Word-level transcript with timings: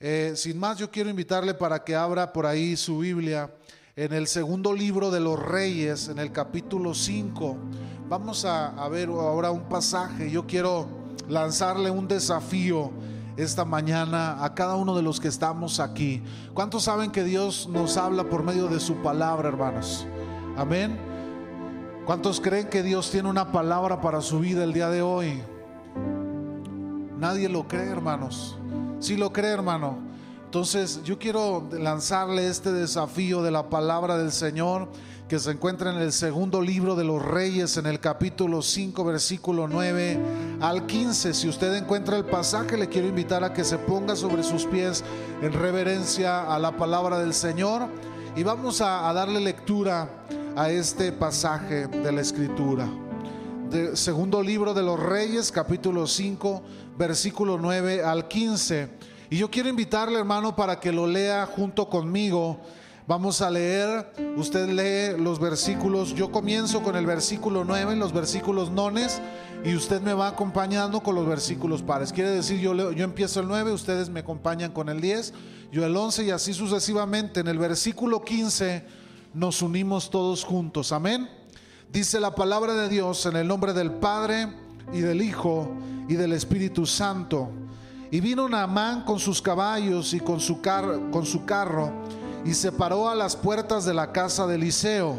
Eh, 0.00 0.34
sin 0.36 0.60
más, 0.60 0.78
yo 0.78 0.92
quiero 0.92 1.10
invitarle 1.10 1.54
para 1.54 1.82
que 1.82 1.96
abra 1.96 2.32
por 2.32 2.46
ahí 2.46 2.76
su 2.76 2.98
Biblia 2.98 3.50
en 3.96 4.12
el 4.12 4.28
segundo 4.28 4.72
libro 4.72 5.10
de 5.10 5.18
los 5.18 5.36
Reyes, 5.36 6.06
en 6.06 6.20
el 6.20 6.30
capítulo 6.30 6.94
5. 6.94 7.56
Vamos 8.08 8.44
a, 8.44 8.68
a 8.80 8.88
ver 8.88 9.08
ahora 9.08 9.50
un 9.50 9.68
pasaje. 9.68 10.30
Yo 10.30 10.46
quiero 10.46 10.86
lanzarle 11.28 11.90
un 11.90 12.06
desafío 12.06 12.92
esta 13.36 13.64
mañana 13.64 14.44
a 14.44 14.54
cada 14.54 14.76
uno 14.76 14.94
de 14.94 15.02
los 15.02 15.18
que 15.18 15.26
estamos 15.26 15.80
aquí. 15.80 16.22
¿Cuántos 16.54 16.84
saben 16.84 17.10
que 17.10 17.24
Dios 17.24 17.68
nos 17.68 17.96
habla 17.96 18.22
por 18.22 18.44
medio 18.44 18.68
de 18.68 18.78
su 18.78 19.02
palabra, 19.02 19.48
hermanos? 19.48 20.06
Amén. 20.56 20.96
¿Cuántos 22.06 22.40
creen 22.40 22.68
que 22.68 22.84
Dios 22.84 23.10
tiene 23.10 23.28
una 23.28 23.50
palabra 23.50 24.00
para 24.00 24.20
su 24.20 24.38
vida 24.38 24.62
el 24.62 24.72
día 24.72 24.90
de 24.90 25.02
hoy? 25.02 25.42
Nadie 27.18 27.48
lo 27.48 27.66
cree, 27.66 27.90
hermanos. 27.90 28.56
Si 29.00 29.16
lo 29.16 29.32
cree, 29.32 29.52
hermano. 29.52 29.98
Entonces 30.44 31.02
yo 31.04 31.18
quiero 31.18 31.68
lanzarle 31.72 32.48
este 32.48 32.72
desafío 32.72 33.42
de 33.42 33.50
la 33.50 33.68
palabra 33.68 34.16
del 34.16 34.32
Señor 34.32 34.88
que 35.28 35.38
se 35.38 35.50
encuentra 35.50 35.92
en 35.92 35.98
el 35.98 36.10
segundo 36.10 36.62
libro 36.62 36.96
de 36.96 37.04
los 37.04 37.22
Reyes, 37.22 37.76
en 37.76 37.84
el 37.84 38.00
capítulo 38.00 38.62
5, 38.62 39.04
versículo 39.04 39.68
9 39.68 40.18
al 40.60 40.86
15. 40.86 41.34
Si 41.34 41.48
usted 41.48 41.74
encuentra 41.74 42.16
el 42.16 42.24
pasaje, 42.24 42.78
le 42.78 42.88
quiero 42.88 43.08
invitar 43.08 43.44
a 43.44 43.52
que 43.52 43.62
se 43.62 43.76
ponga 43.76 44.16
sobre 44.16 44.42
sus 44.42 44.64
pies 44.64 45.04
en 45.42 45.52
reverencia 45.52 46.52
a 46.52 46.58
la 46.58 46.76
palabra 46.76 47.18
del 47.18 47.34
Señor 47.34 47.88
y 48.34 48.42
vamos 48.42 48.80
a, 48.80 49.08
a 49.08 49.12
darle 49.12 49.40
lectura 49.40 50.08
a 50.56 50.70
este 50.70 51.12
pasaje 51.12 51.88
de 51.88 52.10
la 52.10 52.22
Escritura. 52.22 52.88
De, 53.70 53.96
segundo 53.96 54.42
libro 54.42 54.72
de 54.72 54.82
los 54.82 54.98
Reyes, 54.98 55.52
capítulo 55.52 56.06
5, 56.06 56.62
versículo 56.96 57.58
9 57.58 58.02
al 58.02 58.26
15. 58.26 58.88
Y 59.30 59.36
yo 59.36 59.50
quiero 59.50 59.68
invitarle, 59.68 60.18
hermano, 60.18 60.56
para 60.56 60.80
que 60.80 60.90
lo 60.90 61.06
lea 61.06 61.44
junto 61.44 61.88
conmigo. 61.88 62.58
Vamos 63.06 63.42
a 63.42 63.50
leer, 63.50 64.12
usted 64.36 64.68
lee 64.68 65.22
los 65.22 65.38
versículos, 65.38 66.14
yo 66.14 66.30
comienzo 66.30 66.82
con 66.82 66.96
el 66.96 67.04
versículo 67.04 67.64
9, 67.64 67.96
los 67.96 68.12
versículos 68.12 68.70
nones, 68.70 69.20
y 69.64 69.74
usted 69.74 70.00
me 70.00 70.14
va 70.14 70.28
acompañando 70.28 71.00
con 71.00 71.14
los 71.14 71.26
versículos 71.26 71.82
pares. 71.82 72.12
Quiere 72.12 72.30
decir, 72.30 72.60
yo, 72.60 72.72
leo, 72.72 72.92
yo 72.92 73.04
empiezo 73.04 73.40
el 73.40 73.48
9, 73.48 73.72
ustedes 73.72 74.08
me 74.08 74.20
acompañan 74.20 74.72
con 74.72 74.88
el 74.88 75.00
10, 75.00 75.34
yo 75.72 75.84
el 75.84 75.94
11 75.96 76.24
y 76.24 76.30
así 76.30 76.54
sucesivamente. 76.54 77.40
En 77.40 77.48
el 77.48 77.58
versículo 77.58 78.22
15 78.22 78.84
nos 79.34 79.60
unimos 79.60 80.08
todos 80.10 80.44
juntos, 80.44 80.90
amén. 80.92 81.37
Dice 81.92 82.20
la 82.20 82.34
palabra 82.34 82.74
de 82.74 82.88
Dios 82.88 83.24
en 83.24 83.36
el 83.36 83.48
nombre 83.48 83.72
del 83.72 83.90
Padre 83.90 84.52
y 84.92 85.00
del 85.00 85.22
Hijo 85.22 85.72
y 86.06 86.14
del 86.14 86.32
Espíritu 86.32 86.84
Santo. 86.84 87.48
Y 88.10 88.20
vino 88.20 88.48
Naamán 88.48 89.04
con 89.04 89.18
sus 89.18 89.40
caballos 89.40 90.12
y 90.12 90.20
con 90.20 90.38
su, 90.38 90.60
car 90.60 91.10
con 91.10 91.24
su 91.24 91.44
carro 91.46 91.92
y 92.44 92.52
se 92.54 92.72
paró 92.72 93.08
a 93.08 93.14
las 93.14 93.36
puertas 93.36 93.84
de 93.84 93.94
la 93.94 94.12
casa 94.12 94.46
de 94.46 94.56
Eliseo. 94.56 95.16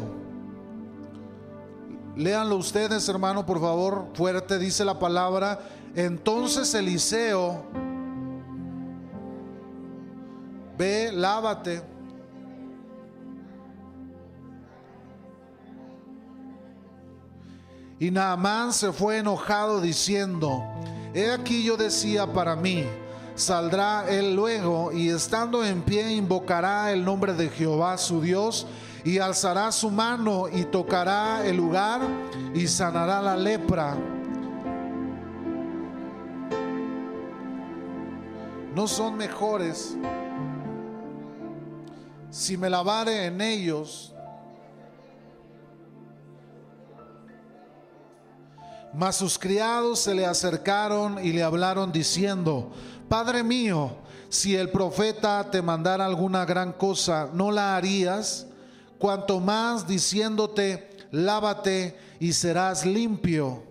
Léanlo 2.16 2.56
ustedes, 2.56 3.08
hermano, 3.08 3.46
por 3.46 3.60
favor, 3.60 4.06
fuerte 4.14 4.58
dice 4.58 4.84
la 4.84 4.98
palabra. 4.98 5.60
Entonces 5.94 6.72
Eliseo, 6.74 7.64
ve, 10.78 11.10
lávate. 11.12 11.82
Y 18.00 18.10
Naamán 18.10 18.72
se 18.72 18.92
fue 18.94 19.18
enojado 19.18 19.82
diciendo, 19.82 20.64
he 21.12 21.30
aquí 21.30 21.62
yo 21.62 21.76
decía 21.76 22.26
para 22.26 22.56
mí, 22.56 22.86
saldrá 23.34 24.08
él 24.08 24.34
luego 24.34 24.90
y 24.90 25.10
estando 25.10 25.62
en 25.62 25.82
pie 25.82 26.10
invocará 26.10 26.92
el 26.92 27.04
nombre 27.04 27.34
de 27.34 27.50
Jehová 27.50 27.98
su 27.98 28.22
Dios 28.22 28.66
y 29.04 29.18
alzará 29.18 29.70
su 29.70 29.90
mano 29.90 30.46
y 30.50 30.64
tocará 30.64 31.46
el 31.46 31.58
lugar 31.58 32.00
y 32.54 32.66
sanará 32.68 33.20
la 33.20 33.36
lepra. 33.36 33.94
No 38.74 38.88
son 38.88 39.18
mejores 39.18 39.94
si 42.30 42.56
me 42.56 42.70
lavare 42.70 43.26
en 43.26 43.42
ellos 43.42 44.14
Mas 48.92 49.16
sus 49.16 49.38
criados 49.38 50.00
se 50.00 50.14
le 50.14 50.26
acercaron 50.26 51.24
y 51.24 51.32
le 51.32 51.42
hablaron 51.42 51.92
diciendo, 51.92 52.70
Padre 53.08 53.42
mío, 53.42 53.92
si 54.28 54.56
el 54.56 54.70
profeta 54.70 55.50
te 55.50 55.62
mandara 55.62 56.06
alguna 56.06 56.44
gran 56.44 56.72
cosa, 56.72 57.28
¿no 57.32 57.50
la 57.50 57.76
harías? 57.76 58.46
Cuanto 58.98 59.40
más 59.40 59.86
diciéndote, 59.86 60.90
lávate 61.10 61.96
y 62.18 62.32
serás 62.32 62.84
limpio. 62.84 63.69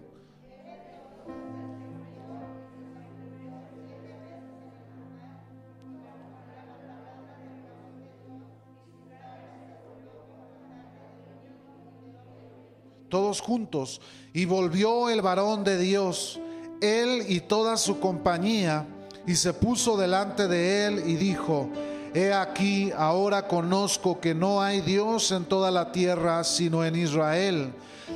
Todos 13.10 13.42
juntos. 13.42 14.02
Y 14.34 14.46
volvió 14.46 15.10
el 15.10 15.22
varón 15.22 15.64
de 15.64 15.78
Dios, 15.78 16.40
él 16.82 17.26
y 17.28 17.42
toda 17.42 17.78
su 17.78 18.00
compañía, 18.00 18.88
y 19.26 19.36
se 19.36 19.54
puso 19.54 19.98
delante 19.98 20.48
de 20.48 20.86
él 20.86 21.04
y 21.06 21.16
dijo, 21.16 21.70
He 22.14 22.34
aquí, 22.34 22.92
ahora 22.96 23.48
conozco 23.48 24.20
que 24.20 24.34
no 24.34 24.62
hay 24.62 24.82
Dios 24.82 25.32
en 25.32 25.46
toda 25.46 25.70
la 25.70 25.92
tierra 25.92 26.44
sino 26.44 26.84
en 26.84 26.96
Israel. 26.96 27.74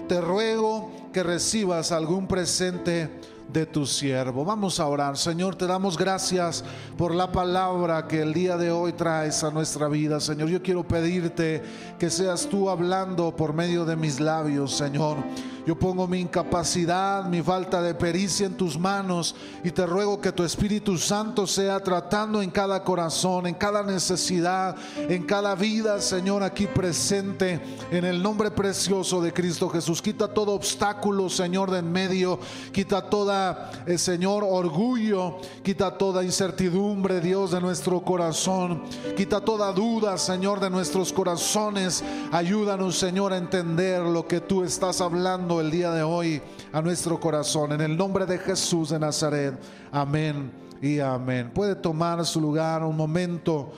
Te 0.08 0.20
ruego 0.20 0.92
que 1.14 1.22
recibas 1.22 1.92
algún 1.92 2.28
presente 2.28 3.10
de 3.54 3.68
tu 3.68 3.86
siervo. 3.86 4.44
Vamos 4.44 4.80
a 4.80 4.88
orar. 4.88 5.16
Señor, 5.16 5.56
te 5.56 5.68
damos 5.68 5.98
gracias 5.98 6.66
por 6.98 7.14
la 7.14 7.32
palabra 7.32 8.08
que 8.08 8.22
el 8.22 8.34
día 8.34 8.58
de 8.58 8.72
hoy 8.72 8.94
traes 8.94 9.44
a 9.44 9.52
nuestra 9.52 9.88
vida. 9.88 10.20
Señor, 10.20 10.50
yo 10.50 10.62
quiero 10.64 10.84
pedirte 10.84 11.62
que 12.00 12.10
seas 12.10 12.48
tú 12.50 12.70
hablando 12.70 13.36
por 13.36 13.54
medio 13.54 13.86
de 13.86 13.96
mis 13.96 14.20
labios, 14.20 14.76
Señor. 14.76 15.18
Yo 15.66 15.78
pongo 15.78 16.08
mi 16.08 16.20
incapacidad, 16.20 17.26
mi 17.26 17.42
falta 17.42 17.82
de 17.82 17.94
pericia 17.94 18.48
en 18.48 18.58
tus 18.58 18.78
manos 18.78 19.36
y 19.64 19.72
te 19.72 19.86
ruego 19.86 20.20
que 20.20 20.32
tu 20.32 20.44
Espíritu 20.44 20.98
Santo 20.98 21.46
sea 21.46 21.80
tratando 21.82 22.42
en 22.42 22.50
cada 22.50 22.84
corazón, 22.84 23.46
en 23.46 23.54
cada 23.54 23.84
necesidad, 23.84 24.76
en 24.98 25.24
cada 25.24 25.54
vida, 25.56 26.02
Señor, 26.02 26.42
aquí 26.42 26.66
presente, 26.66 27.62
en 27.92 28.04
el 28.04 28.22
nombre 28.22 28.50
precioso 28.50 29.22
de 29.22 29.32
Cristo 29.32 29.70
Jesús. 29.70 30.02
Quita 30.02 30.28
todo 30.28 30.54
obstáculo, 30.54 31.30
Señor, 31.30 31.70
de 31.70 31.84
en 31.84 31.92
medio. 31.92 32.40
Quita 32.72 33.10
toda, 33.10 33.72
eh, 33.86 33.98
Señor, 33.98 34.44
orgullo. 34.48 35.38
Quita 35.64 35.98
toda 35.98 36.24
incertidumbre, 36.24 37.20
Dios, 37.20 37.52
de 37.52 37.62
nuestro 37.62 38.02
corazón. 38.02 38.84
Quita 39.16 39.42
toda 39.42 39.72
duda, 39.72 40.18
Señor, 40.18 40.60
de 40.60 40.70
nuestros 40.70 41.14
corazones. 41.14 42.04
Ayúdanos, 42.32 42.98
Señor, 42.98 43.34
a 43.34 43.38
entender 43.38 44.02
lo 44.02 44.28
que 44.28 44.40
tú 44.40 44.64
estás 44.64 45.02
hablando 45.02 45.53
el 45.62 45.72
día 45.72 45.92
de 45.92 46.04
hoy 46.04 46.42
a 46.72 46.82
nuestro 46.82 47.20
corazón. 47.20 47.72
En 47.72 47.82
el 47.82 47.98
nombre 47.98 48.26
de 48.26 48.38
Jesús 48.38 48.90
de 48.90 49.00
Nazaret. 49.00 49.54
Amén 49.92 50.52
y 50.82 51.00
amén. 51.00 51.52
Puede 51.54 51.76
tomar 51.76 52.26
su 52.26 52.42
lugar 52.42 52.84
un 52.84 52.98
momento. 52.98 53.72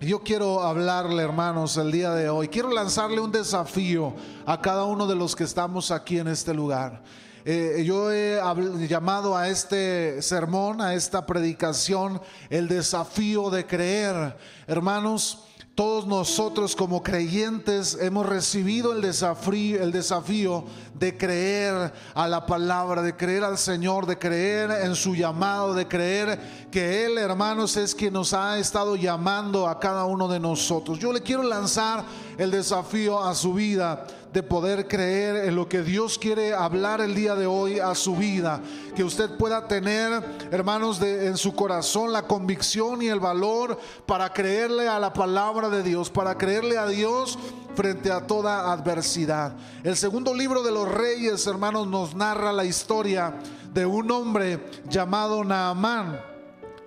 Yo 0.00 0.20
quiero 0.20 0.62
hablarle, 0.62 1.22
hermanos, 1.22 1.76
el 1.76 1.90
día 1.90 2.12
de 2.12 2.28
hoy. 2.28 2.48
Quiero 2.48 2.70
lanzarle 2.70 3.20
un 3.20 3.32
desafío 3.32 4.14
a 4.46 4.60
cada 4.60 4.84
uno 4.84 5.06
de 5.06 5.16
los 5.16 5.34
que 5.34 5.44
estamos 5.44 5.90
aquí 5.90 6.18
en 6.18 6.28
este 6.28 6.54
lugar. 6.54 7.02
Eh, 7.44 7.82
yo 7.84 8.12
he 8.12 8.38
llamado 8.86 9.36
a 9.36 9.48
este 9.48 10.20
sermón, 10.22 10.80
a 10.80 10.94
esta 10.94 11.24
predicación, 11.24 12.20
el 12.50 12.68
desafío 12.68 13.50
de 13.50 13.66
creer. 13.66 14.36
Hermanos, 14.66 15.47
todos 15.78 16.08
nosotros 16.08 16.74
como 16.74 17.04
creyentes 17.04 17.96
hemos 18.00 18.26
recibido 18.26 18.92
el 18.94 19.00
desafío, 19.00 20.64
de 20.98 21.16
creer 21.16 21.92
a 22.14 22.26
la 22.26 22.44
palabra, 22.46 23.00
de 23.00 23.14
creer 23.14 23.44
al 23.44 23.56
Señor, 23.58 24.04
de 24.04 24.18
creer 24.18 24.72
en 24.82 24.96
su 24.96 25.14
llamado, 25.14 25.74
de 25.74 25.86
creer 25.86 26.66
que 26.72 27.06
Él, 27.06 27.16
hermanos, 27.16 27.76
es 27.76 27.94
quien 27.94 28.14
nos 28.14 28.32
ha 28.32 28.58
estado 28.58 28.96
llamando 28.96 29.68
a 29.68 29.78
cada 29.78 30.04
uno 30.06 30.26
de 30.26 30.40
nosotros. 30.40 30.98
Yo 30.98 31.12
le 31.12 31.22
quiero 31.22 31.44
lanzar 31.44 32.04
el 32.38 32.50
desafío 32.50 33.22
a 33.22 33.32
su 33.36 33.54
vida 33.54 34.04
de 34.32 34.42
poder 34.42 34.86
creer 34.88 35.46
en 35.46 35.56
lo 35.56 35.68
que 35.68 35.82
Dios 35.82 36.18
quiere 36.18 36.52
hablar 36.52 37.00
el 37.00 37.14
día 37.14 37.34
de 37.34 37.46
hoy 37.46 37.78
a 37.78 37.94
su 37.94 38.16
vida. 38.16 38.60
Que 38.94 39.04
usted 39.04 39.30
pueda 39.36 39.66
tener, 39.66 40.22
hermanos, 40.50 41.00
de, 41.00 41.26
en 41.26 41.36
su 41.36 41.54
corazón 41.54 42.12
la 42.12 42.22
convicción 42.22 43.02
y 43.02 43.08
el 43.08 43.20
valor 43.20 43.78
para 44.06 44.32
creerle 44.32 44.88
a 44.88 44.98
la 44.98 45.12
palabra 45.12 45.68
de 45.68 45.82
Dios, 45.82 46.10
para 46.10 46.36
creerle 46.36 46.76
a 46.76 46.86
Dios 46.86 47.38
frente 47.74 48.10
a 48.10 48.26
toda 48.26 48.72
adversidad. 48.72 49.54
El 49.84 49.96
segundo 49.96 50.34
libro 50.34 50.62
de 50.62 50.72
los 50.72 50.88
reyes, 50.88 51.46
hermanos, 51.46 51.86
nos 51.86 52.14
narra 52.14 52.52
la 52.52 52.64
historia 52.64 53.34
de 53.72 53.86
un 53.86 54.10
hombre 54.10 54.64
llamado 54.88 55.44
Naamán. 55.44 56.27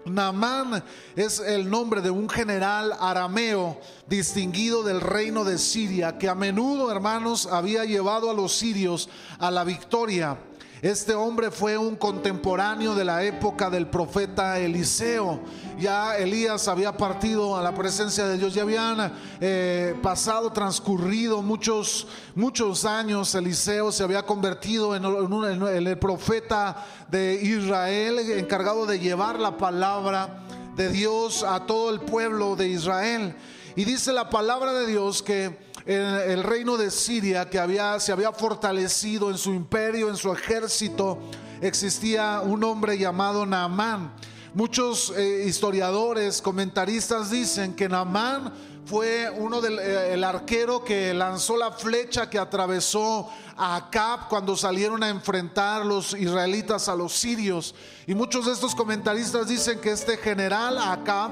Naamán 0.06 0.84
es 1.16 1.40
el 1.40 1.70
nombre 1.70 2.02
de 2.02 2.10
un 2.10 2.30
general 2.30 2.96
arameo 3.00 3.80
distinguido 4.08 4.84
del 4.84 5.02
reino 5.02 5.44
de 5.44 5.58
Siria 5.58 6.18
que 6.18 6.30
a 6.30 6.36
menudo, 6.36 6.92
hermanos, 6.92 7.48
había 7.48 7.86
llevado 7.86 8.30
a 8.30 8.34
los 8.34 8.54
sirios 8.54 9.10
a 9.40 9.52
la 9.52 9.64
victoria. 9.64 10.38
Este 10.82 11.14
hombre 11.14 11.52
fue 11.52 11.78
un 11.78 11.96
contemporáneo 11.96 12.96
de 12.96 13.06
la 13.06 13.24
época 13.24 13.70
del 13.70 13.86
profeta 13.86 14.58
Eliseo. 14.58 15.40
Ya 15.80 16.18
Elías 16.18 16.68
había 16.68 16.98
partido 16.98 17.56
a 17.56 17.62
la 17.62 17.76
presencia 17.76 18.26
de 18.26 18.40
Dios, 18.40 18.56
ya 18.56 18.64
habían 18.64 19.14
eh, 19.40 19.96
pasado, 20.02 20.52
transcurrido 20.52 21.44
muchos, 21.44 22.08
muchos 22.34 22.84
años. 22.86 23.36
Eliseo 23.36 23.92
se 23.92 24.04
había 24.04 24.24
convertido 24.24 24.96
en, 24.96 25.06
el 25.06 26.00
profeta 26.00 26.84
de 27.12 27.36
Israel, 27.36 28.18
encargado 28.40 28.88
de 28.88 28.98
llevar 28.98 29.40
la 29.40 29.58
palabra 29.58 30.42
de 30.76 30.90
Dios 30.90 31.44
a 31.44 31.68
todo 31.68 31.92
el 31.92 32.00
pueblo 32.00 32.56
de 32.56 32.70
Israel. 32.70 33.36
Y 33.76 33.86
dice 33.86 34.14
la 34.14 34.32
palabra 34.32 34.74
de 34.74 34.88
Dios 34.88 35.22
que 35.22 35.71
el 35.86 36.44
reino 36.44 36.78
de 36.78 36.92
Siria 36.92 37.50
que 37.50 37.60
había, 37.60 38.00
se 38.00 38.12
había 38.12 38.32
fortalecido 38.32 39.30
en 39.30 39.38
su 39.38 39.54
imperio, 39.54 40.10
en 40.10 40.18
su 40.18 40.32
ejército, 40.32 41.18
existía 41.62 42.42
un 42.44 42.64
hombre 42.64 42.98
llamado 42.98 43.46
Naamán. 43.46 44.12
Muchos 44.54 45.14
eh, 45.16 45.46
historiadores, 45.48 46.42
comentaristas 46.42 47.32
dicen 47.32 47.74
que 47.74 47.88
Naamán 47.88 48.52
fue 48.86 49.30
uno 49.38 49.62
del 49.62 49.80
eh, 49.80 50.14
el 50.14 50.24
arquero 50.26 50.84
que 50.84 51.14
lanzó 51.14 51.56
la 51.56 51.72
flecha 51.72 52.30
que 52.30 52.38
atravesó 52.38 53.30
a 53.56 53.78
Acab 53.78 54.28
cuando 54.28 54.58
salieron 54.58 55.04
a 55.04 55.10
enfrentar 55.10 55.86
los 55.86 56.14
israelitas 56.14 56.90
a 56.90 56.96
los 56.96 57.14
sirios. 57.14 57.74
Y 58.08 58.14
muchos 58.14 58.46
de 58.46 58.52
estos 58.52 58.76
comentaristas 58.76 59.48
dicen 59.48 59.80
que 59.80 59.92
este 59.92 60.18
general 60.18 60.78
Acab 60.78 61.32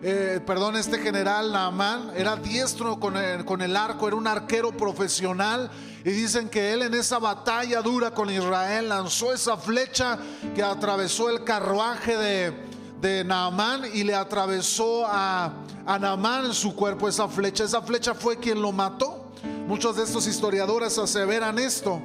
eh, 0.00 0.40
perdón, 0.46 0.76
este 0.76 0.98
general 0.98 1.50
Naamán 1.50 2.12
era 2.14 2.36
diestro 2.36 3.00
con 3.00 3.16
el, 3.16 3.76
arco, 3.76 4.06
era 4.06 4.16
un 4.16 4.26
arquero 4.26 4.70
profesional. 4.70 5.70
Y 6.04 6.10
dicen 6.10 6.48
que 6.48 6.72
él 6.72 6.82
en 6.82 6.94
esa 6.94 7.18
batalla 7.18 7.82
dura 7.82 8.12
con 8.12 8.30
Israel 8.30 8.88
lanzó 8.88 9.32
esa 9.32 9.56
flecha 9.56 10.18
que 10.54 10.62
atravesó 10.62 11.28
el 11.28 11.42
carruaje 11.42 12.16
de, 12.16 12.54
de 13.00 13.24
Naamán 13.24 13.82
y 13.92 14.04
le 14.04 14.14
atravesó 14.14 15.04
a, 15.04 15.52
a 15.84 15.98
Naamán 15.98 16.46
en 16.46 16.54
su 16.54 16.76
cuerpo 16.76 17.08
esa 17.08 17.26
flecha. 17.28 17.64
Esa 17.64 17.82
flecha 17.82 18.14
fue 18.14 18.38
quien 18.38 18.62
lo 18.62 18.70
mató. 18.70 19.32
Muchos 19.66 19.96
de 19.96 20.04
estos 20.04 20.26
historiadores 20.28 20.96
aseveran 20.96 21.58
esto. 21.58 22.00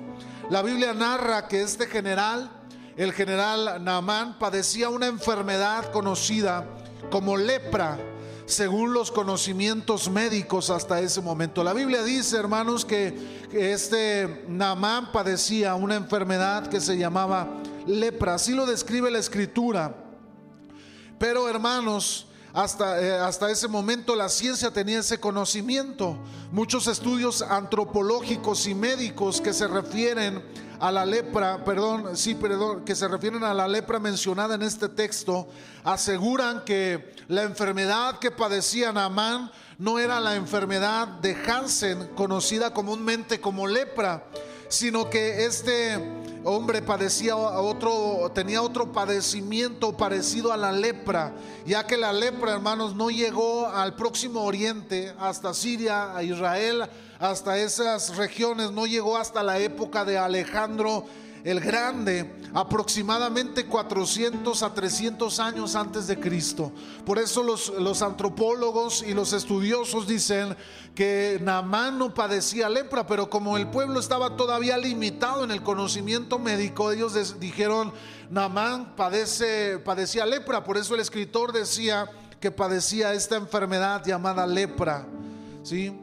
La 0.50 0.64
Biblia 0.64 0.94
narra 0.94 1.48
que 1.48 1.62
este 1.62 1.86
general, 1.86 2.50
el 2.98 3.14
general 3.14 3.84
Naamán, 3.84 4.40
padecía 4.40 4.90
una 4.90 5.06
enfermedad 5.06 5.92
conocida 5.92 6.66
como 7.10 7.38
lepra, 7.38 7.98
según 8.46 8.94
los 8.94 9.12
conocimientos 9.12 10.10
médicos 10.10 10.70
hasta 10.70 11.00
ese 11.00 11.22
momento. 11.22 11.64
La 11.64 11.74
Biblia 11.74 12.04
dice, 12.04 12.38
hermanos, 12.38 12.86
que, 12.86 13.44
este 13.52 14.46
Naamán 14.48 15.12
padecía 15.12 15.76
una 15.76 15.96
enfermedad 15.96 16.68
que 16.68 16.82
se 16.82 16.98
llamaba 16.98 17.48
lepra. 17.86 18.36
Así 18.36 18.54
lo 18.54 18.66
describe 18.66 19.12
la 19.12 19.20
escritura. 19.20 19.96
Pero, 21.20 21.48
hermanos, 21.48 22.28
hasta, 22.54 23.02
eh, 23.02 23.14
hasta, 23.14 23.50
ese 23.50 23.68
momento 23.68 24.16
la 24.16 24.30
ciencia 24.30 24.72
tenía 24.72 25.00
ese 25.00 25.20
conocimiento. 25.20 26.18
Muchos 26.52 26.88
estudios 26.88 27.42
antropológicos 27.42 28.68
y 28.68 28.76
médicos 28.76 29.42
que 29.42 29.54
se 29.54 29.68
refieren 29.68 30.44
a 30.84 30.92
la 30.92 31.06
lepra, 31.06 31.64
perdón, 31.64 32.18
sí, 32.18 32.36
perdón, 32.36 32.84
que 32.84 32.94
se 32.94 33.08
refieren 33.08 33.42
a 33.46 33.54
la 33.54 33.70
lepra 33.70 34.00
mencionada 34.00 34.56
en 34.56 34.64
este 34.64 34.90
texto, 34.90 35.48
aseguran 35.86 36.66
que 36.66 37.16
la 37.30 37.44
enfermedad 37.44 38.20
que 38.20 38.32
padecía 38.32 38.92
Naamán 38.92 39.50
no 39.78 39.98
era 39.98 40.20
la 40.20 40.36
enfermedad 40.36 41.08
de 41.08 41.38
Hansen, 41.48 42.10
conocida 42.16 42.74
comúnmente 42.74 43.40
como 43.40 43.66
lepra, 43.66 44.26
sino 44.68 45.10
que 45.10 45.46
este 45.46 45.98
hombre 46.44 46.82
padecía 46.82 47.38
otro, 47.38 48.30
tenía 48.36 48.62
otro 48.62 48.92
padecimiento 48.92 49.96
parecido 49.96 50.52
a 50.52 50.58
la 50.58 50.74
lepra, 50.74 51.32
ya 51.66 51.88
que 51.88 51.96
la 51.96 52.12
lepra, 52.12 52.52
hermanos, 52.52 52.94
no 52.94 53.10
llegó 53.10 53.68
al 53.68 53.96
próximo 53.96 54.42
oriente, 54.42 55.14
hasta 55.18 55.54
Siria, 55.54 56.14
a 56.14 56.24
Israel, 56.24 56.90
hasta 57.24 57.58
esas 57.58 58.18
regiones, 58.18 58.72
no 58.72 58.86
llegó 58.86 59.16
hasta 59.16 59.44
la 59.44 59.58
época 59.58 60.04
de 60.04 60.18
Alejandro 60.18 61.06
el 61.46 61.62
Grande, 61.62 62.30
aproximadamente 62.54 63.66
400 63.66 64.62
a 64.62 64.74
300 64.74 65.40
años 65.40 65.76
antes 65.76 66.08
de 66.08 66.20
Cristo. 66.20 66.74
Por 67.06 67.20
eso 67.20 67.42
los, 67.42 67.70
los 67.80 68.02
antropólogos 68.02 69.04
y 69.04 69.14
los 69.14 69.32
estudiosos 69.32 70.06
dicen 70.06 70.58
que 70.96 71.40
Naamán 71.42 71.98
no 71.98 72.14
padecía 72.14 72.68
lepra, 72.68 73.08
pero 73.08 73.30
como 73.30 73.58
el 73.58 73.70
pueblo 73.70 74.02
estaba 74.02 74.36
todavía 74.36 74.78
limitado 74.78 75.46
en 75.46 75.52
el 75.52 75.64
conocimiento 75.64 76.40
médico, 76.40 76.92
ellos 76.92 77.40
dijeron, 77.40 77.94
Naamán 78.32 78.98
padece, 78.98 79.80
padecía 79.80 80.26
lepra, 80.26 80.66
por 80.66 80.76
eso 80.78 80.94
el 80.94 81.00
escritor 81.00 81.54
decía 81.54 82.10
que 82.42 82.52
padecía 82.52 83.14
esta 83.14 83.38
enfermedad 83.38 84.04
llamada 84.06 84.46
lepra. 84.46 85.08
¿sí? 85.64 85.98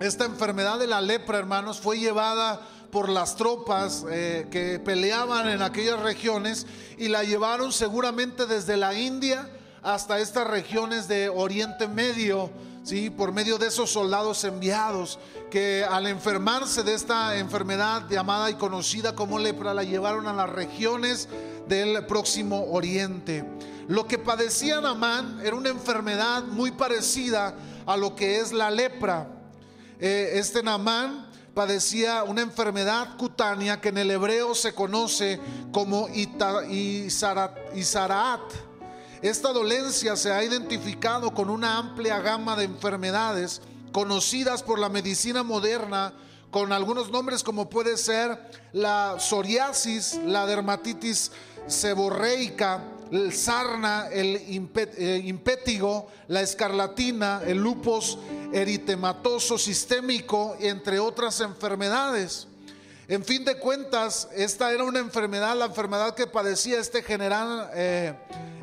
Esta 0.00 0.24
enfermedad 0.24 0.78
de 0.78 0.88
la 0.88 1.00
lepra, 1.00 1.38
hermanos, 1.38 1.80
fue 1.80 1.98
llevada 1.98 2.60
por 2.90 3.08
las 3.08 3.36
tropas 3.36 4.04
eh, 4.10 4.48
que 4.50 4.78
peleaban 4.78 5.48
en 5.48 5.62
aquellas 5.62 6.00
regiones 6.00 6.66
y 6.98 7.08
la 7.08 7.22
llevaron 7.22 7.72
seguramente 7.72 8.46
desde 8.46 8.76
la 8.76 8.94
India 8.94 9.48
hasta 9.82 10.18
estas 10.18 10.46
regiones 10.46 11.06
de 11.06 11.28
Oriente 11.28 11.86
Medio, 11.86 12.50
¿sí? 12.82 13.10
por 13.10 13.32
medio 13.32 13.58
de 13.58 13.68
esos 13.68 13.90
soldados 13.90 14.42
enviados 14.44 15.18
que 15.50 15.84
al 15.88 16.06
enfermarse 16.06 16.82
de 16.82 16.94
esta 16.94 17.36
enfermedad 17.36 18.08
llamada 18.08 18.50
y 18.50 18.54
conocida 18.54 19.14
como 19.14 19.38
lepra, 19.38 19.74
la 19.74 19.84
llevaron 19.84 20.26
a 20.26 20.32
las 20.32 20.50
regiones 20.50 21.28
del 21.68 22.04
próximo 22.06 22.72
Oriente. 22.72 23.44
Lo 23.86 24.06
que 24.06 24.18
padecía 24.18 24.80
Namán 24.80 25.40
era 25.44 25.54
una 25.54 25.68
enfermedad 25.68 26.42
muy 26.44 26.72
parecida 26.72 27.54
a 27.86 27.96
lo 27.96 28.16
que 28.16 28.40
es 28.40 28.52
la 28.52 28.70
lepra. 28.70 29.33
Eh, 30.06 30.38
este 30.38 30.62
Namán 30.62 31.30
padecía 31.54 32.24
una 32.24 32.42
enfermedad 32.42 33.16
cutánea 33.16 33.80
que 33.80 33.88
en 33.88 33.96
el 33.96 34.10
hebreo 34.10 34.54
se 34.54 34.74
conoce 34.74 35.40
como 35.72 36.10
Isaraat. 36.10 37.62
Esta 39.22 39.50
dolencia 39.50 40.14
se 40.16 40.30
ha 40.30 40.44
identificado 40.44 41.32
con 41.32 41.48
una 41.48 41.78
amplia 41.78 42.20
gama 42.20 42.54
de 42.54 42.64
enfermedades 42.64 43.62
conocidas 43.92 44.62
por 44.62 44.78
la 44.78 44.90
medicina 44.90 45.42
moderna 45.42 46.12
con 46.50 46.74
algunos 46.74 47.10
nombres 47.10 47.42
como 47.42 47.70
puede 47.70 47.96
ser 47.96 48.38
la 48.74 49.16
psoriasis, 49.18 50.20
la 50.22 50.44
dermatitis 50.44 51.32
seborreica, 51.66 52.84
el 53.14 53.32
sarna, 53.32 54.08
el 54.10 54.36
eh, 54.36 55.22
impétigo, 55.24 56.08
la 56.28 56.42
escarlatina, 56.42 57.42
el 57.46 57.58
lupus 57.58 58.18
eritematoso 58.52 59.56
sistémico, 59.56 60.56
entre 60.58 60.98
otras 60.98 61.40
enfermedades. 61.40 62.48
En 63.06 63.24
fin 63.24 63.44
de 63.44 63.58
cuentas, 63.58 64.28
esta 64.34 64.72
era 64.72 64.82
una 64.82 64.98
enfermedad, 64.98 65.56
la 65.56 65.66
enfermedad 65.66 66.14
que 66.14 66.26
padecía 66.26 66.80
este 66.80 67.02
general 67.02 67.70
eh, 67.74 68.14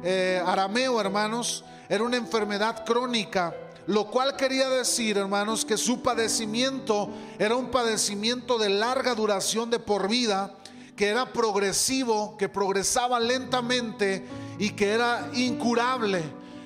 eh, 0.04 0.42
arameo, 0.46 1.00
hermanos, 1.00 1.64
era 1.88 2.04
una 2.04 2.18
enfermedad 2.18 2.84
crónica, 2.86 3.56
lo 3.88 4.08
cual 4.12 4.36
quería 4.36 4.70
decir, 4.70 5.18
hermanos, 5.18 5.64
que 5.64 5.78
su 5.78 6.02
padecimiento 6.02 7.10
era 7.40 7.56
un 7.56 7.72
padecimiento 7.72 8.58
de 8.58 8.70
larga 8.70 9.16
duración 9.16 9.70
de 9.70 9.80
por 9.80 10.10
vida, 10.10 10.56
que 11.02 11.08
era 11.08 11.34
progresivo, 11.34 12.38
que 12.38 12.48
progresaba 12.48 13.20
lentamente 13.20 14.24
y 14.60 14.70
que 14.70 14.92
era 14.92 15.32
incurable. 15.34 16.22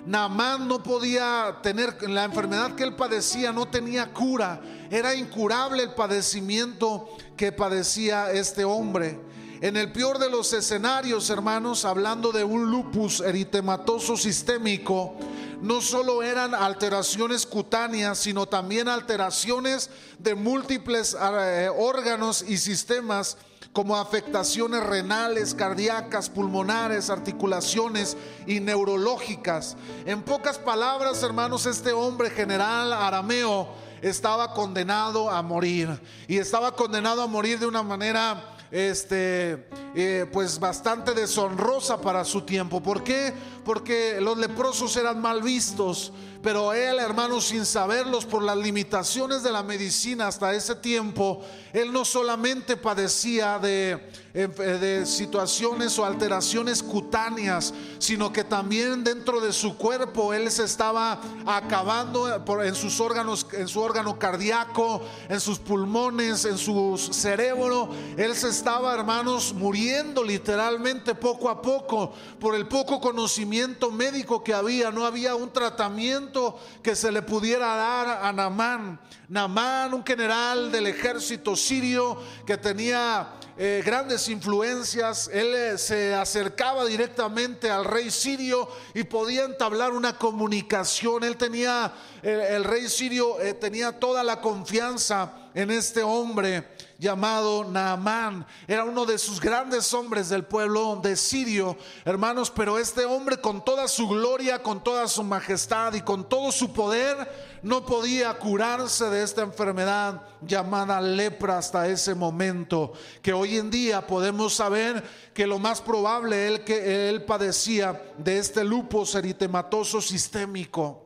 Naamán 0.05 0.67
no 0.67 0.83
podía 0.83 1.59
tener 1.63 2.09
la 2.09 2.25
enfermedad 2.25 2.75
que 2.75 2.83
él 2.83 2.97
padecía, 2.97 3.53
no 3.53 3.69
tenía 3.69 4.11
cura. 4.11 4.59
Era 4.91 5.15
incurable 5.15 5.83
el 5.83 5.93
padecimiento 5.93 7.07
que 7.37 7.53
padecía 7.53 8.29
este 8.33 8.65
hombre. 8.65 9.21
En 9.61 9.77
el 9.77 9.93
peor 9.93 10.19
de 10.19 10.29
los 10.29 10.51
escenarios, 10.51 11.29
hermanos, 11.29 11.85
hablando 11.85 12.33
de 12.33 12.43
un 12.43 12.69
lupus 12.69 13.21
eritematoso 13.21 14.17
sistémico, 14.17 15.15
no 15.61 15.79
solo 15.79 16.21
eran 16.21 16.53
alteraciones 16.53 17.45
cutáneas, 17.45 18.17
sino 18.17 18.47
también 18.47 18.89
alteraciones 18.89 19.89
de 20.19 20.35
múltiples 20.35 21.15
eh, 21.17 21.69
órganos 21.73 22.43
y 22.45 22.57
sistemas 22.57 23.37
como 23.75 23.97
afectaciones 23.97 24.81
renales, 24.81 25.53
cardíacas, 25.53 26.29
pulmonares, 26.29 27.09
articulaciones 27.09 28.15
y 28.47 28.61
neurológicas. 28.61 29.75
En 30.05 30.21
pocas 30.21 30.57
palabras, 30.57 31.21
hermanos, 31.21 31.65
este 31.65 31.91
hombre 31.91 32.29
general 32.29 32.93
arameo 32.93 33.67
estaba 34.01 34.53
condenado 34.53 35.29
a 35.29 35.41
morir 35.41 35.89
y 36.25 36.37
estaba 36.37 36.73
condenado 36.73 37.21
a 37.21 37.27
morir 37.27 37.59
de 37.59 37.67
una 37.67 37.83
manera 37.83 38.55
este, 38.71 39.67
eh, 39.93 40.25
pues 40.31 40.57
bastante 40.57 41.13
deshonrosa 41.13 41.99
para 41.99 42.23
su 42.23 42.43
tiempo. 42.43 42.81
¿Por 42.81 43.03
qué? 43.03 43.33
Porque 43.65 44.19
los 44.21 44.37
leprosos 44.37 44.95
eran 44.95 45.19
mal 45.19 45.41
vistos. 45.41 46.13
Pero 46.41 46.73
él, 46.73 46.99
hermano, 46.99 47.41
sin 47.41 47.65
saberlos 47.65 48.23
por 48.23 48.43
las 48.43 48.55
limitaciones 48.55 49.41
de 49.41 49.51
la 49.51 49.63
medicina 49.63 50.27
hasta 50.27 50.53
ese 50.53 50.75
tiempo, 50.75 51.41
él 51.73 51.91
no 51.91 52.05
solamente 52.05 52.77
padecía 52.77 53.57
de, 53.57 53.99
de 54.31 55.07
situaciones 55.07 55.97
o 55.97 56.05
alteraciones 56.05 56.83
cutáneas, 56.83 57.73
sino 57.97 58.31
que 58.31 58.43
también 58.43 59.03
dentro 59.03 59.41
de 59.41 59.51
su 59.51 59.75
cuerpo 59.75 60.35
él 60.35 60.51
se 60.51 60.65
estaba 60.65 61.19
acabando 61.47 62.31
en 62.61 62.75
sus 62.75 62.99
órganos, 62.99 63.47
en 63.53 63.67
su 63.67 63.81
órgano 63.81 64.19
cardíaco, 64.19 65.01
en 65.27 65.39
sus 65.39 65.57
pulmones, 65.57 66.45
en 66.45 66.59
su 66.59 66.95
cerebro. 67.11 67.89
Él 68.17 68.35
se 68.35 68.49
estaba, 68.49 68.93
hermanos, 68.93 69.51
muriendo 69.51 70.23
literalmente 70.23 71.15
poco 71.15 71.49
a 71.49 71.59
poco 71.59 72.13
por 72.39 72.53
el 72.53 72.67
poco 72.67 73.01
conocimiento 73.01 73.54
médico 73.91 74.43
que 74.43 74.53
había. 74.53 74.91
No 74.91 75.05
había 75.05 75.35
un 75.35 75.51
tratamiento 75.51 76.59
que 76.83 76.95
se 76.95 77.11
le 77.11 77.21
pudiera 77.21 77.75
dar 77.75 78.23
a 78.23 78.31
Namán. 78.31 78.99
Namán, 79.29 79.93
un 79.93 80.05
general 80.05 80.71
del 80.71 80.87
ejército 80.87 81.55
sirio 81.55 82.17
que 82.45 82.57
tenía 82.57 83.33
eh, 83.57 83.81
grandes 83.85 84.27
influencias, 84.27 85.29
él 85.31 85.55
eh, 85.55 85.77
se 85.77 86.13
acercaba 86.13 86.83
directamente 86.85 87.71
al 87.71 87.85
rey 87.85 88.11
sirio 88.11 88.67
y 88.93 89.03
podía 89.03 89.45
entablar 89.45 89.93
una 89.93 90.17
comunicación. 90.17 91.23
Él 91.23 91.37
tenía, 91.37 91.93
el 92.21 92.65
rey 92.65 92.89
sirio 92.89 93.39
eh, 93.39 93.53
tenía 93.53 93.97
toda 93.97 94.23
la 94.23 94.41
confianza 94.41 95.49
en 95.53 95.71
este 95.71 96.03
hombre 96.03 96.74
llamado 96.97 97.63
Naamán. 97.65 98.45
Era 98.67 98.83
uno 98.83 99.05
de 99.05 99.17
sus 99.17 99.39
grandes 99.39 99.93
hombres 99.93 100.29
del 100.29 100.45
pueblo 100.45 100.99
de 101.01 101.15
Sirio, 101.15 101.77
hermanos, 102.03 102.51
pero 102.51 102.77
este 102.77 103.05
hombre 103.05 103.37
con 103.37 103.63
toda 103.63 103.87
su 103.87 104.07
gloria, 104.07 104.61
con 104.61 104.83
toda 104.83 105.07
su 105.07 105.23
majestad 105.23 105.93
y 105.93 106.01
con 106.01 106.27
todo 106.27 106.51
su 106.51 106.71
poder, 106.73 107.59
no 107.63 107.85
podía 107.85 108.33
curarse 108.37 109.05
de 109.05 109.23
esta 109.23 109.41
enfermedad 109.41 110.21
llamada 110.41 111.01
lepra 111.01 111.57
hasta 111.57 111.87
ese 111.87 112.13
momento, 112.13 112.93
que 113.21 113.33
hoy 113.33 113.57
en 113.57 113.71
día 113.71 114.05
podemos 114.05 114.53
saber 114.53 115.03
que 115.33 115.47
lo 115.47 115.59
más 115.59 115.81
probable 115.81 116.47
él 116.47 116.63
que 116.63 117.09
él 117.09 117.25
padecía 117.25 118.13
de 118.17 118.37
este 118.37 118.63
lupus 118.63 119.15
eritematoso 119.15 120.01
sistémico. 120.01 121.01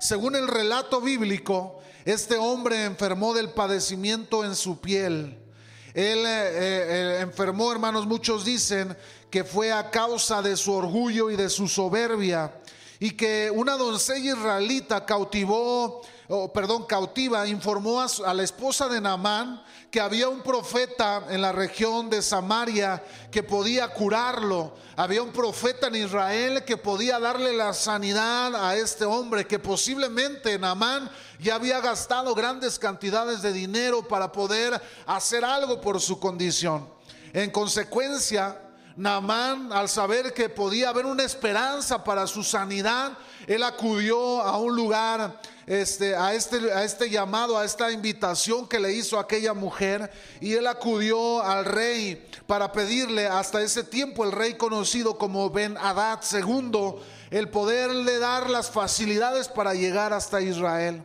Según 0.00 0.36
el 0.36 0.48
relato 0.48 1.00
bíblico, 1.00 1.78
este 2.04 2.36
hombre 2.36 2.84
enfermó 2.84 3.32
del 3.32 3.50
padecimiento 3.50 4.44
en 4.44 4.54
su 4.54 4.80
piel. 4.80 5.38
Él 5.94 6.18
eh, 6.26 6.26
eh, 6.26 7.18
enfermó, 7.20 7.70
hermanos, 7.70 8.06
muchos 8.06 8.44
dicen 8.44 8.96
que 9.30 9.44
fue 9.44 9.72
a 9.72 9.90
causa 9.90 10.42
de 10.42 10.56
su 10.56 10.72
orgullo 10.72 11.30
y 11.30 11.36
de 11.36 11.48
su 11.48 11.66
soberbia. 11.68 12.52
Y 12.98 13.12
que 13.12 13.50
una 13.52 13.76
doncella 13.76 14.32
israelita 14.34 15.06
cautivó, 15.06 16.02
perdón, 16.52 16.86
cautiva, 16.86 17.46
informó 17.46 18.00
a, 18.00 18.06
a 18.26 18.34
la 18.34 18.42
esposa 18.42 18.88
de 18.88 19.00
Naamán 19.00 19.62
que 19.94 20.00
había 20.00 20.28
un 20.28 20.42
profeta 20.42 21.26
en 21.28 21.40
la 21.40 21.52
región 21.52 22.10
de 22.10 22.20
Samaria 22.20 23.00
que 23.30 23.44
podía 23.44 23.86
curarlo. 23.88 24.74
Había 24.96 25.22
un 25.22 25.30
profeta 25.30 25.86
en 25.86 25.94
Israel 25.94 26.64
que 26.64 26.76
podía 26.76 27.20
darle 27.20 27.52
la 27.52 27.72
sanidad 27.72 28.56
a 28.56 28.74
este 28.74 29.04
hombre, 29.04 29.46
que 29.46 29.60
posiblemente 29.60 30.58
Naamán 30.58 31.08
ya 31.38 31.54
había 31.54 31.78
gastado 31.80 32.34
grandes 32.34 32.76
cantidades 32.76 33.40
de 33.40 33.52
dinero 33.52 34.02
para 34.08 34.32
poder 34.32 34.82
hacer 35.06 35.44
algo 35.44 35.80
por 35.80 36.00
su 36.00 36.18
condición. 36.18 36.88
En 37.32 37.52
consecuencia, 37.52 38.60
Naamán, 38.96 39.72
al 39.72 39.88
saber 39.88 40.32
que 40.32 40.48
podía 40.48 40.88
haber 40.88 41.06
una 41.06 41.24
esperanza 41.24 42.02
para 42.02 42.26
su 42.26 42.42
sanidad, 42.42 43.12
él 43.46 43.62
acudió 43.62 44.40
a 44.40 44.56
un 44.58 44.74
lugar 44.74 45.40
este, 45.66 46.14
a, 46.14 46.34
este, 46.34 46.72
a 46.72 46.84
este 46.84 47.08
llamado, 47.08 47.58
a 47.58 47.64
esta 47.64 47.90
invitación 47.90 48.68
que 48.68 48.78
le 48.78 48.92
hizo 48.92 49.18
aquella 49.18 49.54
mujer 49.54 50.10
y 50.40 50.54
él 50.54 50.66
acudió 50.66 51.42
al 51.42 51.64
rey 51.64 52.26
para 52.46 52.72
pedirle 52.72 53.26
hasta 53.26 53.62
ese 53.62 53.84
tiempo 53.84 54.24
el 54.24 54.32
rey 54.32 54.54
conocido 54.54 55.16
como 55.16 55.50
Ben 55.50 55.76
Hadad 55.78 56.20
II 56.32 57.00
el 57.30 57.48
poderle 57.48 58.18
dar 58.18 58.48
las 58.48 58.70
facilidades 58.70 59.48
para 59.48 59.74
llegar 59.74 60.12
hasta 60.12 60.40
Israel. 60.40 61.02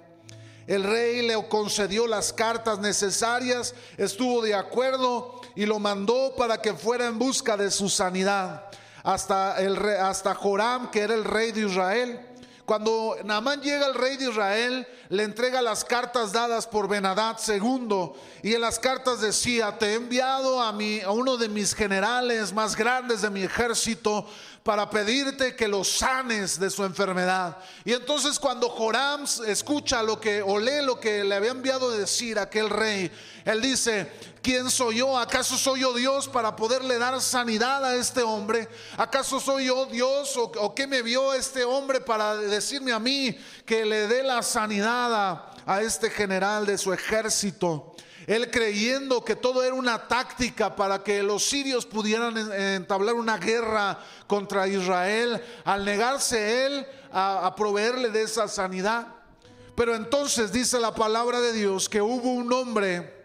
El 0.68 0.84
rey 0.84 1.24
le 1.24 1.34
concedió 1.48 2.06
las 2.06 2.32
cartas 2.32 2.78
necesarias, 2.78 3.74
estuvo 3.98 4.44
de 4.44 4.54
acuerdo 4.54 5.42
y 5.56 5.66
lo 5.66 5.80
mandó 5.80 6.36
para 6.38 6.62
que 6.62 6.76
fuera 6.76 7.08
en 7.08 7.18
busca 7.18 7.58
de 7.58 7.72
su 7.72 7.90
sanidad. 7.90 8.66
Hasta, 9.02 9.60
el, 9.60 9.76
hasta 10.00 10.36
Joram, 10.36 10.92
que 10.92 11.00
era 11.00 11.16
el 11.16 11.24
rey 11.24 11.52
de 11.52 11.62
Israel, 11.62 12.29
cuando 12.70 13.18
Naamán 13.24 13.64
llega 13.64 13.88
al 13.88 13.96
rey 13.96 14.16
de 14.16 14.30
Israel, 14.30 14.88
le 15.10 15.24
entrega 15.24 15.60
las 15.60 15.84
cartas 15.84 16.32
dadas 16.32 16.68
por 16.68 16.88
Benadad 16.88 17.36
II 17.48 18.12
y 18.44 18.54
en 18.54 18.62
las 18.62 18.78
cartas 18.78 19.22
decía, 19.22 19.76
te 19.80 19.88
he 19.88 19.94
enviado 19.96 20.62
a, 20.62 20.72
mi, 20.72 21.00
a 21.00 21.10
uno 21.10 21.36
de 21.36 21.50
mis 21.50 21.74
generales 21.74 22.54
más 22.54 22.76
grandes 22.76 23.24
de 23.24 23.32
mi 23.32 23.42
ejército 23.42 24.28
para 24.62 24.88
pedirte 24.88 25.56
que 25.56 25.68
lo 25.68 25.84
sanes 25.84 26.60
de 26.60 26.70
su 26.70 26.84
enfermedad. 26.84 27.58
Y 27.86 27.94
entonces 27.94 28.38
cuando 28.38 28.70
Joram 28.70 29.26
escucha 29.48 30.04
lo 30.04 30.22
que 30.22 30.44
o 30.44 30.60
lee 30.60 30.84
lo 30.84 31.00
que 31.00 31.24
le 31.24 31.34
había 31.34 31.50
enviado 31.50 31.90
decir 31.90 32.38
aquel 32.38 32.70
rey, 32.70 33.12
él 33.52 33.62
dice, 33.62 34.12
¿quién 34.42 34.70
soy 34.70 34.98
yo? 34.98 35.18
¿Acaso 35.18 35.58
soy 35.58 35.82
yo 35.82 35.94
Dios 35.94 36.28
para 36.28 36.56
poderle 36.56 36.98
dar 36.98 37.20
sanidad 37.22 37.84
a 37.86 37.96
este 37.96 38.22
hombre? 38.22 38.68
¿Acaso 38.98 39.40
soy 39.40 39.66
yo 39.66 39.86
Dios 39.86 40.36
o, 40.38 40.74
qué 40.76 40.88
me 40.88 41.02
vio 41.02 41.34
este 41.34 41.64
hombre 41.64 42.02
para 42.02 42.36
decirme 42.36 42.92
a 42.92 43.00
mí 43.00 43.38
que 43.66 43.86
le 43.86 44.08
dé 44.08 44.24
la 44.24 44.44
sanidad 44.44 45.52
a 45.66 45.82
este 45.82 46.10
general 46.10 46.66
de 46.66 46.78
su 46.78 46.94
ejército? 46.94 47.96
Él 48.30 48.52
creyendo 48.52 49.26
que 49.26 49.36
todo 49.36 49.64
era 49.64 49.74
una 49.74 50.08
táctica 50.08 50.76
para 50.76 51.04
que 51.04 51.24
los 51.24 51.46
sirios 51.46 51.88
pudieran 51.88 52.38
entablar 52.52 53.16
una 53.16 53.40
guerra 53.40 53.98
contra 54.28 54.68
Israel, 54.68 55.44
al 55.66 55.84
negarse 55.84 56.68
él 56.68 56.86
a, 57.12 57.52
proveerle 57.56 58.10
de 58.10 58.22
esa 58.22 58.48
sanidad. 58.48 59.08
Pero 59.74 59.96
entonces 59.96 60.52
dice 60.52 60.80
la 60.80 60.94
palabra 60.94 61.42
de 61.42 61.54
Dios 61.54 61.90
que 61.90 62.04
hubo 62.04 62.30
un 62.34 62.54
hombre 62.54 63.19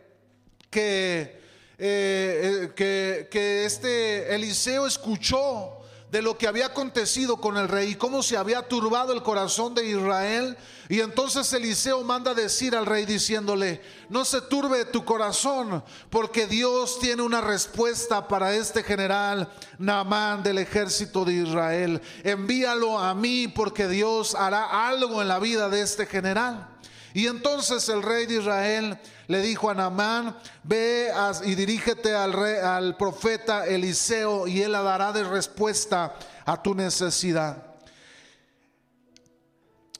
que, 0.74 1.20
eh, 1.20 1.30
eh, 1.78 2.72
que, 2.74 3.28
que 3.30 3.64
este 3.64 4.34
Eliseo 4.34 4.88
escuchó 4.88 5.84
de 6.10 6.20
lo 6.20 6.36
que 6.36 6.48
había 6.48 6.66
acontecido 6.66 7.36
con 7.36 7.56
el 7.56 7.68
rey 7.68 7.94
cómo 7.94 8.24
se 8.24 8.36
había 8.36 8.62
turbado 8.62 9.12
el 9.12 9.22
corazón 9.22 9.72
de 9.72 9.86
Israel. 9.86 10.56
Y 10.88 11.00
entonces 11.00 11.52
Eliseo 11.52 12.02
manda 12.02 12.34
decir 12.34 12.74
al 12.74 12.86
rey 12.86 13.04
diciéndole, 13.04 13.80
no 14.08 14.24
se 14.24 14.40
turbe 14.40 14.84
tu 14.84 15.04
corazón, 15.04 15.84
porque 16.10 16.48
Dios 16.48 16.98
tiene 16.98 17.22
una 17.22 17.40
respuesta 17.40 18.26
para 18.26 18.52
este 18.54 18.82
general 18.82 19.48
Naamán 19.78 20.42
del 20.42 20.58
ejército 20.58 21.24
de 21.24 21.34
Israel. 21.34 22.02
Envíalo 22.24 22.98
a 22.98 23.14
mí 23.14 23.46
porque 23.46 23.86
Dios 23.86 24.34
hará 24.34 24.88
algo 24.88 25.22
en 25.22 25.28
la 25.28 25.38
vida 25.38 25.68
de 25.68 25.82
este 25.82 26.06
general. 26.06 26.73
Y 27.14 27.28
entonces 27.28 27.88
el 27.88 28.02
rey 28.02 28.26
de 28.26 28.40
Israel 28.40 28.98
le 29.28 29.40
dijo 29.40 29.70
a 29.70 29.74
Naamán, 29.74 30.36
ve 30.64 31.12
y 31.44 31.54
dirígete 31.54 32.12
al, 32.12 32.32
rey, 32.32 32.56
al 32.56 32.96
profeta 32.96 33.66
Eliseo 33.66 34.48
y 34.48 34.62
él 34.62 34.72
la 34.72 34.82
dará 34.82 35.12
de 35.12 35.22
respuesta 35.22 36.16
a 36.44 36.60
tu 36.60 36.74
necesidad. 36.74 37.62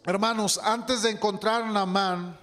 Hermanos, 0.05 0.61
antes 0.63 1.03
de 1.03 1.11
encontrar 1.11 1.63
a 1.63 1.71
Naamán, 1.71 2.37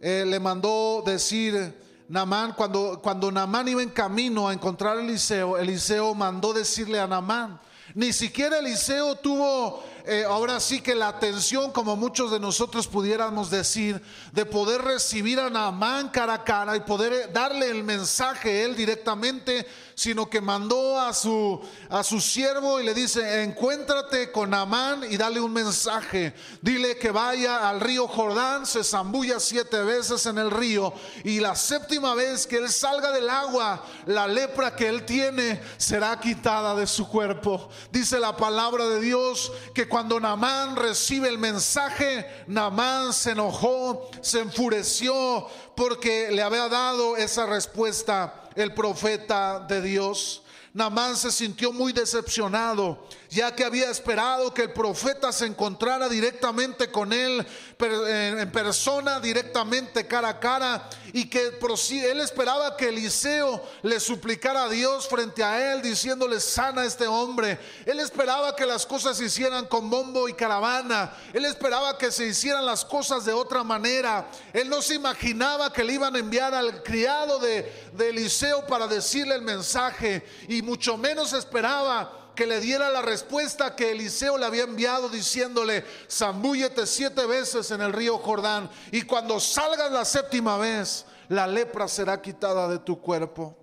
eh, 0.00 0.24
le 0.26 0.40
mandó 0.40 1.04
decir, 1.06 1.72
Naamán, 2.08 2.52
cuando, 2.52 3.00
cuando 3.00 3.30
Naamán 3.30 3.68
iba 3.68 3.82
en 3.82 3.90
camino 3.90 4.48
a 4.48 4.52
encontrar 4.52 4.98
a 4.98 5.02
Eliseo, 5.02 5.56
Eliseo 5.56 6.14
mandó 6.16 6.52
decirle 6.52 6.98
a 6.98 7.06
Naamán, 7.06 7.60
ni 7.94 8.12
siquiera 8.12 8.58
Eliseo 8.58 9.14
tuvo 9.14 9.84
eh, 10.08 10.24
ahora 10.24 10.60
sí 10.60 10.80
que 10.80 10.94
la 10.94 11.08
atención, 11.08 11.72
como 11.72 11.96
muchos 11.96 12.30
de 12.30 12.38
nosotros 12.38 12.86
pudiéramos 12.86 13.50
decir, 13.50 14.00
de 14.32 14.46
poder 14.46 14.82
recibir 14.82 15.40
a 15.40 15.50
Naamán 15.50 16.10
cara 16.10 16.34
a 16.34 16.44
cara 16.44 16.76
y 16.76 16.80
poder 16.80 17.32
darle 17.32 17.68
el 17.70 17.82
mensaje 17.82 18.62
él 18.62 18.76
directamente, 18.76 19.66
sino 19.96 20.30
que 20.30 20.40
mandó 20.40 21.00
a 21.00 21.12
su, 21.12 21.60
a 21.90 22.04
su 22.04 22.20
siervo 22.20 22.78
y 22.80 22.84
le 22.84 22.94
dice, 22.94 23.42
encuéntrate 23.42 24.30
con 24.30 24.50
Naamán 24.50 25.02
y 25.10 25.16
dale 25.16 25.40
un 25.40 25.52
mensaje. 25.52 26.34
Dile 26.62 26.98
que 26.98 27.10
vaya 27.10 27.68
al 27.68 27.80
río 27.80 28.06
Jordán, 28.06 28.64
se 28.64 28.84
zambulla 28.84 29.40
siete 29.40 29.82
veces 29.82 30.24
en 30.26 30.38
el 30.38 30.52
río 30.52 30.94
y 31.24 31.40
la 31.40 31.56
séptima 31.56 32.14
vez 32.14 32.46
que 32.46 32.58
él 32.58 32.68
salga 32.68 33.10
del 33.10 33.28
agua, 33.28 33.84
la 34.06 34.28
lepra 34.28 34.76
que 34.76 34.86
él 34.86 35.04
tiene 35.04 35.60
será 35.78 36.20
quitada 36.20 36.76
de 36.76 36.86
su 36.86 37.08
cuerpo. 37.08 37.70
Dice 37.90 38.20
la 38.20 38.36
palabra 38.36 38.86
de 38.86 39.00
Dios 39.00 39.50
que 39.74 39.88
cuando 39.88 39.95
Namán 40.04 40.76
recibe 40.76 41.28
el 41.28 41.38
mensaje, 41.38 42.26
Namán 42.46 43.12
se 43.12 43.32
enojó, 43.32 44.10
se 44.20 44.40
enfureció 44.40 45.48
porque 45.74 46.30
le 46.30 46.42
había 46.42 46.68
dado 46.68 47.16
esa 47.16 47.46
respuesta 47.46 48.50
el 48.54 48.72
profeta 48.74 49.60
de 49.60 49.82
Dios. 49.82 50.42
Namán 50.76 51.16
se 51.16 51.32
sintió 51.32 51.72
muy 51.72 51.94
decepcionado, 51.94 53.08
ya 53.30 53.56
que 53.56 53.64
había 53.64 53.90
esperado 53.90 54.52
que 54.52 54.64
el 54.64 54.74
profeta 54.74 55.32
se 55.32 55.46
encontrara 55.46 56.06
directamente 56.06 56.90
con 56.90 57.14
él, 57.14 57.46
en 57.80 58.52
persona, 58.52 59.18
directamente 59.18 60.06
cara 60.06 60.28
a 60.28 60.38
cara, 60.38 60.90
y 61.14 61.30
que 61.30 61.58
él 61.90 62.20
esperaba 62.20 62.76
que 62.76 62.90
Eliseo 62.90 63.62
le 63.84 63.98
suplicara 64.00 64.64
a 64.64 64.68
Dios 64.68 65.08
frente 65.08 65.42
a 65.42 65.72
él, 65.72 65.80
diciéndole, 65.80 66.40
sana 66.40 66.82
a 66.82 66.84
este 66.84 67.06
hombre. 67.06 67.58
Él 67.86 67.98
esperaba 67.98 68.54
que 68.54 68.66
las 68.66 68.84
cosas 68.84 69.16
se 69.16 69.24
hicieran 69.24 69.64
con 69.64 69.88
bombo 69.88 70.28
y 70.28 70.34
caravana. 70.34 71.16
Él 71.32 71.46
esperaba 71.46 71.96
que 71.96 72.12
se 72.12 72.26
hicieran 72.26 72.66
las 72.66 72.84
cosas 72.84 73.24
de 73.24 73.32
otra 73.32 73.64
manera. 73.64 74.28
Él 74.52 74.68
no 74.68 74.82
se 74.82 74.96
imaginaba 74.96 75.72
que 75.72 75.84
le 75.84 75.94
iban 75.94 76.14
a 76.14 76.18
enviar 76.18 76.54
al 76.54 76.82
criado 76.82 77.38
de, 77.38 77.90
de 77.94 78.10
Eliseo 78.10 78.66
para 78.66 78.86
decirle 78.86 79.34
el 79.36 79.42
mensaje. 79.42 80.22
Y 80.48 80.65
mucho 80.66 80.98
menos 80.98 81.32
esperaba 81.32 82.32
que 82.34 82.46
le 82.46 82.60
diera 82.60 82.90
la 82.90 83.00
respuesta 83.00 83.74
que 83.74 83.92
Eliseo 83.92 84.36
le 84.36 84.44
había 84.44 84.64
enviado 84.64 85.08
diciéndole, 85.08 85.84
zambúllete 86.10 86.86
siete 86.86 87.24
veces 87.24 87.70
en 87.70 87.80
el 87.80 87.92
río 87.92 88.18
Jordán 88.18 88.68
y 88.92 89.02
cuando 89.02 89.40
salgas 89.40 89.90
la 89.90 90.04
séptima 90.04 90.58
vez, 90.58 91.06
la 91.28 91.46
lepra 91.46 91.88
será 91.88 92.20
quitada 92.20 92.68
de 92.68 92.78
tu 92.78 93.00
cuerpo. 93.00 93.56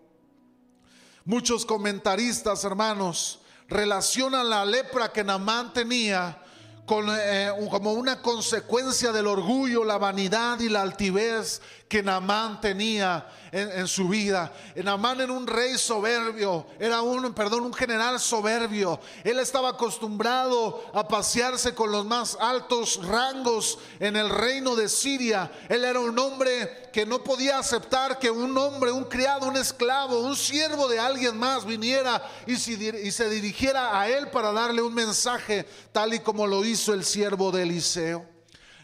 Muchos 1.25 1.65
comentaristas, 1.65 2.63
hermanos, 2.63 3.39
relacionan 3.67 4.49
la 4.49 4.65
lepra 4.65 5.11
que 5.11 5.23
Namán 5.23 5.71
tenía 5.71 6.41
con, 6.85 7.07
eh, 7.09 7.51
como 7.69 7.93
una 7.93 8.21
consecuencia 8.21 9.11
del 9.11 9.27
orgullo, 9.27 9.85
la 9.85 9.97
vanidad 9.97 10.59
y 10.59 10.69
la 10.69 10.81
altivez 10.81 11.61
que 11.93 12.01
Namán 12.01 12.59
tenía 12.59 13.23
en, 13.51 13.87
su 13.87 14.07
vida. 14.07 14.51
Namán 14.77 15.21
era 15.21 15.31
un 15.31 15.45
rey 15.45 15.77
soberbio, 15.77 16.65
era 16.79 17.03
un, 17.03 17.31
perdón, 17.35 17.65
un 17.65 17.73
general 17.75 18.19
soberbio. 18.19 18.99
Él 19.23 19.37
estaba 19.37 19.69
acostumbrado 19.69 20.85
a 20.91 21.07
pasearse 21.07 21.75
con 21.75 21.91
los 21.91 22.03
más 22.03 22.35
altos 22.41 22.99
rangos 23.05 23.77
en 23.99 24.15
el 24.15 24.27
reino 24.31 24.75
de 24.75 24.89
Siria. 24.89 25.51
Él 25.69 25.85
era 25.85 25.99
un 25.99 26.17
hombre 26.17 26.89
que 26.91 27.05
no 27.05 27.23
podía 27.23 27.59
aceptar 27.59 28.17
que 28.17 28.31
un 28.31 28.57
hombre, 28.57 28.91
un 28.91 29.03
criado, 29.03 29.47
un 29.47 29.57
esclavo, 29.57 30.17
un 30.17 30.35
siervo 30.35 30.87
de 30.87 30.97
alguien 30.99 31.37
más 31.37 31.63
viniera 31.63 32.27
y 32.47 32.55
se 32.55 33.29
dirigiera 33.29 33.99
a 33.99 34.09
él 34.09 34.31
para 34.31 34.51
darle 34.51 34.81
un 34.81 34.95
mensaje, 34.95 35.67
tal 35.91 36.15
y 36.15 36.21
como 36.21 36.47
lo 36.47 36.65
hizo 36.65 36.91
el 36.91 37.05
siervo 37.05 37.51
de 37.51 37.61
Eliseo. 37.61 38.25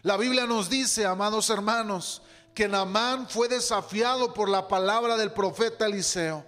La 0.02 0.16
Biblia 0.16 0.46
nos 0.46 0.70
dice, 0.70 1.06
amados 1.06 1.50
hermanos, 1.50 2.22
que 2.54 2.68
Naamán 2.68 3.28
fue 3.28 3.48
desafiado 3.48 4.34
por 4.34 4.48
la 4.48 4.68
palabra 4.68 5.16
del 5.16 5.32
profeta 5.32 5.86
Eliseo. 5.86 6.44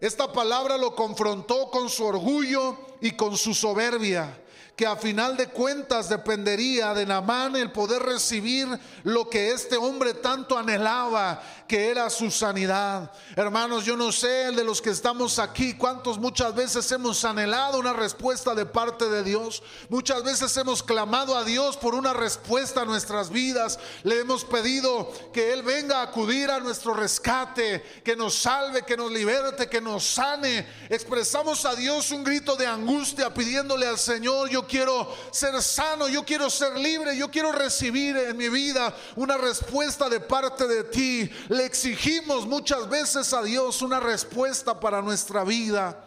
Esta 0.00 0.32
palabra 0.32 0.76
lo 0.78 0.94
confrontó 0.94 1.70
con 1.70 1.88
su 1.88 2.04
orgullo 2.04 2.76
y 3.00 3.12
con 3.12 3.36
su 3.36 3.54
soberbia 3.54 4.38
que 4.76 4.86
a 4.86 4.96
final 4.96 5.36
de 5.36 5.48
cuentas 5.48 6.08
dependería 6.08 6.94
de 6.94 7.04
Namán 7.04 7.56
el 7.56 7.70
poder 7.70 8.02
recibir 8.02 8.66
lo 9.04 9.28
que 9.28 9.52
este 9.52 9.76
hombre 9.76 10.14
tanto 10.14 10.56
anhelaba, 10.56 11.42
que 11.68 11.90
era 11.90 12.08
su 12.10 12.30
sanidad. 12.30 13.10
Hermanos, 13.36 13.84
yo 13.84 13.96
no 13.96 14.12
sé 14.12 14.48
el 14.48 14.56
de 14.56 14.64
los 14.64 14.80
que 14.80 14.90
estamos 14.90 15.38
aquí, 15.38 15.74
cuántos 15.74 16.18
muchas 16.18 16.54
veces 16.54 16.90
hemos 16.92 17.24
anhelado 17.24 17.78
una 17.78 17.92
respuesta 17.92 18.54
de 18.54 18.66
parte 18.66 19.08
de 19.08 19.22
Dios. 19.22 19.62
Muchas 19.88 20.22
veces 20.22 20.56
hemos 20.56 20.82
clamado 20.82 21.36
a 21.36 21.44
Dios 21.44 21.76
por 21.76 21.94
una 21.94 22.12
respuesta 22.12 22.82
a 22.82 22.86
nuestras 22.86 23.30
vidas. 23.30 23.78
Le 24.02 24.20
hemos 24.20 24.44
pedido 24.44 25.10
que 25.32 25.52
Él 25.52 25.62
venga 25.62 26.00
a 26.00 26.04
acudir 26.04 26.50
a 26.50 26.60
nuestro 26.60 26.94
rescate, 26.94 27.82
que 28.04 28.16
nos 28.16 28.34
salve, 28.34 28.82
que 28.82 28.96
nos 28.96 29.10
liberte, 29.10 29.68
que 29.68 29.80
nos 29.80 30.04
sane. 30.04 30.66
Expresamos 30.88 31.64
a 31.64 31.74
Dios 31.74 32.10
un 32.10 32.24
grito 32.24 32.56
de 32.56 32.66
angustia 32.66 33.32
pidiéndole 33.32 33.86
al 33.86 33.98
Señor, 33.98 34.48
yo 34.48 34.61
quiero 34.66 35.14
ser 35.30 35.60
sano, 35.62 36.08
yo 36.08 36.24
quiero 36.24 36.50
ser 36.50 36.76
libre, 36.78 37.16
yo 37.16 37.30
quiero 37.30 37.52
recibir 37.52 38.16
en 38.16 38.36
mi 38.36 38.48
vida 38.48 38.94
una 39.16 39.36
respuesta 39.36 40.08
de 40.08 40.20
parte 40.20 40.66
de 40.66 40.84
ti. 40.84 41.30
Le 41.48 41.64
exigimos 41.64 42.46
muchas 42.46 42.88
veces 42.88 43.32
a 43.32 43.42
Dios 43.42 43.82
una 43.82 44.00
respuesta 44.00 44.78
para 44.78 45.02
nuestra 45.02 45.44
vida. 45.44 46.06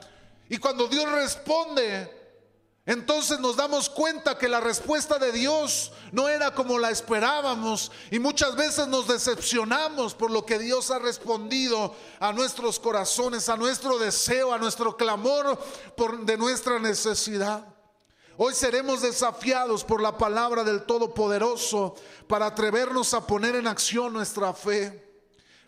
Y 0.50 0.58
cuando 0.58 0.88
Dios 0.88 1.12
responde, 1.12 2.16
entonces 2.88 3.40
nos 3.40 3.56
damos 3.56 3.90
cuenta 3.90 4.38
que 4.38 4.48
la 4.48 4.60
respuesta 4.60 5.18
de 5.18 5.32
Dios 5.32 5.92
no 6.12 6.30
era 6.30 6.54
como 6.54 6.78
la 6.78 6.92
esperábamos 6.92 7.92
y 8.12 8.20
muchas 8.20 8.56
veces 8.56 8.88
nos 8.88 9.08
decepcionamos 9.08 10.14
por 10.14 10.30
lo 10.30 10.46
que 10.46 10.60
Dios 10.60 10.92
ha 10.92 11.00
respondido 11.00 11.96
a 12.20 12.32
nuestros 12.32 12.80
corazones, 12.80 13.50
a 13.50 13.58
nuestro 13.58 13.98
deseo, 13.98 14.54
a 14.54 14.60
nuestro 14.60 14.96
clamor 14.96 15.58
por, 15.98 16.26
de 16.26 16.38
nuestra 16.38 16.78
necesidad. 16.78 17.75
Hoy 18.38 18.54
seremos 18.54 19.02
desafiados 19.02 19.86
por 19.86 20.02
la 20.02 20.18
palabra 20.18 20.66
del 20.66 20.84
Todopoderoso 20.84 21.96
para 22.28 22.48
atrevernos 22.48 23.14
a 23.14 23.26
poner 23.26 23.56
en 23.56 23.66
acción 23.66 24.12
nuestra 24.12 24.54
fe. 24.54 25.22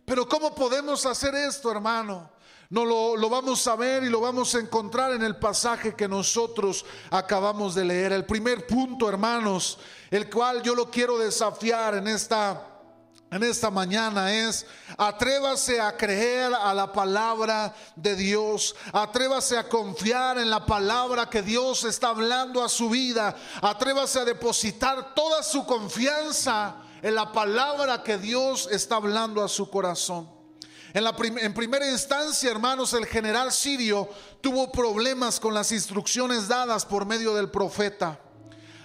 Pero 0.03 0.27
¿cómo 0.27 0.53
podemos 0.53 1.05
hacer 1.05 1.33
esto, 1.33 1.71
hermano? 1.71 2.29
No 2.69 2.83
lo, 2.83 3.15
lo, 3.15 3.29
vamos 3.29 3.65
a 3.67 3.77
ver 3.77 4.03
y 4.03 4.09
lo 4.09 4.19
vamos 4.19 4.53
a 4.53 4.59
encontrar 4.59 5.13
en 5.13 5.23
el 5.23 5.37
pasaje 5.37 5.95
que 5.95 6.09
nosotros 6.09 6.85
acabamos 7.09 7.73
de 7.73 7.85
leer. 7.85 8.11
El 8.11 8.25
primer 8.25 8.67
punto, 8.67 9.07
hermanos, 9.07 9.79
el 10.11 10.29
cual 10.29 10.61
yo 10.61 10.75
lo 10.75 10.91
quiero 10.91 11.17
desafiar 11.17 11.95
en 11.95 12.09
esta 12.09 12.76
en 13.29 13.43
esta 13.43 13.69
mañana 13.69 14.33
es, 14.33 14.65
atrévase 14.97 15.81
a 15.81 15.97
creer 15.97 16.53
a 16.53 16.73
la 16.73 16.91
palabra 16.93 17.75
de 17.95 18.15
Dios, 18.15 18.73
atrévase 18.93 19.57
a 19.57 19.67
confiar 19.67 20.37
en 20.37 20.49
la 20.49 20.65
palabra 20.65 21.29
que 21.29 21.41
Dios 21.41 21.83
está 21.83 22.09
hablando 22.09 22.63
a 22.63 22.69
su 22.69 22.89
vida, 22.89 23.35
atrévase 23.61 24.19
a 24.19 24.25
depositar 24.25 25.13
toda 25.13 25.43
su 25.43 25.65
confianza 25.65 26.77
en 27.01 27.15
la 27.15 27.31
palabra 27.31 28.01
que 28.01 28.17
Dios 28.17 28.69
está 28.71 28.95
hablando 28.95 29.43
a 29.43 29.49
su 29.49 29.69
corazón. 29.69 30.29
En, 30.93 31.03
la 31.03 31.13
en 31.19 31.53
primera 31.53 31.91
instancia, 31.91 32.49
hermanos, 32.49 32.93
el 32.93 33.05
general 33.05 33.51
sirio 33.51 34.09
tuvo 34.39 34.71
problemas 34.71 35.37
con 35.37 35.53
las 35.53 35.73
instrucciones 35.73 36.47
dadas 36.47 36.85
por 36.85 37.05
medio 37.05 37.35
del 37.35 37.51
profeta. 37.51 38.19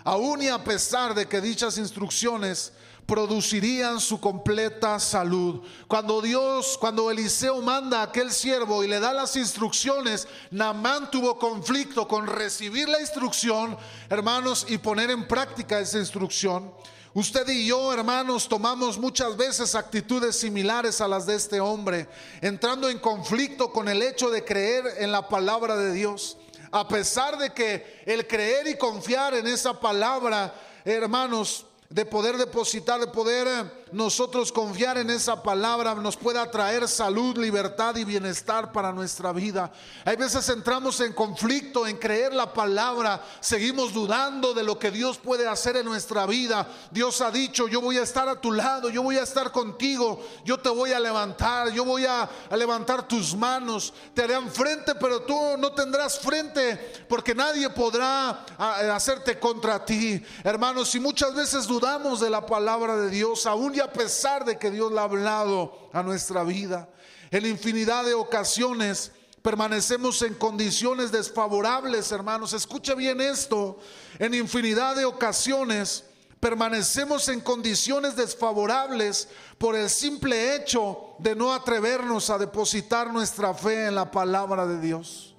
Aún 0.05 0.43
y 0.43 0.49
a 0.49 0.65
pesar 0.65 1.15
de 1.15 1.29
que 1.29 1.41
dichas 1.41 1.79
instrucciones 1.79 2.73
producirían 3.07 4.01
su 4.01 4.21
completa 4.21 4.99
salud. 4.99 5.63
Cuando 5.89 6.21
Dios, 6.21 6.79
cuando 6.79 7.11
Eliseo 7.11 7.61
manda 7.61 8.01
a 8.01 8.05
aquel 8.05 8.31
siervo 8.31 8.85
y 8.85 8.89
le 8.89 9.01
da 9.01 9.13
las 9.13 9.37
instrucciones, 9.37 10.29
Namán 10.51 11.11
tuvo 11.11 11.39
conflicto 11.39 12.07
con 12.09 12.27
recibir 12.27 12.89
la 12.89 13.01
instrucción, 13.01 13.77
hermanos, 14.09 14.67
y 14.69 14.79
poner 14.79 15.11
en 15.11 15.27
práctica 15.27 15.81
esa 15.81 15.99
instrucción. 15.99 16.73
Usted 17.15 17.47
y 17.51 17.67
yo, 17.67 17.93
hermanos, 17.93 18.49
tomamos 18.49 18.97
muchas 18.97 19.37
veces 19.37 19.75
actitudes 19.75 20.39
similares 20.39 21.03
a 21.03 21.09
las 21.09 21.27
de 21.27 21.37
este 21.37 21.61
hombre, 21.61 22.09
entrando 22.41 22.89
en 22.89 22.99
conflicto 22.99 23.71
con 23.71 23.89
el 23.89 24.01
hecho 24.01 24.31
de 24.31 24.45
creer 24.45 24.85
en 24.97 25.13
la 25.13 25.29
palabra 25.29 25.77
de 25.77 25.93
Dios. 25.93 26.39
A 26.71 26.89
pesar 26.89 27.37
de 27.37 27.53
que 27.53 28.03
el 28.07 28.27
creer 28.27 28.67
y 28.67 28.79
confiar 28.79 29.35
en 29.35 29.47
esa 29.47 29.79
palabra, 29.79 30.55
hermanos, 30.87 31.67
de 31.93 32.05
poder 32.07 32.39
depositar, 32.39 32.99
de 32.99 33.07
poder 33.07 33.47
eh, 33.47 33.65
nosotros 33.93 34.51
confiar 34.51 34.97
en 34.97 35.11
esa 35.11 35.43
palabra, 35.43 35.95
nos 35.95 36.17
pueda 36.17 36.51
traer 36.51 36.89
salud, 36.89 37.37
libertad 37.37 37.95
y 37.97 38.05
bienestar 38.05 38.73
para 38.73 38.91
nuestra 38.91 39.33
vida. 39.33 39.71
Hay 40.05 40.17
veces 40.17 40.49
entramos 40.49 41.01
en 41.01 41.13
conflicto 41.13 41.87
en 41.87 41.99
creer 41.99 42.33
la 42.33 42.53
palabra, 42.53 43.23
seguimos 43.41 43.93
dudando 43.93 44.55
de 44.55 44.65
lo 44.65 44.79
que 44.79 44.91
Dios 44.91 45.19
puede 45.19 45.47
hacer 45.47 45.77
en 45.77 45.85
nuestra 45.85 46.25
vida. 46.27 46.67
Dios 46.91 47.21
ha 47.21 47.31
dicho, 47.31 47.69
yo 47.69 47.81
voy 47.83 47.99
a 47.99 48.03
estar 48.03 48.29
a 48.29 48.41
tu 48.41 48.53
lado, 48.53 48.89
yo 48.89 49.03
voy 49.03 49.19
a 49.19 49.23
estar 49.23 49.53
contigo, 49.53 50.25
yo 50.45 50.59
te 50.59 50.71
voy 50.71 50.93
a 50.93 51.01
levantar, 51.01 51.71
yo 51.73 51.85
voy 51.85 52.07
a, 52.07 52.29
levantar 52.57 53.07
tus 53.07 53.37
manos, 53.37 53.93
te 54.15 54.23
harán 54.23 54.51
frente, 54.51 54.95
pero 54.95 55.23
tú 55.23 55.37
no 55.59 55.73
tendrás 55.73 56.19
frente 56.19 57.05
porque 57.09 57.35
nadie 57.35 57.69
podrá 57.71 58.47
hacerte 58.59 59.39
contra 59.39 59.85
ti. 59.85 60.23
Hermanos, 60.43 60.95
y 60.95 61.01
muchas 61.01 61.35
veces 61.35 61.67
dudamos 61.67 62.21
de 62.21 62.31
la 62.31 62.47
palabra 62.47 62.97
de 62.97 63.11
Dios, 63.11 63.45
aún 63.45 63.75
y 63.75 63.82
a 63.83 63.93
pesar 63.93 64.45
de 64.45 64.59
que 64.59 64.71
Dios 64.71 64.91
la 64.93 65.03
ha 65.03 65.05
hablado 65.05 65.91
a 65.93 66.03
nuestra 66.03 66.45
vida. 66.45 66.89
En 67.31 67.47
infinidad 67.47 68.05
de 68.05 68.15
ocasiones 68.15 69.13
permanecemos 69.43 70.23
en 70.23 70.35
condiciones 70.35 71.11
desfavorables, 71.11 72.13
hermanos. 72.13 72.53
Escuche 72.53 72.95
bien 72.95 73.21
esto. 73.21 73.79
En 74.19 74.35
infinidad 74.35 74.97
de 74.97 75.05
ocasiones 75.05 76.05
permanecemos 76.41 77.29
en 77.29 77.41
condiciones 77.41 78.17
desfavorables 78.17 79.29
por 79.59 79.77
el 79.77 79.89
simple 79.89 80.57
hecho 80.57 81.15
de 81.19 81.37
no 81.37 81.53
atrevernos 81.53 82.31
a 82.31 82.39
depositar 82.39 83.13
nuestra 83.13 83.55
fe 83.55 83.87
en 83.87 83.95
la 83.95 84.11
palabra 84.11 84.67
de 84.67 84.81
Dios. 84.81 85.32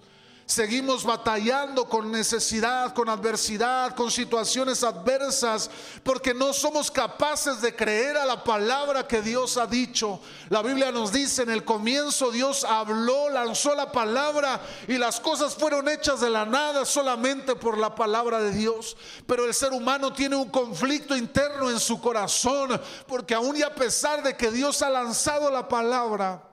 Seguimos 0.53 1.03
batallando 1.03 1.85
con 1.85 2.11
necesidad, 2.11 2.93
con 2.93 3.09
adversidad, 3.09 3.95
con 3.95 4.11
situaciones 4.11 4.83
adversas, 4.83 5.69
porque 6.03 6.33
no 6.33 6.53
somos 6.53 6.91
capaces 6.91 7.59
de 7.59 7.75
creer 7.75 8.17
a 8.17 8.25
la 8.25 8.43
palabra 8.43 9.07
que 9.07 9.23
Dios 9.23 9.57
ha 9.57 9.65
dicho. 9.65 10.19
La 10.49 10.61
Biblia 10.61 10.91
nos 10.91 11.11
dice, 11.11 11.41
en 11.41 11.49
el 11.49 11.65
comienzo 11.65 12.29
Dios 12.29 12.63
habló, 12.65 13.29
lanzó 13.29 13.73
la 13.73 13.91
palabra 13.91 14.61
y 14.87 14.99
las 14.99 15.19
cosas 15.19 15.55
fueron 15.55 15.89
hechas 15.89 16.21
de 16.21 16.29
la 16.29 16.45
nada 16.45 16.85
solamente 16.85 17.55
por 17.55 17.79
la 17.79 17.95
palabra 17.95 18.39
de 18.39 18.51
Dios. 18.51 18.95
Pero 19.25 19.45
el 19.45 19.55
ser 19.55 19.73
humano 19.73 20.13
tiene 20.13 20.35
un 20.35 20.49
conflicto 20.49 21.17
interno 21.17 21.71
en 21.71 21.79
su 21.79 21.99
corazón, 21.99 22.79
porque 23.07 23.33
aún 23.33 23.57
y 23.57 23.63
a 23.63 23.73
pesar 23.73 24.21
de 24.21 24.37
que 24.37 24.51
Dios 24.51 24.83
ha 24.83 24.91
lanzado 24.91 25.49
la 25.49 25.67
palabra, 25.67 26.47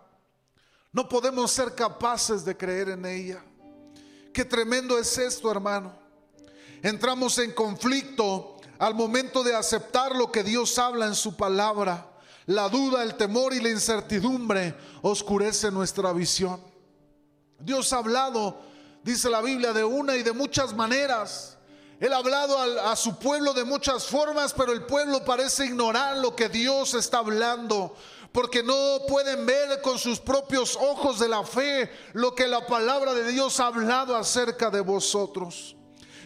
no 0.90 1.06
podemos 1.06 1.50
ser 1.50 1.74
capaces 1.74 2.46
de 2.46 2.56
creer 2.56 2.88
en 2.88 3.04
ella. 3.04 3.44
Qué 4.32 4.44
tremendo 4.44 4.98
es 4.98 5.18
esto, 5.18 5.50
hermano. 5.50 5.92
Entramos 6.82 7.38
en 7.38 7.52
conflicto 7.52 8.56
al 8.78 8.94
momento 8.94 9.42
de 9.42 9.54
aceptar 9.54 10.14
lo 10.14 10.30
que 10.30 10.42
Dios 10.42 10.78
habla 10.78 11.06
en 11.06 11.14
su 11.14 11.36
palabra. 11.36 12.06
La 12.46 12.68
duda, 12.68 13.02
el 13.02 13.16
temor 13.16 13.52
y 13.52 13.60
la 13.60 13.68
incertidumbre 13.68 14.74
oscurece 15.02 15.70
nuestra 15.70 16.12
visión. 16.12 16.60
Dios 17.58 17.92
ha 17.92 17.98
hablado, 17.98 18.60
dice 19.02 19.28
la 19.28 19.42
Biblia, 19.42 19.72
de 19.72 19.84
una 19.84 20.16
y 20.16 20.22
de 20.22 20.32
muchas 20.32 20.74
maneras. 20.74 21.58
Él 21.98 22.12
ha 22.14 22.16
hablado 22.16 22.56
a, 22.56 22.92
a, 22.92 22.96
su 22.96 23.18
pueblo 23.18 23.52
de 23.52 23.64
muchas 23.64 24.06
formas, 24.06 24.54
pero 24.54 24.72
el 24.72 24.86
pueblo 24.86 25.22
parece 25.24 25.66
ignorar 25.66 26.16
lo 26.16 26.34
que 26.34 26.48
Dios 26.48 26.94
está 26.94 27.18
hablando 27.18 27.94
porque 28.32 28.62
no 28.62 29.00
pueden 29.08 29.44
ver 29.44 29.82
con 29.82 29.98
sus 29.98 30.20
propios 30.20 30.76
ojos 30.76 31.18
de 31.18 31.28
la 31.28 31.42
fe 31.44 31.90
lo 32.12 32.34
que 32.34 32.46
la 32.46 32.66
palabra 32.66 33.12
de 33.12 33.30
Dios 33.32 33.58
ha 33.58 33.66
hablado 33.66 34.16
acerca 34.16 34.70
de 34.70 34.80
vosotros. 34.80 35.76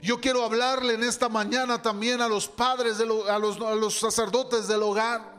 Yo 0.03 0.21
quiero 0.21 0.45
hablarle 0.45 0.95
en 0.95 1.03
esta 1.03 1.31
mañana 1.31 1.81
también 1.81 2.21
a 2.21 2.29
los 2.29 2.47
padres, 2.47 2.99
de 2.99 3.07
los, 3.07 3.27
a 3.27 3.39
los 3.39 3.99
sacerdotes 3.99 4.69
del 4.69 4.83
hogar. 4.83 5.35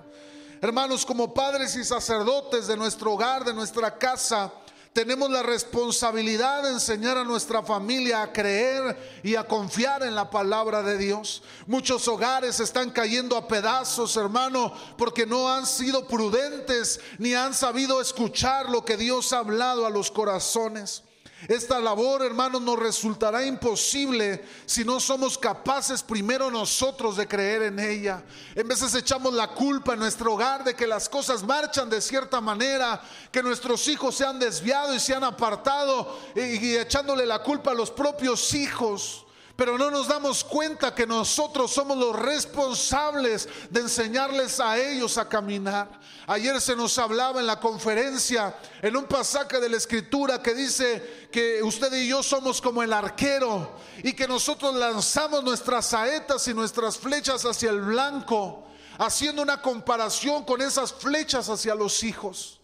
Hermanos, 0.59 1.05
como 1.05 1.31
padres 1.31 1.75
y 1.75 1.83
sacerdotes 1.83 2.65
de 2.65 2.75
nuestro 2.75 3.13
hogar, 3.13 3.45
de 3.45 3.53
nuestra 3.53 3.95
casa, 3.95 4.51
tenemos 4.95 5.29
la 5.29 5.43
responsabilidad 5.43 6.63
de 6.63 6.69
enseñar 6.69 7.17
a 7.17 7.25
nuestra 7.25 7.61
familia 7.61 8.21
a 8.21 8.31
creer 8.31 9.19
y 9.23 9.35
a 9.35 9.45
confiar 9.45 10.03
en 10.03 10.15
la 10.15 10.29
palabra 10.29 10.81
de 10.83 10.97
Dios. 10.97 11.43
Muchos 11.67 12.07
hogares 12.07 12.61
están 12.61 12.91
cayendo 12.91 13.35
a 13.35 13.45
pedazos, 13.45 14.15
hermano, 14.15 14.71
porque 14.97 15.25
no 15.25 15.51
han 15.51 15.65
sido 15.65 16.07
prudentes 16.07 17.01
ni 17.17 17.33
han 17.33 17.53
sabido 17.53 17.99
escuchar 17.99 18.69
lo 18.69 18.85
que 18.85 18.95
Dios 18.95 19.33
ha 19.33 19.39
hablado 19.39 19.85
a 19.85 19.89
los 19.89 20.09
corazones. 20.09 21.03
Esta 21.47 21.79
labor, 21.79 22.23
hermanos, 22.23 22.61
nos 22.61 22.79
resultará 22.79 23.45
imposible 23.45 24.43
si 24.65 24.83
no 24.83 24.99
somos 24.99 25.37
capaces 25.37 26.01
primero 26.01 26.49
nosotros 26.49 27.17
de 27.17 27.27
creer 27.27 27.63
en 27.63 27.79
ella. 27.79 28.23
En 28.55 28.67
veces 28.67 28.95
echamos 28.95 29.33
la 29.33 29.49
culpa 29.49 29.93
en 29.93 29.99
nuestro 29.99 30.33
hogar 30.33 30.63
de 30.63 30.73
que 30.73 30.87
las 30.87 31.09
cosas 31.09 31.43
marchan 31.43 31.89
de 31.89 32.01
cierta 32.01 32.39
manera, 32.39 33.01
que 33.31 33.43
nuestros 33.43 33.87
hijos 33.89 34.15
se 34.15 34.25
han 34.25 34.39
desviado 34.39 34.95
y 34.95 34.99
se 34.99 35.13
han 35.13 35.25
apartado 35.25 36.17
y, 36.35 36.75
echándole 36.77 37.25
la 37.25 37.43
culpa 37.43 37.71
a 37.71 37.75
los 37.75 37.91
propios 37.91 38.53
hijos. 38.53 39.25
Pero 39.55 39.77
no 39.77 39.89
nos 39.89 40.09
damos 40.09 40.43
cuenta 40.43 40.93
que 40.93 41.07
nosotros 41.07 41.71
somos 41.71 41.97
los 41.97 42.13
responsables 42.13 43.47
de 43.69 43.81
enseñarles 43.81 44.59
a 44.59 44.77
ellos 44.77 45.17
a 45.17 45.29
caminar. 45.29 45.97
Ayer 46.27 46.59
se 46.59 46.75
nos 46.75 46.97
hablaba 46.97 47.39
en 47.39 47.47
la 47.47 47.57
conferencia, 47.57 48.53
en 48.81 48.97
un 48.97 49.05
pasaje 49.05 49.61
de 49.61 49.69
la 49.69 49.77
escritura 49.77 50.43
que 50.43 50.53
dice 50.53 51.24
que 51.35 51.61
usted 51.61 51.91
y 51.91 52.07
yo 52.07 52.23
somos 52.23 52.61
como 52.61 52.81
el 52.81 52.93
arquero 52.93 53.77
y 54.01 54.13
que 54.13 54.25
nosotros 54.25 54.73
lanzamos 54.73 55.43
nuestras 55.43 55.87
saetas 55.87 56.47
y 56.47 56.53
nuestras 56.53 56.97
flechas 56.97 57.43
hacia 57.43 57.71
el 57.71 57.81
blanco, 57.81 58.65
haciendo 58.97 59.41
una 59.41 59.61
comparación 59.61 60.45
con 60.45 60.61
esas 60.61 60.93
flechas 60.93 61.49
hacia 61.49 61.75
los 61.75 62.03
hijos. 62.03 62.61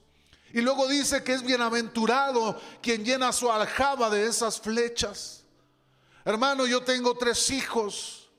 Y 0.54 0.62
luego 0.62 0.88
dice 0.88 1.22
que 1.22 1.34
es 1.34 1.44
bienaventurado 1.44 2.58
quien 2.82 3.04
llena 3.04 3.34
su 3.34 3.52
aljaba 3.52 4.10
de 4.10 4.26
esas 4.26 4.62
flechas. 4.62 5.44
Hermano, 6.24 6.66
yo 6.66 6.82
tengo 6.82 7.18
tres 7.18 7.50
hijos. 7.50 8.30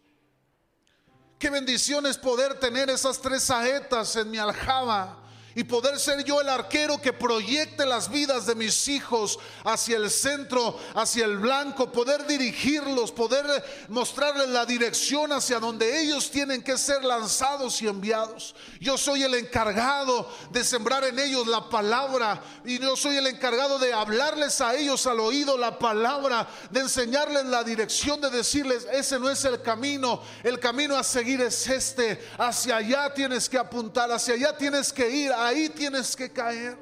Qué 1.38 1.50
bendición 1.50 2.06
es 2.06 2.16
poder 2.16 2.58
tener 2.58 2.88
esas 2.88 3.20
tres 3.20 3.42
saetas 3.42 4.16
en 4.16 4.30
mi 4.30 4.38
aljaba 4.38 5.21
y 5.54 5.64
poder 5.64 5.98
ser 5.98 6.24
yo 6.24 6.40
el 6.40 6.48
arquero 6.48 7.00
que 7.00 7.12
proyecte 7.12 7.86
las 7.86 8.10
vidas 8.10 8.46
de 8.46 8.54
mis 8.54 8.88
hijos 8.88 9.38
hacia 9.64 9.96
el 9.96 10.10
centro, 10.10 10.78
hacia 10.94 11.24
el 11.24 11.38
blanco, 11.38 11.92
poder 11.92 12.26
dirigirlos, 12.26 13.12
poder 13.12 13.46
mostrarles 13.88 14.48
la 14.48 14.66
dirección 14.66 15.32
hacia 15.32 15.60
donde 15.60 16.00
ellos 16.00 16.30
tienen 16.30 16.62
que 16.62 16.78
ser 16.78 17.04
lanzados 17.04 17.80
y 17.82 17.88
enviados. 17.88 18.54
Yo 18.80 18.96
soy 18.96 19.22
el 19.22 19.34
encargado 19.34 20.28
de 20.50 20.64
sembrar 20.64 21.04
en 21.04 21.18
ellos 21.18 21.46
la 21.46 21.68
palabra 21.68 22.42
y 22.64 22.78
yo 22.78 22.96
soy 22.96 23.16
el 23.16 23.26
encargado 23.26 23.78
de 23.78 23.92
hablarles 23.92 24.60
a 24.60 24.74
ellos 24.74 25.06
al 25.06 25.20
oído 25.20 25.58
la 25.58 25.78
palabra, 25.78 26.48
de 26.70 26.80
enseñarles 26.80 27.44
la 27.46 27.64
dirección, 27.64 28.20
de 28.20 28.30
decirles, 28.30 28.86
ese 28.92 29.18
no 29.18 29.28
es 29.30 29.44
el 29.44 29.62
camino, 29.62 30.22
el 30.42 30.58
camino 30.58 30.96
a 30.96 31.04
seguir 31.04 31.40
es 31.40 31.66
este, 31.68 32.22
hacia 32.38 32.76
allá 32.76 33.12
tienes 33.12 33.48
que 33.48 33.58
apuntar, 33.58 34.10
hacia 34.10 34.34
allá 34.34 34.56
tienes 34.56 34.92
que 34.92 35.08
ir 35.10 35.32
ahí 35.42 35.68
tienes 35.68 36.16
que 36.16 36.32
caer. 36.32 36.78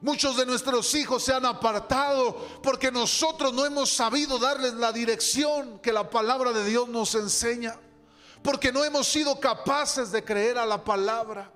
Muchos 0.00 0.36
de 0.36 0.44
nuestros 0.44 0.92
hijos 0.96 1.22
se 1.22 1.32
han 1.32 1.46
apartado 1.46 2.36
porque 2.60 2.90
nosotros 2.90 3.52
no 3.52 3.64
hemos 3.64 3.88
sabido 3.88 4.36
darles 4.38 4.74
la 4.74 4.92
dirección 4.92 5.78
que 5.78 5.92
la 5.92 6.10
palabra 6.10 6.52
de 6.52 6.64
Dios 6.64 6.88
nos 6.88 7.14
enseña. 7.14 7.76
Porque 8.42 8.72
no 8.72 8.82
hemos 8.84 9.06
sido 9.06 9.38
capaces 9.38 10.10
de 10.10 10.24
creer 10.24 10.58
a 10.58 10.66
la 10.66 10.82
palabra. 10.82 11.52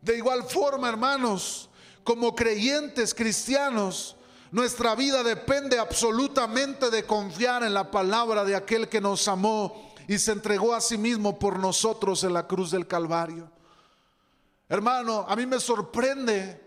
De 0.00 0.16
igual 0.16 0.44
forma, 0.44 0.88
hermanos, 0.88 1.68
como 2.04 2.36
creyentes 2.36 3.12
cristianos, 3.12 4.14
nuestra 4.52 4.94
vida 4.94 5.24
depende 5.24 5.80
absolutamente 5.80 6.90
de 6.90 7.04
confiar 7.04 7.64
en 7.64 7.74
la 7.74 7.90
palabra 7.90 8.44
de 8.44 8.54
aquel 8.54 8.88
que 8.88 9.00
nos 9.00 9.26
amó 9.26 9.92
y 10.06 10.18
se 10.18 10.30
entregó 10.30 10.74
a 10.74 10.80
sí 10.80 10.96
mismo 10.96 11.38
por 11.38 11.58
nosotros 11.58 12.22
en 12.22 12.34
la 12.34 12.46
cruz 12.46 12.70
del 12.70 12.86
Calvario. 12.86 13.50
Hermano, 14.68 15.26
a 15.28 15.36
mí 15.36 15.44
me 15.44 15.60
sorprende 15.60 16.60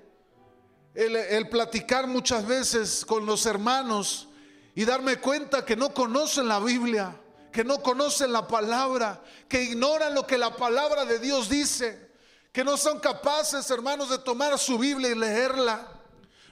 el, 0.94 1.50
platicar 1.50 2.08
muchas 2.08 2.46
veces 2.46 3.06
con 3.06 3.26
los 3.26 3.46
hermanos 3.46 4.28
y 4.76 4.86
darme 4.86 5.18
cuenta 5.18 5.66
que 5.66 5.76
no 5.76 5.94
conocen 5.94 6.48
la 6.48 6.60
Biblia, 6.60 7.20
que 7.52 7.64
no 7.64 7.82
conocen 7.82 8.32
la 8.32 8.48
palabra, 8.48 9.24
que 9.48 9.64
ignoran 9.64 10.14
lo 10.14 10.28
que 10.28 10.38
la 10.38 10.56
palabra 10.56 11.06
de 11.06 11.18
Dios 11.20 11.50
dice, 11.50 12.12
que 12.52 12.64
no 12.64 12.78
son 12.78 13.00
capaces, 13.00 13.70
hermanos, 13.72 14.10
de 14.10 14.20
tomar 14.20 14.58
su 14.60 14.78
Biblia 14.78 15.10
y 15.10 15.16
leerla. 15.16 15.97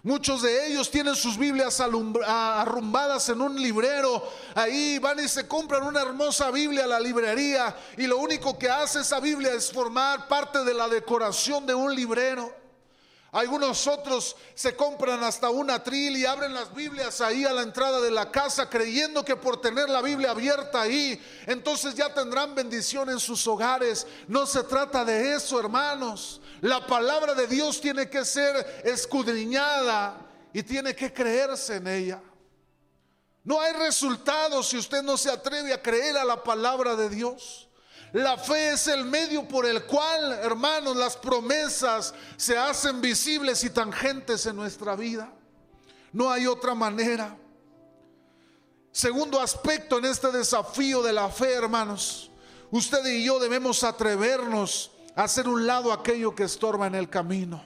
Muchos 0.06 0.44
de 0.44 0.68
ellos 0.68 0.92
tienen 0.92 1.16
sus 1.16 1.36
Biblias 1.36 1.80
arrumbadas 1.80 3.28
en 3.30 3.42
un 3.42 3.60
librero. 3.60 4.22
Ahí 4.54 5.00
van 5.00 5.20
y 5.20 5.28
se 5.28 5.48
compran 5.48 5.82
una 5.82 6.04
hermosa 6.04 6.52
Biblia 6.52 6.84
a 6.84 6.88
la 6.88 7.00
librería 7.00 7.76
y 7.98 8.06
lo 8.06 8.20
único 8.20 8.56
que 8.56 8.70
hace 8.70 9.00
esa 9.00 9.20
Biblia 9.20 9.56
es 9.56 9.72
formar 9.72 10.28
parte 10.28 10.64
de 10.64 10.76
la 10.76 10.88
decoración 10.88 11.66
de 11.66 11.74
un 11.74 11.96
librero. 11.96 12.54
Algunos 13.32 13.88
otros 13.88 14.36
se 14.54 14.76
compran 14.76 15.24
hasta 15.24 15.50
una 15.50 15.84
tril 15.84 16.16
y 16.18 16.26
abren 16.26 16.54
las 16.54 16.72
Biblias 16.76 17.20
ahí 17.20 17.44
a 17.44 17.52
la 17.52 17.64
entrada 17.64 18.00
de 18.00 18.12
la 18.12 18.30
casa 18.30 18.70
creyendo 18.70 19.26
que 19.26 19.36
por 19.36 19.60
tener 19.60 19.90
la 19.90 20.04
Biblia 20.04 20.30
abierta 20.30 20.84
ahí, 20.84 21.20
entonces 21.48 21.96
ya 21.96 22.14
tendrán 22.14 22.54
bendición 22.54 23.10
en 23.10 23.20
sus 23.20 23.48
hogares. 23.48 24.06
No 24.28 24.46
se 24.46 24.62
trata 24.66 25.04
de 25.04 25.34
eso, 25.34 25.60
hermanos. 25.60 26.42
La 26.66 26.84
palabra 26.84 27.36
de 27.36 27.46
Dios 27.46 27.80
tiene 27.80 28.10
que 28.10 28.26
ser 28.26 28.82
escudriñada 28.84 30.18
y 30.52 30.64
tiene 30.64 30.96
que 30.96 31.14
creerse 31.14 31.76
en 31.76 31.86
ella. 31.86 32.20
No 33.44 33.62
hay 33.62 33.72
resultados 33.74 34.70
si 34.70 34.80
usted 34.80 35.04
no 35.04 35.16
se 35.16 35.30
atreve 35.30 35.72
a 35.72 35.80
creer 35.84 36.18
a 36.18 36.26
la 36.26 36.44
palabra 36.44 36.96
de 36.96 37.08
Dios. 37.08 37.70
La 38.14 38.36
fe 38.36 38.70
es 38.70 38.88
el 38.88 39.06
medio 39.06 39.48
por 39.48 39.68
el 39.68 39.86
cual, 39.86 40.40
hermanos, 40.42 40.96
las 40.96 41.16
promesas 41.16 42.16
se 42.36 42.58
hacen 42.58 43.00
visibles 43.00 43.64
y 43.64 43.70
tangentes 43.70 44.48
en 44.48 44.56
nuestra 44.56 44.96
vida. 44.96 45.32
No 46.14 46.32
hay 46.32 46.48
otra 46.48 46.74
manera. 46.74 47.38
Segundo 48.92 49.40
aspecto 49.40 50.00
en 50.00 50.06
este 50.06 50.32
desafío 50.32 51.04
de 51.04 51.14
la 51.14 51.30
fe, 51.30 51.54
hermanos. 51.54 52.32
Usted 52.72 53.06
y 53.06 53.24
yo 53.24 53.38
debemos 53.38 53.84
atrevernos 53.84 54.90
hacer 55.24 55.48
un 55.48 55.66
lado 55.66 55.94
aquello 55.94 56.36
que 56.36 56.44
estorba 56.44 56.88
en 56.88 56.96
el 56.96 57.10
camino. 57.10 57.64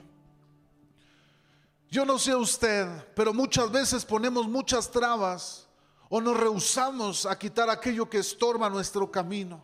Yo 1.89 2.05
no 2.05 2.19
sé 2.19 2.35
usted, 2.35 2.87
pero 3.15 3.33
muchas 3.33 3.71
veces 3.71 4.05
ponemos 4.05 4.47
muchas 4.47 4.91
trabas 4.91 5.67
o 6.07 6.21
nos 6.21 6.37
rehusamos 6.37 7.25
a 7.25 7.37
quitar 7.37 7.69
aquello 7.69 8.07
que 8.07 8.19
estorba 8.19 8.69
nuestro 8.69 9.09
camino. 9.09 9.63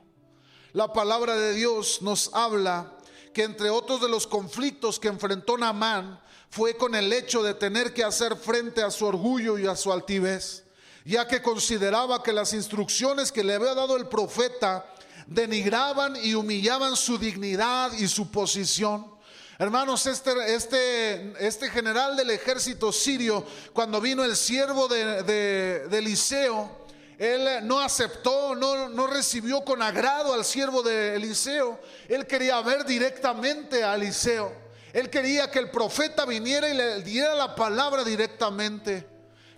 La 0.74 0.91
palabra 0.91 1.36
de 1.36 1.54
Dios 1.54 2.02
nos 2.02 2.34
habla 2.34 2.91
que 3.34 3.43
entre 3.43 3.69
otros 3.69 4.02
de 4.02 4.10
los 4.10 4.26
conflictos 4.26 5.00
que 5.00 5.08
enfrentó 5.08 5.58
Naamán 5.58 6.19
fue 6.50 6.76
con 6.78 6.95
el 6.95 7.12
hecho 7.13 7.43
de 7.43 7.54
tener 7.54 7.93
que 7.93 8.04
hacer 8.04 8.36
frente 8.36 8.82
a 8.82 8.89
su 8.89 9.06
orgullo 9.06 9.60
y 9.60 9.67
a 9.67 9.76
su 9.76 9.91
altivez, 9.91 10.63
ya 11.04 11.28
que 11.28 11.41
consideraba 11.41 12.24
que 12.24 12.34
las 12.34 12.54
instrucciones 12.54 13.32
que 13.32 13.43
le 13.43 13.56
había 13.56 13.76
dado 13.76 13.98
el 13.98 14.08
profeta 14.08 14.95
denigraban 15.28 16.16
y 16.16 16.34
humillaban 16.36 16.96
su 16.96 17.18
dignidad 17.18 17.92
y 17.94 18.08
su 18.08 18.32
posición. 18.32 19.16
Hermanos, 19.58 20.06
este, 20.06 20.54
este, 20.54 21.34
este 21.40 21.70
general 21.70 22.18
del 22.18 22.30
ejército 22.32 22.92
sirio, 22.92 23.46
cuando 23.72 24.02
vino 24.02 24.24
el 24.24 24.36
siervo 24.36 24.90
de, 24.90 25.24
de, 25.24 25.98
Eliseo, 25.98 26.86
él 27.18 27.66
no 27.66 27.80
aceptó, 27.80 28.54
no, 28.54 28.90
no, 28.90 29.08
recibió 29.08 29.64
con 29.64 29.82
agrado 29.82 30.34
al 30.34 30.44
siervo 30.44 30.84
de 30.84 31.16
Eliseo. 31.16 31.80
Él 32.10 32.28
quería 32.28 32.60
ver 32.62 32.84
directamente 32.84 33.86
a 33.86 33.96
Eliseo. 33.96 34.52
Él 34.92 35.10
quería 35.10 35.50
que 35.50 35.60
el 35.60 35.72
profeta 35.72 36.26
viniera 36.26 36.68
y 36.68 36.74
le 36.74 37.02
diera 37.02 37.34
la 37.36 37.56
palabra 37.56 38.04
directamente. 38.04 39.08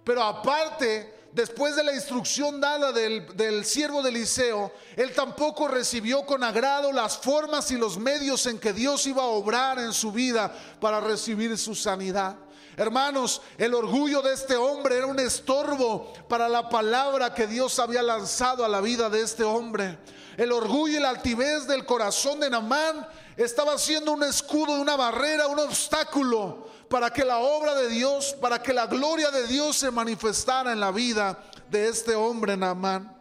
Pero 0.03 0.21
aparte, 0.21 1.16
después 1.38 1.76
de 1.76 1.84
la 1.84 1.93
instrucción 1.93 2.60
dada 2.60 2.91
del, 2.91 3.63
siervo 3.63 4.02
de 4.02 4.10
Eliseo, 4.10 4.73
él 4.95 5.13
tampoco 5.13 5.67
recibió 5.67 6.26
con 6.26 6.43
agrado 6.43 6.91
las 6.91 7.19
formas 7.19 7.69
y 7.69 7.78
los 7.78 8.00
medios 8.00 8.47
en 8.47 8.58
que 8.58 8.73
Dios 8.73 9.06
iba 9.06 9.21
a 9.21 9.28
obrar 9.28 9.78
en 9.78 9.93
su 9.93 10.12
vida 10.12 10.52
para 10.82 11.00
recibir 11.00 11.56
su 11.60 11.76
sanidad. 11.76 12.38
Hermanos, 12.76 13.41
el 13.60 13.76
orgullo 13.76 14.23
de 14.23 14.34
este 14.34 14.56
hombre 14.56 14.97
era 14.97 15.06
un 15.06 15.19
estorbo 15.19 16.12
para 16.28 16.50
la 16.50 16.69
palabra 16.69 17.36
que 17.36 17.45
Dios 17.45 17.78
había 17.78 18.02
lanzado 18.02 18.65
a 18.65 18.67
la 18.67 18.82
vida 18.82 19.08
de 19.08 19.21
este 19.21 19.43
hombre. 19.43 20.00
El 20.38 20.52
orgullo 20.52 21.00
y 21.00 21.02
la 21.02 21.10
altivez 21.10 21.65
del 21.67 21.84
corazón 21.84 22.39
de 22.39 22.50
Namán 22.50 23.08
estaba 23.36 23.78
siendo 23.80 24.12
un 24.12 24.23
escudo, 24.23 24.73
una 24.73 24.95
barrera, 24.95 25.47
un 25.47 25.60
obstáculo 25.60 26.69
para 26.89 27.12
que 27.12 27.26
la 27.26 27.39
obra 27.39 27.73
de 27.73 27.89
Dios, 27.89 28.36
para 28.39 28.62
que 28.62 28.71
la 28.71 28.86
gloria 28.86 29.32
de 29.32 29.47
Dios 29.47 29.78
se 29.78 29.89
manifestara 29.89 30.71
en 30.71 30.80
la 30.80 30.91
vida 30.91 31.43
de 31.71 31.89
este 31.89 32.15
hombre 32.15 32.56
Namán. 32.56 33.17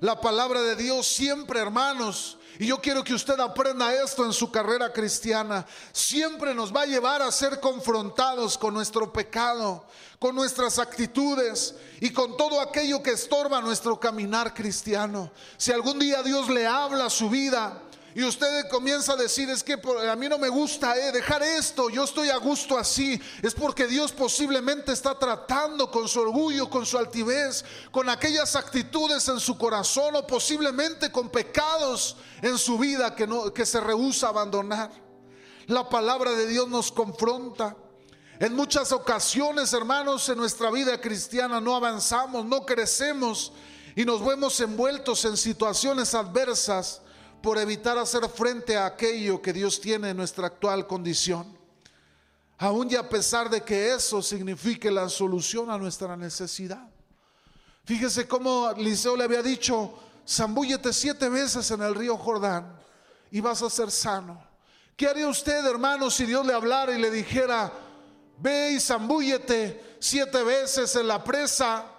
La 0.00 0.20
palabra 0.20 0.62
de 0.62 0.74
Dios 0.74 1.06
siempre, 1.06 1.60
hermanos, 1.60 2.38
y 2.58 2.66
yo 2.66 2.80
quiero 2.80 3.02
que 3.02 3.14
usted 3.14 3.38
aprenda 3.40 3.92
esto 3.94 4.24
en 4.24 4.32
su 4.32 4.50
carrera 4.50 4.92
cristiana. 4.92 5.66
Siempre 5.92 6.54
nos 6.54 6.74
va 6.74 6.82
a 6.82 6.86
llevar 6.86 7.20
a 7.20 7.32
ser 7.32 7.58
confrontados 7.60 8.56
con 8.56 8.74
nuestro 8.74 9.12
pecado, 9.12 9.84
con 10.18 10.34
nuestras 10.34 10.78
actitudes 10.78 11.74
y 12.00 12.10
con 12.10 12.36
todo 12.36 12.60
aquello 12.60 13.02
que 13.02 13.12
estorba 13.12 13.60
nuestro 13.60 13.98
caminar 13.98 14.54
cristiano. 14.54 15.32
Si 15.56 15.72
algún 15.72 15.98
día 15.98 16.22
Dios 16.22 16.48
le 16.48 16.66
habla 16.66 17.06
a 17.06 17.10
su 17.10 17.28
vida, 17.28 17.82
y 18.14 18.22
usted 18.22 18.68
comienza 18.68 19.14
a 19.14 19.16
decir, 19.16 19.50
es 19.50 19.64
que 19.64 19.72
a 19.72 20.14
mí 20.14 20.28
no 20.28 20.38
me 20.38 20.48
gusta 20.48 20.96
eh, 20.96 21.10
dejar 21.10 21.42
esto, 21.42 21.90
yo 21.90 22.04
estoy 22.04 22.30
a 22.30 22.36
gusto 22.36 22.78
así, 22.78 23.20
es 23.42 23.52
porque 23.52 23.88
Dios 23.88 24.12
posiblemente 24.12 24.92
está 24.92 25.18
tratando 25.18 25.90
con 25.90 26.06
su 26.06 26.20
orgullo, 26.20 26.70
con 26.70 26.86
su 26.86 26.96
altivez, 26.96 27.64
con 27.90 28.08
aquellas 28.08 28.54
actitudes 28.54 29.26
en 29.26 29.40
su 29.40 29.58
corazón 29.58 30.14
o 30.14 30.24
posiblemente 30.24 31.10
con 31.10 31.28
pecados 31.28 32.16
en 32.40 32.56
su 32.56 32.78
vida 32.78 33.16
que, 33.16 33.26
no, 33.26 33.52
que 33.52 33.66
se 33.66 33.80
rehúsa 33.80 34.28
a 34.28 34.30
abandonar. 34.30 34.92
La 35.66 35.88
palabra 35.88 36.30
de 36.32 36.46
Dios 36.46 36.68
nos 36.68 36.92
confronta. 36.92 37.76
En 38.38 38.54
muchas 38.54 38.92
ocasiones, 38.92 39.72
hermanos, 39.72 40.28
en 40.28 40.38
nuestra 40.38 40.70
vida 40.70 41.00
cristiana 41.00 41.60
no 41.60 41.74
avanzamos, 41.74 42.44
no 42.44 42.64
crecemos 42.64 43.52
y 43.96 44.04
nos 44.04 44.24
vemos 44.24 44.60
envueltos 44.60 45.24
en 45.24 45.36
situaciones 45.36 46.14
adversas 46.14 47.00
por 47.44 47.58
evitar 47.58 47.98
hacer 47.98 48.26
frente 48.30 48.74
a 48.74 48.86
aquello 48.86 49.42
que 49.42 49.52
Dios 49.52 49.78
tiene 49.78 50.08
en 50.08 50.16
nuestra 50.16 50.46
actual 50.46 50.86
condición. 50.86 51.46
Aún 52.56 52.90
y 52.90 52.94
a 52.94 53.06
pesar 53.06 53.50
de 53.50 53.60
que 53.60 53.92
eso 53.92 54.22
signifique 54.22 54.90
la 54.90 55.10
solución 55.10 55.70
a 55.70 55.76
nuestra 55.76 56.16
necesidad. 56.16 56.88
Fíjese 57.84 58.26
cómo 58.26 58.72
Liceo 58.78 59.14
le 59.14 59.24
había 59.24 59.42
dicho, 59.42 59.92
zambúllete 60.26 60.90
siete 60.94 61.28
veces 61.28 61.70
en 61.70 61.82
el 61.82 61.94
río 61.94 62.16
Jordán 62.16 62.78
y 63.30 63.42
vas 63.42 63.60
a 63.60 63.68
ser 63.68 63.90
sano. 63.90 64.42
¿Qué 64.96 65.06
haría 65.06 65.28
usted, 65.28 65.66
hermano, 65.66 66.10
si 66.10 66.24
Dios 66.24 66.46
le 66.46 66.54
hablara 66.54 66.96
y 66.96 66.98
le 66.98 67.10
dijera, 67.10 67.70
ve 68.38 68.70
y 68.70 68.80
zambúllete 68.80 69.98
siete 70.00 70.42
veces 70.42 70.96
en 70.96 71.08
la 71.08 71.22
presa 71.22 71.93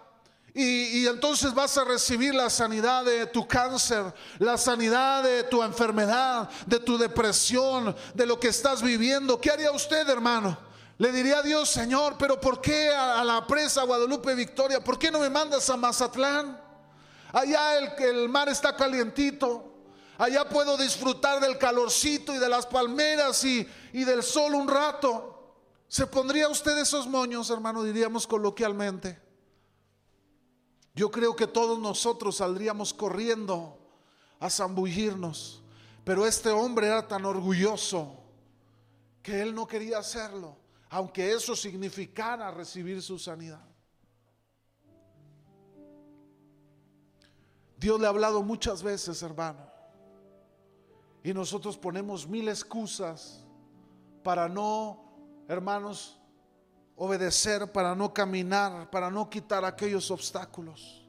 y, 0.58 1.06
entonces 1.06 1.54
vas 1.54 1.78
a 1.78 1.84
recibir 1.84 2.34
la 2.34 2.50
sanidad 2.50 3.04
de 3.04 3.26
tu 3.26 3.46
cáncer, 3.46 4.06
la 4.40 4.58
sanidad 4.58 5.22
de 5.22 5.44
tu 5.44 5.62
enfermedad, 5.62 6.50
de 6.66 6.80
tu 6.80 6.98
depresión, 6.98 7.94
de 8.14 8.26
lo 8.26 8.40
que 8.40 8.48
estás 8.48 8.82
viviendo. 8.82 9.40
¿Qué 9.42 9.52
haría 9.52 9.72
usted, 9.72 10.08
hermano? 10.08 10.58
Le 10.98 11.12
diría 11.12 11.40
a 11.40 11.44
Dios, 11.44 11.70
Señor, 11.70 12.16
pero 12.18 12.40
¿por 12.40 12.62
qué 12.62 12.90
a, 12.90 13.22
la 13.26 13.46
presa 13.46 13.84
Guadalupe 13.84 14.34
Victoria? 14.34 14.82
¿Por 14.82 14.98
qué 14.98 15.12
no 15.12 15.20
me 15.20 15.30
mandas 15.30 15.70
a 15.70 15.76
Mazatlán? 15.76 16.58
Allá 17.34 17.78
el, 17.78 17.92
el 18.06 18.30
mar 18.30 18.48
está 18.48 18.74
calientito. 18.78 19.74
Allá 20.18 20.48
puedo 20.48 20.78
disfrutar 20.78 21.42
del 21.42 21.58
calorcito 21.58 22.34
y 22.34 22.38
de 22.38 22.48
las 22.48 22.66
palmeras 22.66 23.44
y, 23.44 23.68
y 23.92 24.06
del 24.06 24.24
sol 24.24 24.56
un 24.56 24.70
rato. 24.70 25.54
¿Se 25.90 26.08
pondría 26.08 26.48
usted 26.48 26.78
esos 26.78 27.08
moños, 27.08 27.50
hermano? 27.50 27.84
Diríamos 27.84 28.26
coloquialmente. 28.26 29.25
Yo 30.96 31.12
creo 31.12 31.36
que 31.36 31.46
todos 31.46 31.78
nosotros 31.78 32.38
saldríamos 32.38 32.94
corriendo 32.94 33.78
a 34.40 34.50
zambullirnos, 34.50 35.62
pero 36.06 36.26
este 36.26 36.50
hombre 36.50 36.88
era 36.88 37.06
tan 37.06 37.26
orgulloso 37.26 38.24
que 39.22 39.42
él 39.42 39.54
no 39.54 39.68
quería 39.68 39.98
hacerlo, 39.98 40.56
aunque 40.90 41.34
eso 41.34 41.54
significara 41.56 42.50
recibir 42.52 43.02
su 43.02 43.20
sanidad. 43.20 43.66
Dios 47.78 48.00
le 48.00 48.06
ha 48.06 48.10
hablado 48.10 48.42
muchas 48.42 48.82
veces, 48.82 49.22
hermano, 49.22 49.70
y 51.24 51.34
nosotros 51.34 51.78
ponemos 51.78 52.26
mil 52.26 52.48
excusas 52.48 53.44
para 54.24 54.48
no, 54.48 55.44
hermanos, 55.50 56.18
obedecer, 56.96 57.72
para 57.72 57.94
no 57.96 58.14
caminar, 58.14 58.90
para 58.90 59.10
no 59.10 59.30
quitar 59.30 59.66
aquellos 59.66 60.10
obstáculos. 60.12 61.02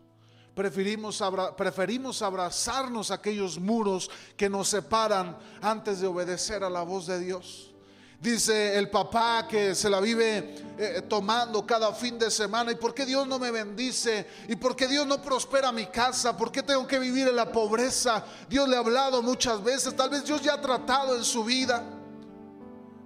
Preferimos, 0.54 1.22
preferimos 1.56 2.22
abrazarnos 2.22 3.10
aquellos 3.10 3.58
muros 3.58 4.10
que 4.36 4.48
nos 4.48 4.68
separan 4.68 5.36
antes 5.60 6.00
de 6.00 6.06
obedecer 6.06 6.64
a 6.64 6.70
la 6.70 6.82
voz 6.82 7.06
de 7.06 7.20
Dios. 7.20 7.72
Dice 8.18 8.78
el 8.78 8.88
papá 8.88 9.46
que 9.46 9.74
se 9.74 9.90
la 9.90 10.00
vive 10.00 10.54
eh, 10.78 11.02
tomando 11.06 11.66
cada 11.66 11.92
fin 11.92 12.18
de 12.18 12.30
semana. 12.30 12.72
¿Y 12.72 12.76
por 12.76 12.94
qué 12.94 13.04
Dios 13.04 13.26
no 13.26 13.38
me 13.38 13.50
bendice? 13.50 14.26
¿Y 14.48 14.56
por 14.56 14.74
qué 14.74 14.88
Dios 14.88 15.06
no 15.06 15.20
prospera 15.20 15.70
mi 15.70 15.86
casa? 15.86 16.34
¿Por 16.34 16.50
qué 16.50 16.62
tengo 16.62 16.86
que 16.86 16.98
vivir 16.98 17.28
en 17.28 17.36
la 17.36 17.52
pobreza? 17.52 18.24
Dios 18.48 18.66
le 18.66 18.76
ha 18.76 18.78
hablado 18.78 19.22
muchas 19.22 19.62
veces. 19.62 19.94
Tal 19.94 20.08
vez 20.08 20.24
Dios 20.24 20.40
ya 20.40 20.54
ha 20.54 20.60
tratado 20.60 21.14
en 21.14 21.24
su 21.24 21.44
vida. 21.44 21.84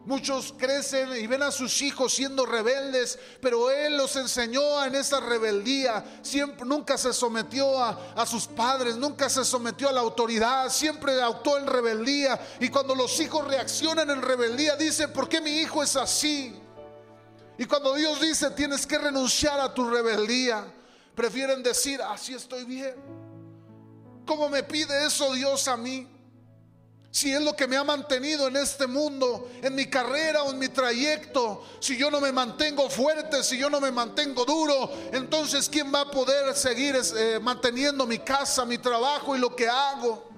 Muchos 0.07 0.55
crecen 0.57 1.15
y 1.15 1.27
ven 1.27 1.43
a 1.43 1.53
sus 1.53 1.83
hijos 1.83 2.15
siendo 2.15 2.47
rebeldes, 2.47 3.19
pero 3.43 3.71
Él 3.71 3.99
los 3.99 4.17
enseñó 4.17 4.83
en 4.85 4.95
esa 4.95 5.21
rebeldía. 5.21 6.21
Siempre, 6.23 6.65
nunca 6.65 6.97
se 6.97 7.13
sometió 7.13 7.79
a, 7.79 8.15
a, 8.17 8.25
sus 8.25 8.47
padres, 8.47 8.97
nunca 8.97 9.29
se 9.29 9.45
sometió 9.45 9.91
a 9.91 9.93
la 9.93 10.01
autoridad, 10.01 10.71
siempre 10.71 11.21
actuó 11.21 11.59
en 11.59 11.67
rebeldía. 11.67 12.41
Y 12.61 12.71
cuando 12.71 12.95
los 12.95 13.21
hijos 13.21 13.47
reaccionan 13.47 14.09
en 14.09 14.23
rebeldía, 14.23 14.75
dicen, 14.75 15.13
¿por 15.13 15.29
qué 15.29 15.41
mi 15.41 15.59
hijo 15.59 15.83
es 15.83 15.95
así? 15.97 16.59
Y 17.59 17.67
cuando 17.67 17.95
Dios 17.95 18.19
dice, 18.23 18.51
tienes 18.53 18.87
que 18.87 18.97
renunciar 18.97 19.61
a 19.61 19.75
tu 19.75 19.89
rebeldía, 19.89 20.65
prefieren 21.15 21.63
decir, 21.63 22.01
así 22.01 22.33
estoy 22.33 22.65
bien. 22.65 22.95
¿Cómo 24.25 24.49
me 24.49 24.63
pide 24.63 25.05
eso 25.05 25.35
Dios 25.35 25.69
a 25.69 25.77
mí? 25.77 26.09
Si 27.13 27.33
es 27.33 27.43
lo 27.43 27.57
que 27.57 27.67
me 27.67 27.77
ha 27.77 27.83
mantenido 27.83 28.47
en 28.47 28.57
este 28.57 28.87
mundo, 28.87 29.51
en 29.63 29.75
mi 29.75 29.87
carrera 29.87 30.45
o 30.45 30.53
en 30.53 30.59
mi 30.61 30.69
trayecto, 30.69 31.65
si 31.81 31.97
yo 31.97 32.09
no 32.09 32.21
me 32.21 32.31
mantengo 32.31 32.89
fuerte, 32.89 33.43
si 33.43 33.59
yo 33.59 33.69
no 33.69 33.81
me 33.81 33.91
mantengo 33.91 34.45
duro, 34.45 34.91
entonces 35.13 35.69
¿quién 35.69 35.93
va 35.93 36.03
a 36.03 36.11
poder 36.11 36.55
seguir 36.55 36.97
eh, 37.17 37.41
manteniendo 37.43 38.07
mi 38.07 38.21
casa, 38.21 38.65
mi 38.65 38.79
trabajo 38.79 39.35
y 39.35 39.41
lo 39.41 39.57
que 39.57 39.69
hago? 39.69 40.31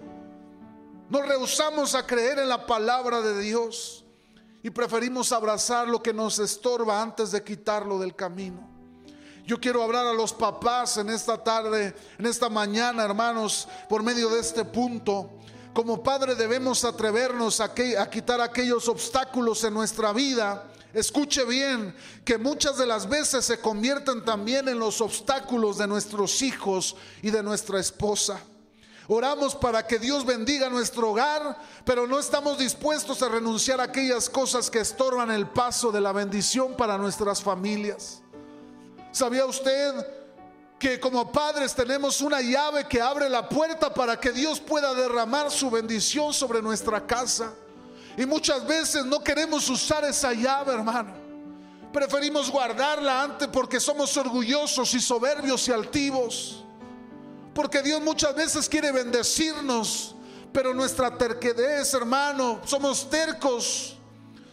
Nos 1.10 1.28
rehusamos 1.28 1.94
a 1.94 2.06
creer 2.06 2.38
en 2.38 2.48
la 2.48 2.64
palabra 2.64 3.20
de 3.20 3.38
Dios 3.38 4.06
y 4.62 4.70
preferimos 4.70 5.30
abrazar 5.30 5.86
lo 5.88 6.02
que 6.02 6.14
nos 6.14 6.38
estorba 6.38 7.02
antes 7.02 7.32
de 7.32 7.44
quitarlo 7.44 7.98
del 7.98 8.16
camino. 8.16 8.70
Yo 9.44 9.60
quiero 9.60 9.82
hablar 9.82 10.06
a 10.06 10.14
los 10.14 10.32
papás 10.32 10.96
en 10.96 11.10
esta 11.10 11.36
tarde, 11.36 11.94
en 12.16 12.24
esta 12.24 12.48
mañana, 12.48 13.04
hermanos, 13.04 13.68
por 13.90 14.02
medio 14.02 14.30
de 14.30 14.40
este 14.40 14.64
punto. 14.64 15.28
Como 15.72 16.02
padre 16.02 16.34
debemos 16.34 16.84
atrevernos 16.84 17.60
a, 17.60 17.72
quitar 17.74 18.40
aquellos 18.42 18.88
obstáculos 18.88 19.64
en 19.64 19.72
nuestra 19.72 20.12
vida. 20.12 20.68
Escuche 20.92 21.46
bien 21.46 21.96
que 22.26 22.36
muchas 22.36 22.76
de 22.76 22.84
las 22.84 23.08
veces 23.08 23.46
se 23.46 23.58
convierten 23.58 24.22
también 24.22 24.68
en 24.68 24.78
los 24.78 25.00
obstáculos 25.00 25.78
de 25.78 25.86
nuestros 25.86 26.42
hijos 26.42 26.94
y 27.22 27.30
de 27.30 27.42
nuestra 27.42 27.80
esposa. 27.80 28.38
Oramos 29.08 29.54
para 29.54 29.86
que 29.86 29.98
Dios 29.98 30.26
bendiga 30.26 30.68
nuestro 30.68 31.10
hogar, 31.10 31.58
pero 31.86 32.06
no 32.06 32.18
estamos 32.18 32.58
dispuestos 32.58 33.22
a 33.22 33.30
renunciar 33.30 33.80
a 33.80 33.84
aquellas 33.84 34.28
cosas 34.28 34.70
que 34.70 34.80
estorban 34.80 35.30
el 35.30 35.48
paso 35.48 35.90
de 35.90 36.02
la 36.02 36.12
bendición 36.12 36.76
para 36.76 36.98
nuestras 36.98 37.42
familias. 37.42 38.20
¿Sabía 39.10 39.46
usted 39.46 40.21
que 40.82 40.98
como 40.98 41.30
padres 41.30 41.76
tenemos 41.76 42.20
una 42.20 42.40
llave 42.40 42.88
que 42.88 43.00
abre 43.00 43.28
la 43.28 43.48
puerta 43.48 43.94
para 43.94 44.18
que 44.18 44.32
Dios 44.32 44.58
pueda 44.58 44.92
derramar 44.92 45.48
su 45.48 45.70
bendición 45.70 46.34
sobre 46.34 46.60
nuestra 46.60 47.06
casa? 47.06 47.52
Y 48.16 48.26
muchas 48.26 48.66
veces 48.66 49.04
no 49.04 49.22
queremos 49.22 49.70
usar 49.70 50.02
esa 50.04 50.32
llave, 50.32 50.74
hermano. 50.74 51.14
Preferimos 51.92 52.50
guardarla 52.50 53.22
antes 53.22 53.46
porque 53.46 53.78
somos 53.78 54.16
orgullosos 54.16 54.92
y 54.94 55.00
soberbios 55.00 55.68
y 55.68 55.72
altivos. 55.72 56.64
Porque 57.54 57.80
Dios 57.80 58.02
muchas 58.02 58.34
veces 58.34 58.68
quiere 58.68 58.90
bendecirnos, 58.90 60.16
pero 60.52 60.74
nuestra 60.74 61.16
terquedez, 61.16 61.94
hermano, 61.94 62.60
somos 62.64 63.08
tercos, 63.08 63.96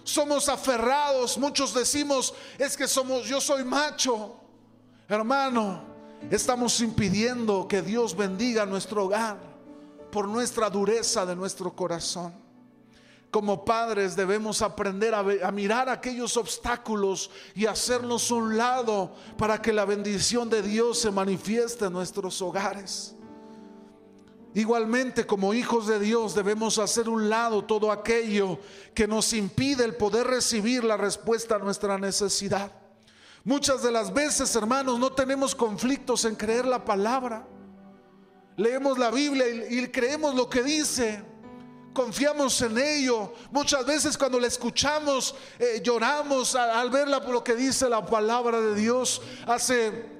somos 0.03 0.47
aferrados. 0.47 1.39
Muchos 1.39 1.73
decimos, 1.73 2.35
es 2.59 2.77
que 2.77 2.87
somos, 2.87 3.25
yo 3.25 3.41
soy 3.41 3.63
macho. 3.63 4.35
Hermano, 5.07 5.88
estamos 6.31 6.79
impidiendo 6.81 7.67
que 7.67 7.81
Dios 7.81 8.15
bendiga 8.15 8.65
nuestro 8.65 9.05
hogar 9.05 9.37
por 10.11 10.27
nuestra 10.27 10.69
dureza 10.69 11.25
de 11.25 11.35
nuestro 11.35 11.75
corazón. 11.75 12.33
Como 13.31 13.63
padres 13.63 14.15
debemos 14.15 14.61
aprender 14.63 15.13
a, 15.13 15.51
mirar 15.51 15.87
aquellos 15.87 16.35
obstáculos 16.35 17.29
y 17.53 17.67
hacerlos 17.67 18.31
un 18.31 18.57
lado 18.57 19.13
para 19.37 19.61
que 19.61 19.71
la 19.71 19.85
bendición 19.85 20.49
de 20.49 20.63
Dios 20.63 20.99
se 20.99 21.11
manifieste 21.11 21.85
en 21.85 21.93
nuestros 21.93 22.41
hogares. 22.41 23.15
Igualmente, 24.55 25.27
como 25.27 25.53
hijos 25.53 25.85
de 25.85 25.99
Dios, 25.99 26.33
debemos 26.33 26.79
hacer 26.79 27.07
un 27.07 27.29
lado 27.29 27.63
todo 27.65 27.91
aquello 27.91 28.57
que 28.95 29.07
nos 29.07 29.31
impide 29.33 29.85
el 29.85 29.95
poder 29.95 30.25
recibir 30.25 30.83
la 30.83 30.97
respuesta 30.97 31.55
a 31.55 31.59
nuestra 31.59 31.99
necesidad. 31.99 32.78
Muchas 33.43 33.81
de 33.81 33.91
las 33.91 34.13
veces, 34.13 34.53
hermanos, 34.55 34.99
no 34.99 35.11
tenemos 35.11 35.55
conflictos 35.55 36.25
en 36.25 36.35
creer 36.35 36.65
la 36.65 36.83
palabra. 36.83 37.47
Leemos 38.57 38.97
la 38.97 39.09
Biblia 39.09 39.45
y, 39.69 39.87
creemos 39.87 40.35
lo 40.35 40.49
que 40.49 40.63
dice 40.63 41.23
confiamos 41.93 42.61
en 42.61 42.77
ello. 42.77 43.33
Muchas 43.51 43.85
veces 43.85 44.17
cuando 44.17 44.39
le 44.39 44.47
escuchamos 44.47 45.35
eh, 45.57 45.81
lloramos 45.83 46.55
al 46.55 46.89
ver 46.89 47.07
lo 47.07 47.43
que 47.43 47.55
dice 47.55 47.89
la 47.89 48.05
palabra 48.05 48.61
de 48.61 48.75
Dios. 48.75 49.21
Hace 49.47 50.18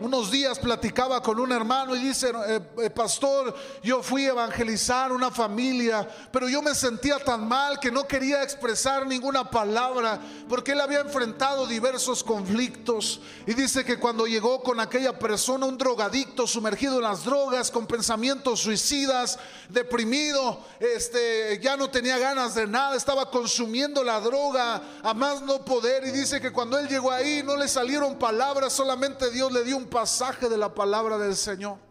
unos 0.00 0.30
días 0.30 0.58
platicaba 0.58 1.22
con 1.22 1.38
un 1.38 1.52
hermano 1.52 1.94
y 1.94 2.00
dice, 2.00 2.32
eh, 2.48 2.60
eh, 2.78 2.90
pastor, 2.90 3.54
yo 3.82 4.02
fui 4.02 4.24
a 4.24 4.30
evangelizar 4.30 5.12
una 5.12 5.30
familia, 5.30 6.08
pero 6.32 6.48
yo 6.48 6.62
me 6.62 6.74
sentía 6.74 7.18
tan 7.18 7.46
mal 7.46 7.78
que 7.78 7.90
no 7.90 8.06
quería 8.06 8.42
expresar 8.42 9.06
ninguna 9.06 9.50
palabra 9.50 10.18
porque 10.48 10.72
él 10.72 10.80
había 10.80 11.00
enfrentado 11.00 11.66
diversos 11.66 12.24
conflictos. 12.24 13.20
Y 13.46 13.52
dice 13.52 13.84
que 13.84 13.98
cuando 13.98 14.26
llegó 14.26 14.62
con 14.62 14.80
aquella 14.80 15.18
persona, 15.18 15.66
un 15.66 15.76
drogadicto 15.76 16.46
sumergido 16.46 16.96
en 16.96 17.02
las 17.02 17.24
drogas, 17.24 17.70
con 17.70 17.86
pensamientos 17.86 18.60
suicidas, 18.60 19.38
deprimido, 19.68 20.60
este, 20.80 21.60
ya 21.62 21.76
no 21.76 21.90
tenía 21.90 22.16
ganas 22.16 22.54
de 22.54 22.66
nada, 22.66 22.96
estaba 22.96 23.30
consumiendo 23.30 24.02
la 24.02 24.20
droga 24.20 24.82
a 25.02 25.12
más 25.12 25.42
no 25.42 25.62
poder. 25.62 26.06
Y 26.06 26.10
dice 26.10 26.40
que 26.40 26.52
cuando 26.52 26.78
él 26.78 26.88
llegó 26.88 27.10
ahí 27.10 27.42
no 27.44 27.56
le 27.56 27.68
salieron 27.68 28.18
palabras, 28.18 28.72
solamente 28.72 29.30
Dios 29.30 29.52
le 29.52 29.62
dio 29.62 29.76
un 29.76 29.89
pasaje 29.90 30.48
de 30.48 30.56
la 30.56 30.74
palabra 30.74 31.18
del 31.18 31.36
Señor. 31.36 31.89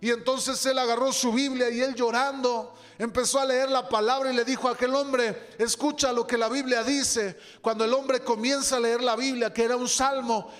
Y 0.00 0.10
entonces 0.10 0.64
él 0.66 0.78
agarró 0.78 1.12
su 1.12 1.32
Biblia 1.32 1.70
y 1.70 1.80
él 1.80 1.94
llorando 1.94 2.74
empezó 2.98 3.38
a 3.38 3.44
leer 3.44 3.70
la 3.70 3.88
palabra 3.88 4.32
y 4.32 4.36
le 4.36 4.44
dijo 4.44 4.68
a 4.68 4.72
aquel 4.72 4.94
hombre, 4.94 5.50
escucha 5.58 6.12
lo 6.12 6.26
que 6.26 6.36
la 6.36 6.48
Biblia 6.48 6.82
dice. 6.82 7.38
Cuando 7.62 7.84
el 7.84 7.94
hombre 7.94 8.20
comienza 8.20 8.76
a 8.76 8.80
leer 8.80 9.02
la 9.02 9.14
Biblia, 9.14 9.52
que 9.52 9.64
era 9.64 9.76
un 9.76 9.88
salmo, 9.88 10.50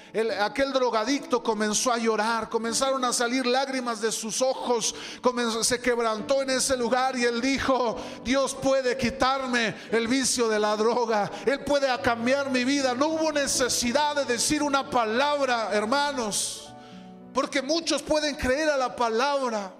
aquel 0.40 0.72
drogadicto 0.72 1.42
comenzó 1.42 1.92
a 1.92 1.98
llorar, 1.98 2.48
comenzaron 2.48 3.04
a 3.04 3.12
salir 3.12 3.44
lágrimas 3.44 4.00
de 4.00 4.12
sus 4.12 4.40
ojos, 4.40 4.94
se 5.62 5.80
quebrantó 5.80 6.42
en 6.42 6.50
ese 6.50 6.76
lugar 6.76 7.18
y 7.18 7.24
él 7.24 7.40
dijo, 7.40 7.96
Dios 8.24 8.54
puede 8.54 8.96
quitarme 8.96 9.74
el 9.90 10.06
vicio 10.06 10.48
de 10.48 10.60
la 10.60 10.76
droga, 10.76 11.30
Él 11.44 11.60
puede 11.60 11.88
cambiar 12.02 12.50
mi 12.50 12.64
vida. 12.64 12.94
No 12.94 13.08
hubo 13.08 13.32
necesidad 13.32 14.14
de 14.14 14.24
decir 14.24 14.62
una 14.62 14.88
palabra, 14.88 15.70
hermanos, 15.72 16.67
porque 17.38 17.62
muchos 17.62 18.02
pueden 18.02 18.34
creer 18.34 18.68
a 18.68 18.76
la 18.76 18.96
palabra. 18.96 19.72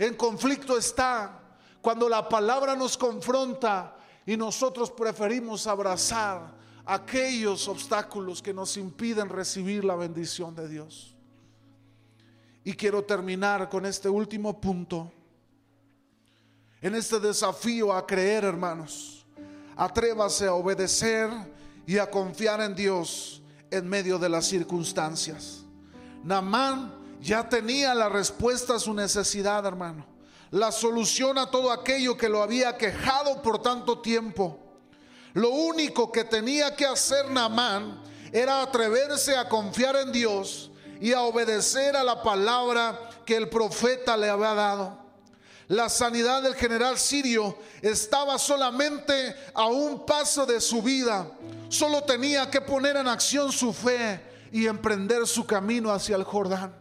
En 0.00 0.14
conflicto 0.14 0.76
está 0.76 1.40
cuando 1.80 2.08
la 2.08 2.28
palabra 2.28 2.74
nos 2.74 2.98
confronta 2.98 3.96
y 4.26 4.36
nosotros 4.36 4.90
preferimos 4.90 5.68
abrazar 5.68 6.52
aquellos 6.84 7.68
obstáculos 7.68 8.42
que 8.42 8.52
nos 8.52 8.76
impiden 8.76 9.28
recibir 9.28 9.84
la 9.84 9.94
bendición 9.94 10.56
de 10.56 10.68
Dios. 10.68 11.14
Y 12.64 12.72
quiero 12.72 13.04
terminar 13.04 13.68
con 13.68 13.86
este 13.86 14.08
último 14.08 14.60
punto. 14.60 15.08
En 16.82 16.96
este 16.96 17.20
desafío 17.20 17.92
a 17.92 18.04
creer, 18.04 18.42
hermanos, 18.42 19.24
atrévase 19.76 20.48
a 20.48 20.54
obedecer 20.54 21.30
y 21.86 21.96
a 21.98 22.10
confiar 22.10 22.60
en 22.60 22.74
Dios 22.74 23.40
en 23.70 23.88
medio 23.88 24.18
de 24.18 24.28
las 24.28 24.46
circunstancias. 24.46 25.64
Namán 26.24 26.94
ya 27.20 27.48
tenía 27.48 27.94
la 27.94 28.08
respuesta 28.08 28.76
a 28.76 28.78
su 28.78 28.94
necesidad, 28.94 29.64
hermano 29.66 30.18
la 30.50 30.72
solución 30.72 31.38
a 31.38 31.50
todo 31.50 31.70
aquello 31.70 32.16
que 32.16 32.28
lo 32.28 32.42
había 32.42 32.76
quejado 32.76 33.42
por 33.42 33.60
tanto 33.60 34.00
tiempo. 34.00 34.58
Lo 35.34 35.50
único 35.50 36.10
que 36.10 36.24
tenía 36.24 36.74
que 36.74 36.86
hacer 36.86 37.30
Naamán 37.30 38.02
era 38.32 38.62
atreverse 38.62 39.36
a 39.36 39.48
confiar 39.48 39.96
en 39.96 40.12
Dios 40.12 40.70
y 41.00 41.12
a 41.12 41.22
obedecer 41.22 41.96
a 41.96 42.02
la 42.02 42.22
palabra 42.22 42.98
que 43.24 43.36
el 43.36 43.48
profeta 43.48 44.16
le 44.16 44.28
había 44.28 44.54
dado. 44.54 45.08
La 45.68 45.90
sanidad 45.90 46.42
del 46.42 46.54
general 46.54 46.98
sirio 46.98 47.58
estaba 47.82 48.38
solamente 48.38 49.36
a 49.52 49.66
un 49.66 50.06
paso 50.06 50.46
de 50.46 50.62
su 50.62 50.82
vida. 50.82 51.30
Solo 51.68 52.02
tenía 52.04 52.50
que 52.50 52.62
poner 52.62 52.96
en 52.96 53.06
acción 53.06 53.52
su 53.52 53.74
fe 53.74 54.27
y 54.52 54.66
emprender 54.66 55.26
su 55.26 55.46
camino 55.46 55.90
hacia 55.90 56.16
el 56.16 56.24
Jordán. 56.24 56.74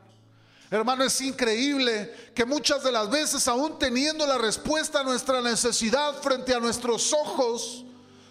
Hermano, 0.69 1.05
es 1.05 1.21
increíble 1.21 2.13
que 2.35 2.43
muchas 2.43 2.83
de 2.83 2.91
las 2.91 3.09
veces, 3.09 3.47
aún 3.47 3.79
teniendo 3.79 4.25
la 4.27 4.37
respuesta 4.37 4.99
a 4.99 5.03
nuestra 5.03 5.41
necesidad 5.41 6.21
frente 6.21 6.53
a 6.53 6.59
nuestros 6.59 7.13
ojos, 7.13 7.85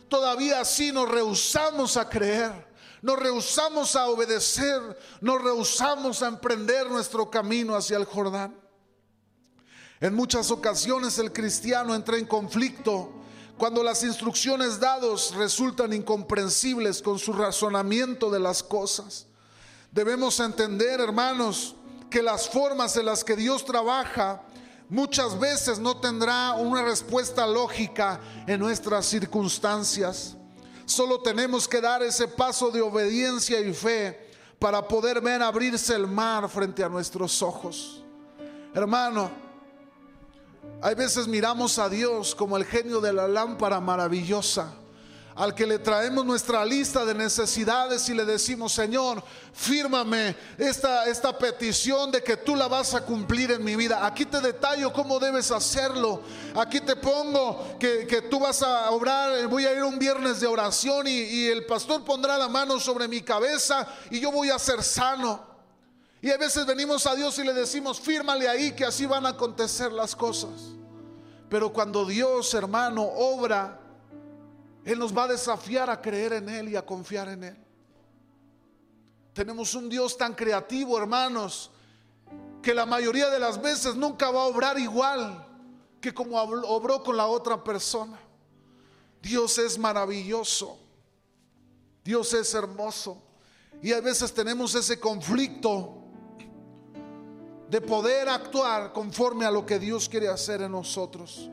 todavía 0.09 0.61
así 0.61 0.93
nos 0.93 1.09
rehusamos 1.09 1.97
a 1.97 2.09
creer, 2.09 2.53
nos 3.01 3.19
rehusamos 3.19 3.97
a 3.97 4.09
obedecer, 4.09 4.81
nos 5.23 5.43
rehusamos 5.43 6.23
a 6.23 6.29
emprender 6.29 6.91
nuestro 6.91 7.31
camino 7.31 7.75
hacia 7.75 7.97
el 7.97 8.05
Jordán. 8.05 8.55
En 10.01 10.15
muchas 10.15 10.51
ocasiones 10.51 11.19
el 11.19 11.33
cristiano 11.33 11.95
entra 11.95 12.19
en 12.19 12.27
conflicto 12.27 13.13
cuando 13.57 13.83
las 13.83 14.05
instrucciones 14.05 14.79
dadas 14.79 15.35
resultan 15.35 15.95
incomprensibles 15.95 17.01
con 17.01 17.19
su 17.19 17.33
razonamiento 17.33 18.31
de 18.31 18.41
las 18.41 18.63
cosas. 18.63 19.26
Debemos 19.97 20.39
entender, 20.41 21.01
hermanos, 21.01 21.75
que 22.11 22.21
las 22.21 22.47
formas 22.51 22.95
en 22.99 23.07
las 23.07 23.25
que 23.25 23.35
Dios 23.35 23.65
trabaja 23.65 24.43
muchas 24.91 25.41
veces 25.41 25.79
no 25.79 25.97
tendrá 25.97 26.53
una 26.53 26.83
respuesta 26.83 27.47
lógica 27.47 28.21
en 28.47 28.61
nuestras 28.61 29.07
circunstancias. 29.07 30.37
Solo 30.85 31.23
tenemos 31.23 31.67
que 31.67 31.81
dar 31.81 32.03
ese 32.03 32.29
paso 32.29 32.71
de 32.71 32.83
obediencia 32.83 33.59
y 33.59 33.73
fe 33.73 34.29
para 34.59 34.87
poder 34.87 35.23
ver 35.23 35.43
abrirse 35.43 35.95
el 35.95 36.07
mar 36.07 36.47
frente 36.51 36.85
a 36.85 36.91
nuestros 36.91 37.41
ojos. 37.41 38.05
Hermano, 38.75 39.31
hay 40.83 40.95
veces 40.95 41.27
miramos 41.27 41.79
a 41.79 41.89
Dios 41.89 42.35
como 42.35 42.59
el 42.59 42.67
genio 42.67 43.01
de 43.01 43.15
la 43.15 43.27
lámpara 43.27 43.81
maravillosa 43.81 44.75
al 45.37 45.55
que 45.55 45.67
le 45.67 45.79
traemos 45.79 46.25
nuestra 46.25 46.65
lista 46.65 47.05
de 47.05 47.15
necesidades 47.15 48.09
y 48.09 48.15
le 48.15 48.25
decimos, 48.25 48.73
Señor, 48.73 49.23
fírmame 49.53 50.35
esta, 50.57 51.05
esta 51.05 51.37
petición 51.37 52.11
de 52.11 52.23
que 52.23 52.39
tú 52.39 52.57
la 52.57 52.69
vas 52.69 52.95
a 52.95 53.05
cumplir 53.05 53.51
en 53.51 53.63
mi 53.63 53.77
vida. 53.77 54.07
Aquí 54.07 54.25
te 54.25 54.41
detallo 54.41 54.95
cómo 54.95 55.19
debes 55.19 55.51
hacerlo. 55.51 56.23
Aquí 56.55 56.81
te 56.81 56.97
pongo 56.97 57.77
que, 57.79 58.27
tú 58.31 58.41
vas 58.41 58.63
a 58.63 58.91
obrar, 58.91 59.47
voy 59.49 59.67
a 59.67 59.73
ir 59.73 59.83
un 59.85 59.99
viernes 59.99 60.41
de 60.41 60.47
oración 60.47 61.07
y, 61.07 61.11
y 61.11 61.47
el 61.49 61.67
pastor 61.67 62.03
pondrá 62.03 62.39
la 62.39 62.49
mano 62.49 62.81
sobre 62.81 63.07
mi 63.07 63.21
cabeza 63.21 63.87
y 64.11 64.21
yo 64.21 64.33
voy 64.33 64.49
a 64.49 64.59
ser 64.59 64.83
sano. 64.83 65.45
Y 66.23 66.31
a 66.31 66.39
veces 66.39 66.65
venimos 66.65 67.07
a 67.07 67.15
Dios 67.15 67.39
y 67.39 67.45
le 67.45 67.53
decimos, 67.53 68.01
fírmale 68.01 68.49
ahí 68.49 68.73
que 68.73 68.87
así 68.87 69.05
van 69.05 69.27
a 69.27 69.31
acontecer 69.31 69.93
las 69.93 70.17
cosas. 70.17 70.73
Pero 71.51 71.75
cuando 71.75 72.07
Dios, 72.07 72.55
hermano, 72.55 73.03
obra, 73.03 73.81
él 74.87 75.01
nos 75.01 75.15
va 75.15 75.25
a 75.25 75.29
desafiar 75.29 75.91
a 75.91 76.01
creer 76.01 76.35
en 76.35 76.49
Él 76.49 76.69
y 76.69 76.77
a 76.77 76.87
confiar 76.87 77.29
en 77.29 77.43
Él. 77.43 77.57
Tenemos 79.33 79.75
un 79.75 79.89
Dios 79.89 80.17
tan 80.17 80.33
creativo, 80.33 80.97
hermanos, 80.97 81.73
que 82.63 82.73
la 82.73 82.87
mayoría 82.87 83.29
de 83.29 83.41
las 83.41 83.61
veces 83.61 83.97
nunca 83.97 84.31
va 84.31 84.43
a 84.43 84.47
obrar 84.47 84.79
igual 84.79 85.45
que 86.01 86.15
como 86.15 86.41
obró 86.41 87.03
con 87.03 87.17
la 87.17 87.27
otra 87.27 87.65
persona. 87.65 88.17
Dios 89.21 89.59
es 89.59 89.77
maravilloso. 89.77 90.79
Dios 92.05 92.33
es 92.33 92.55
hermoso. 92.55 93.21
Y 93.83 93.93
a 93.93 94.01
veces 94.01 94.33
tenemos 94.33 94.73
ese 94.77 95.01
conflicto 95.01 95.95
de 97.69 97.81
poder 97.81 98.29
actuar 98.29 98.93
conforme 98.93 99.47
a 99.47 99.51
lo 99.51 99.67
que 99.67 99.81
Dios 99.81 100.09
quiere 100.09 100.29
hacer 100.29 100.63
en 100.63 100.71
nosotros. 100.71 101.51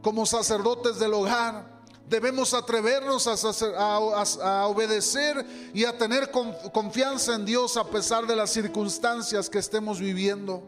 Como 0.00 0.24
sacerdotes 0.24 1.00
del 1.00 1.12
hogar, 1.12 1.77
debemos 2.08 2.54
atrevernos 2.54 3.26
a, 3.26 4.66
obedecer 4.66 5.44
y 5.74 5.84
a 5.84 5.96
tener 5.96 6.30
confianza 6.30 7.34
en 7.34 7.44
Dios 7.44 7.76
a 7.76 7.84
pesar 7.84 8.26
de 8.26 8.36
las 8.36 8.50
circunstancias 8.50 9.50
que 9.50 9.58
estemos 9.58 10.00
viviendo. 10.00 10.62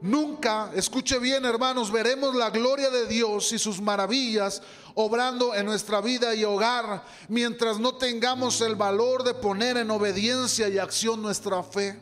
Nunca, 0.00 0.70
escuche 0.74 1.18
bien 1.18 1.44
hermanos, 1.44 1.92
veremos 1.92 2.34
la 2.34 2.48
gloria 2.48 2.88
de 2.88 3.06
Dios 3.06 3.52
y 3.52 3.58
sus 3.58 3.82
maravillas 3.82 4.62
obrando 4.94 5.54
en 5.54 5.66
nuestra 5.66 6.00
vida 6.00 6.34
y 6.34 6.42
hogar 6.44 7.04
mientras 7.28 7.78
no 7.78 7.96
tengamos 7.96 8.62
el 8.62 8.76
valor 8.76 9.24
de 9.24 9.34
poner 9.34 9.76
en 9.76 9.90
obediencia 9.90 10.68
y 10.68 10.78
acción 10.78 11.20
nuestra 11.20 11.62
fe. 11.62 12.00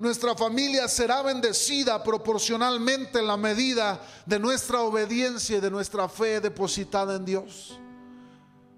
Nuestra 0.00 0.34
familia 0.34 0.88
será 0.88 1.22
bendecida 1.22 2.02
proporcionalmente 2.02 3.20
en 3.20 3.28
la 3.28 3.36
medida 3.36 4.00
de 4.26 4.40
nuestra 4.40 4.80
obediencia 4.80 5.58
y 5.58 5.60
de 5.60 5.70
nuestra 5.70 6.08
fe 6.08 6.40
depositada 6.40 7.14
en 7.14 7.24
Dios. 7.24 7.78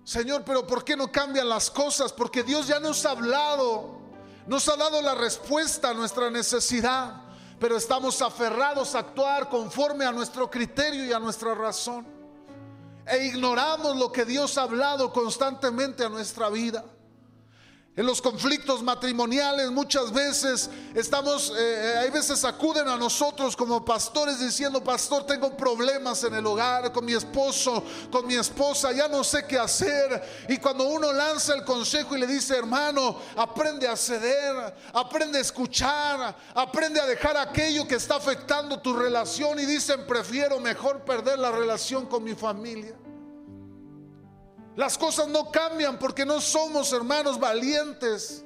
Señor, 0.05 0.44
pero 0.44 0.66
¿por 0.66 0.84
qué 0.84 0.96
no 0.96 1.11
cambian 1.11 1.48
las 1.48 1.70
cosas? 1.70 2.12
Porque 2.12 2.42
Dios 2.42 2.66
ya 2.66 2.78
nos 2.78 3.07
ha 3.07 3.12
hablado, 3.12 3.98
nos 4.46 4.68
ha 4.68 4.76
dado 4.76 5.00
la 5.00 5.14
respuesta 5.14 5.90
a 5.90 5.94
nuestra 5.94 6.30
necesidad, 6.30 7.22
pero 7.59 7.76
estamos 7.78 8.20
aferrados 8.20 8.94
a 8.94 8.98
actuar 8.98 9.48
conforme 9.48 10.05
a 10.05 10.12
nuestro 10.12 10.50
criterio 10.50 11.07
y 11.07 11.12
a 11.14 11.18
nuestra 11.18 11.55
razón. 11.55 12.07
E 13.07 13.26
ignoramos 13.26 13.96
lo 13.96 14.12
que 14.12 14.26
Dios 14.26 14.59
ha 14.59 14.62
hablado 14.62 15.11
constantemente 15.11 16.05
a 16.05 16.11
nuestra 16.11 16.50
vida. 16.50 16.84
En 17.97 18.07
los 18.07 18.20
conflictos 18.20 18.82
matrimoniales 18.82 19.70
muchas 19.70 20.12
veces 20.12 20.68
estamos, 20.97 21.51
eh, 21.51 21.55
eh, 21.57 21.99
hay 21.99 22.11
veces 22.11 22.45
acuden 22.45 22.88
a 22.88 22.97
nosotros 22.97 23.55
como 23.55 23.84
pastores 23.84 24.40
diciendo, 24.40 24.82
pastor, 24.82 25.24
tengo 25.24 25.57
problemas 25.57 26.24
en 26.24 26.34
el 26.34 26.45
hogar 26.45 26.90
con 26.90 27.05
mi 27.05 27.12
esposo, 27.12 27.84
con 28.11 28.26
mi 28.26 28.34
esposa, 28.34 28.90
ya 28.90 29.07
no 29.07 29.22
sé 29.22 29.47
qué 29.47 29.57
hacer. 29.57 30.45
Y 30.49 30.59
cuando 30.59 30.88
uno 30.88 31.12
lanza 31.12 31.55
el 31.55 31.62
consejo 31.62 32.16
y 32.16 32.18
le 32.18 32.26
dice, 32.26 32.57
hermano, 32.57 33.16
aprende 33.36 33.86
a 33.86 33.95
ceder, 33.95 34.74
aprende 34.92 35.38
a 35.38 35.42
escuchar, 35.42 36.36
aprende 36.53 37.01
a 37.01 37.07
dejar 37.07 37.36
aquello 37.36 37.86
que 37.86 37.95
está 37.95 38.16
afectando 38.16 38.80
tu 38.80 38.92
relación 38.92 39.61
y 39.61 39.66
dicen, 39.66 40.05
prefiero 40.05 40.59
mejor 40.59 41.03
perder 41.05 41.38
la 41.38 41.53
relación 41.53 42.07
con 42.07 42.24
mi 42.24 42.34
familia. 42.34 43.03
Las 44.77 44.99
cosas 44.99 45.29
no 45.29 45.51
cambian 45.51 45.99
porque 45.99 46.27
no 46.27 46.41
somos 46.41 46.93
hermanos 46.93 47.39
valientes 47.39 48.45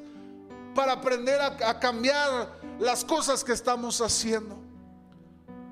para 0.75 0.93
aprender 0.93 1.41
a, 1.41 1.81
cambiar 1.81 2.53
las 2.79 3.05
cosas 3.05 3.43
que 3.43 3.53
estamos 3.53 4.01
haciendo. 4.01 4.57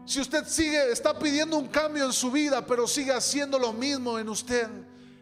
Si 0.06 0.20
usted 0.20 0.46
sigue, 0.46 0.90
está 0.90 1.18
pidiendo 1.18 1.58
un 1.58 1.68
cambio 1.68 2.06
en 2.06 2.12
su 2.12 2.30
vida, 2.30 2.64
pero 2.64 2.86
sigue 2.86 3.12
haciendo 3.12 3.58
lo 3.58 3.72
mismo 3.72 4.18
en 4.18 4.28
usted, 4.28 4.68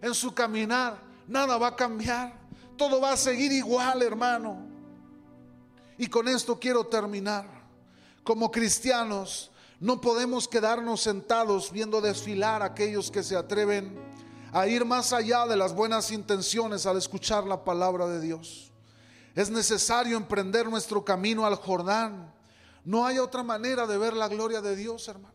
en 0.00 0.14
su 0.14 0.32
caminar, 0.32 0.98
nada 1.26 1.58
va 1.58 1.68
a 1.68 1.76
cambiar. 1.76 2.32
Todo 2.76 3.00
va 3.00 3.12
a 3.12 3.16
seguir 3.16 3.50
igual, 3.52 4.02
hermano. 4.02 4.58
Y 5.98 6.06
con 6.06 6.28
esto 6.28 6.58
quiero 6.58 6.84
terminar. 6.84 7.46
Como 8.22 8.50
cristianos, 8.50 9.50
no 9.80 10.00
podemos 10.00 10.48
quedarnos 10.48 11.02
sentados 11.02 11.70
viendo 11.70 12.00
desfilar 12.00 12.62
a 12.62 12.66
aquellos 12.66 13.10
que 13.10 13.22
se 13.22 13.36
atreven 13.36 13.94
a 14.54 14.68
ir 14.68 14.84
más 14.84 15.12
allá 15.12 15.46
de 15.46 15.56
las 15.56 15.74
buenas 15.74 16.12
intenciones 16.12 16.86
al 16.86 16.96
escuchar 16.96 17.42
la 17.42 17.64
palabra 17.64 18.06
de 18.06 18.20
Dios. 18.20 18.70
Es 19.34 19.50
necesario 19.50 20.16
emprender 20.16 20.70
nuestro 20.70 21.04
camino 21.04 21.44
al 21.44 21.56
Jordán. 21.56 22.32
No 22.84 23.04
hay 23.04 23.18
otra 23.18 23.42
manera 23.42 23.84
de 23.88 23.98
ver 23.98 24.14
la 24.14 24.28
gloria 24.28 24.60
de 24.60 24.76
Dios, 24.76 25.08
hermano. 25.08 25.34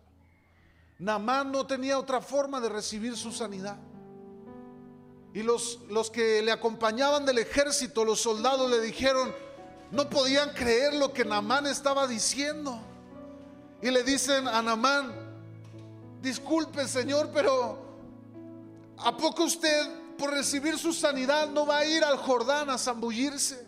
Namán 1.00 1.52
no 1.52 1.68
tenía 1.68 2.00
otra 2.00 2.22
forma 2.22 2.62
de 2.62 2.70
recibir 2.70 3.18
su 3.18 3.34
sanidad. 3.34 3.76
Y 5.34 5.44
los, 5.44 5.80
los 5.90 6.10
que 6.10 6.42
le 6.42 6.54
acompañaban 6.54 7.26
del 7.26 7.40
ejército, 7.40 8.06
los 8.06 8.22
soldados 8.22 8.72
le 8.72 8.80
dijeron, 8.80 9.36
no 9.92 10.10
podían 10.10 10.52
creer 10.52 10.94
lo 10.94 11.12
que 11.12 11.26
Namán 11.26 11.68
estaba 11.68 12.08
diciendo. 12.08 12.80
Y 13.82 13.92
le 13.92 14.02
dicen 14.04 14.48
a 14.48 14.62
Namán, 14.62 15.14
disculpe 16.22 16.88
Señor, 16.88 17.32
pero 17.34 17.89
¿A 19.02 19.16
poco 19.16 19.46
usted 19.46 20.16
por 20.18 20.32
recibir 20.32 20.78
su 20.78 20.92
sanidad 20.92 21.50
no 21.50 21.66
va 21.66 21.80
a 21.80 21.86
ir 21.86 22.04
al 22.04 22.18
Jordán 22.18 22.70
a 22.70 22.78
zambullirse? 22.78 23.66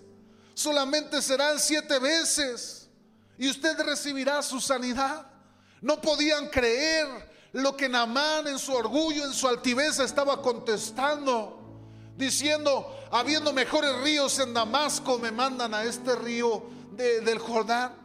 Solamente 0.54 1.22
serán 1.22 1.60
siete 1.60 2.00
veces 2.00 2.90
y 3.38 3.50
usted 3.50 3.80
recibirá 3.80 4.42
su 4.42 4.60
sanidad. 4.60 5.26
No 5.82 6.02
podían 6.02 6.50
creer 6.50 7.08
lo 7.54 7.76
que 7.78 7.88
Namán 7.88 8.48
en 8.48 8.60
su 8.60 8.74
orgullo, 8.74 9.26
en 9.26 9.34
su 9.34 9.48
altivez 9.48 10.00
estaba 10.00 10.42
contestando, 10.42 11.80
diciendo, 12.18 12.94
habiendo 13.12 13.54
mejores 13.54 13.98
ríos 14.02 14.38
en 14.40 14.54
Damasco, 14.54 15.18
me 15.18 15.32
mandan 15.32 15.74
a 15.74 15.84
este 15.84 16.16
río 16.16 16.64
del 16.96 17.40
Jordán. 17.40 17.96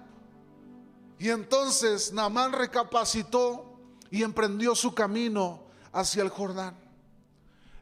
Y 1.19 1.31
entonces 1.31 2.13
Namán 2.13 2.53
recapacitó 2.53 3.81
y 4.11 4.23
emprendió 4.23 4.75
su 4.77 4.95
camino 4.95 5.67
hacia 5.93 6.23
el 6.23 6.29
Jordán. 6.29 6.86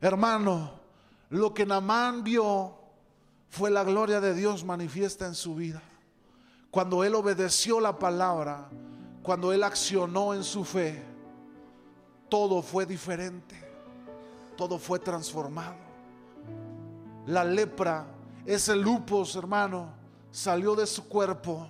Hermano, 0.04 0.70
lo 1.30 1.54
que 1.54 1.64
Namán 1.64 2.24
vio 2.24 2.74
fue 3.48 3.70
la 3.70 3.82
gloria 3.84 4.20
de 4.20 4.34
Dios 4.34 4.62
manifiesta 4.62 5.24
en 5.26 5.34
su 5.34 5.54
vida. 5.54 5.80
Cuando 6.70 7.04
él 7.04 7.14
obedeció 7.14 7.80
la 7.80 7.98
palabra, 7.98 8.68
cuando 9.22 9.50
él 9.50 9.62
accionó 9.62 10.34
en 10.34 10.44
su 10.44 10.62
fe, 10.62 11.02
todo 12.28 12.60
fue 12.60 12.84
diferente, 12.84 13.56
todo 14.58 14.78
fue 14.78 14.98
transformado. 14.98 15.76
La 17.24 17.42
lepra, 17.42 18.04
ese 18.44 18.76
lupus, 18.76 19.34
hermano, 19.36 19.88
salió 20.30 20.76
de 20.76 20.86
su 20.86 21.08
cuerpo 21.08 21.66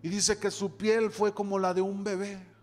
y 0.00 0.08
dice 0.08 0.38
que 0.38 0.50
su 0.50 0.78
piel 0.78 1.10
fue 1.10 1.34
como 1.34 1.58
la 1.58 1.74
de 1.74 1.82
un 1.82 2.02
bebé. 2.02 2.53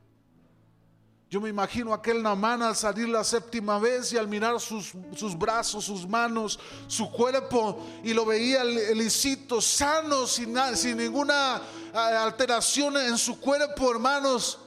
Yo 1.31 1.39
me 1.39 1.47
imagino 1.47 1.93
aquel 1.93 2.21
Namán 2.21 2.61
al 2.61 2.75
salir 2.75 3.07
la 3.07 3.23
séptima 3.23 3.79
vez 3.79 4.11
y 4.11 4.17
al 4.17 4.27
mirar 4.27 4.59
sus, 4.59 4.93
brazos, 5.39 5.85
sus 5.85 6.05
manos, 6.05 6.59
su 6.87 7.09
cuerpo 7.09 7.87
y 8.03 8.13
lo 8.13 8.25
veía 8.25 8.65
lisito, 8.65 9.61
sano, 9.61 10.27
sin, 10.27 10.53
sin 10.75 10.97
ninguna 10.97 11.61
alteración 11.93 12.97
en 12.97 13.17
su 13.17 13.39
cuerpo, 13.39 13.91
hermanos. 13.91 14.59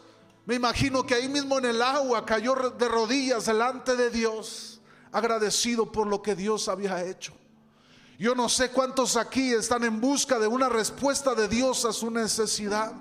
Me 0.47 0.55
imagino 0.55 1.05
que 1.05 1.13
ahí 1.13 1.29
mismo 1.29 1.59
en 1.59 1.67
el 1.67 1.83
agua 1.83 2.25
cayó 2.25 2.55
de 2.55 2.89
rodillas 2.89 3.45
delante 3.45 3.95
de 3.95 4.09
Dios, 4.09 4.81
agradecido 5.13 5.93
por 5.93 6.07
lo 6.07 6.23
que 6.23 6.35
Dios 6.35 6.69
había 6.69 7.05
hecho. 7.05 7.35
Yo 8.19 8.35
no 8.35 8.49
sé 8.49 8.71
cuántos 8.71 9.17
aquí 9.17 9.53
están 9.53 9.85
en 9.85 10.01
busca 10.01 10.39
de 10.39 10.47
una 10.47 10.71
respuesta 10.71 11.35
de 11.35 11.47
Dios 11.47 11.85
a 11.85 11.93
su 11.93 12.11
necesidad. 12.11 12.93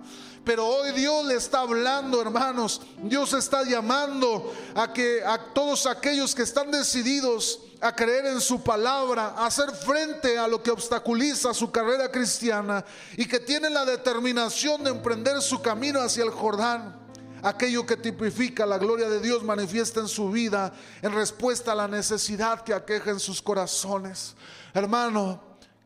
Pero 0.44 0.68
hoy 0.68 0.92
Dios 0.92 1.26
le 1.26 1.36
está 1.36 1.62
hablando, 1.62 2.22
hermanos. 2.22 2.82
Dios 3.02 3.34
está 3.34 3.64
llamando 3.64 4.54
a 4.76 4.92
que 4.92 5.24
a 5.24 5.38
todos 5.54 5.86
aquellos 5.86 6.36
que 6.36 6.42
están 6.42 6.70
decididos 6.70 7.62
a 7.80 7.94
creer 7.96 8.26
en 8.26 8.42
su 8.42 8.62
palabra, 8.62 9.36
a 9.38 9.46
hacer 9.46 9.72
frente 9.72 10.38
a 10.38 10.48
lo 10.48 10.62
que 10.62 10.72
obstaculiza 10.72 11.54
su 11.54 11.72
carrera 11.72 12.10
cristiana 12.12 12.84
y 13.18 13.26
que 13.26 13.40
tienen 13.40 13.74
la 13.74 13.86
determinación 13.86 14.84
de 14.84 14.90
emprender 14.90 15.42
su 15.42 15.62
camino 15.62 16.02
hacia 16.02 16.24
el 16.24 16.30
Jordán. 16.30 17.02
Aquello 17.42 17.86
que 17.86 17.98
tipifica 17.98 18.66
la 18.66 18.78
gloria 18.78 19.10
de 19.10 19.20
Dios 19.20 19.44
manifiesta 19.44 20.00
en 20.00 20.08
su 20.08 20.30
vida 20.30 20.74
en 21.02 21.14
respuesta 21.14 21.74
a 21.74 21.76
la 21.76 21.90
necesidad 21.90 22.64
que 22.64 22.74
aqueja 22.74 23.12
en 23.12 23.20
sus 23.20 23.42
corazones. 23.42 24.36
Hermano, 24.74 25.42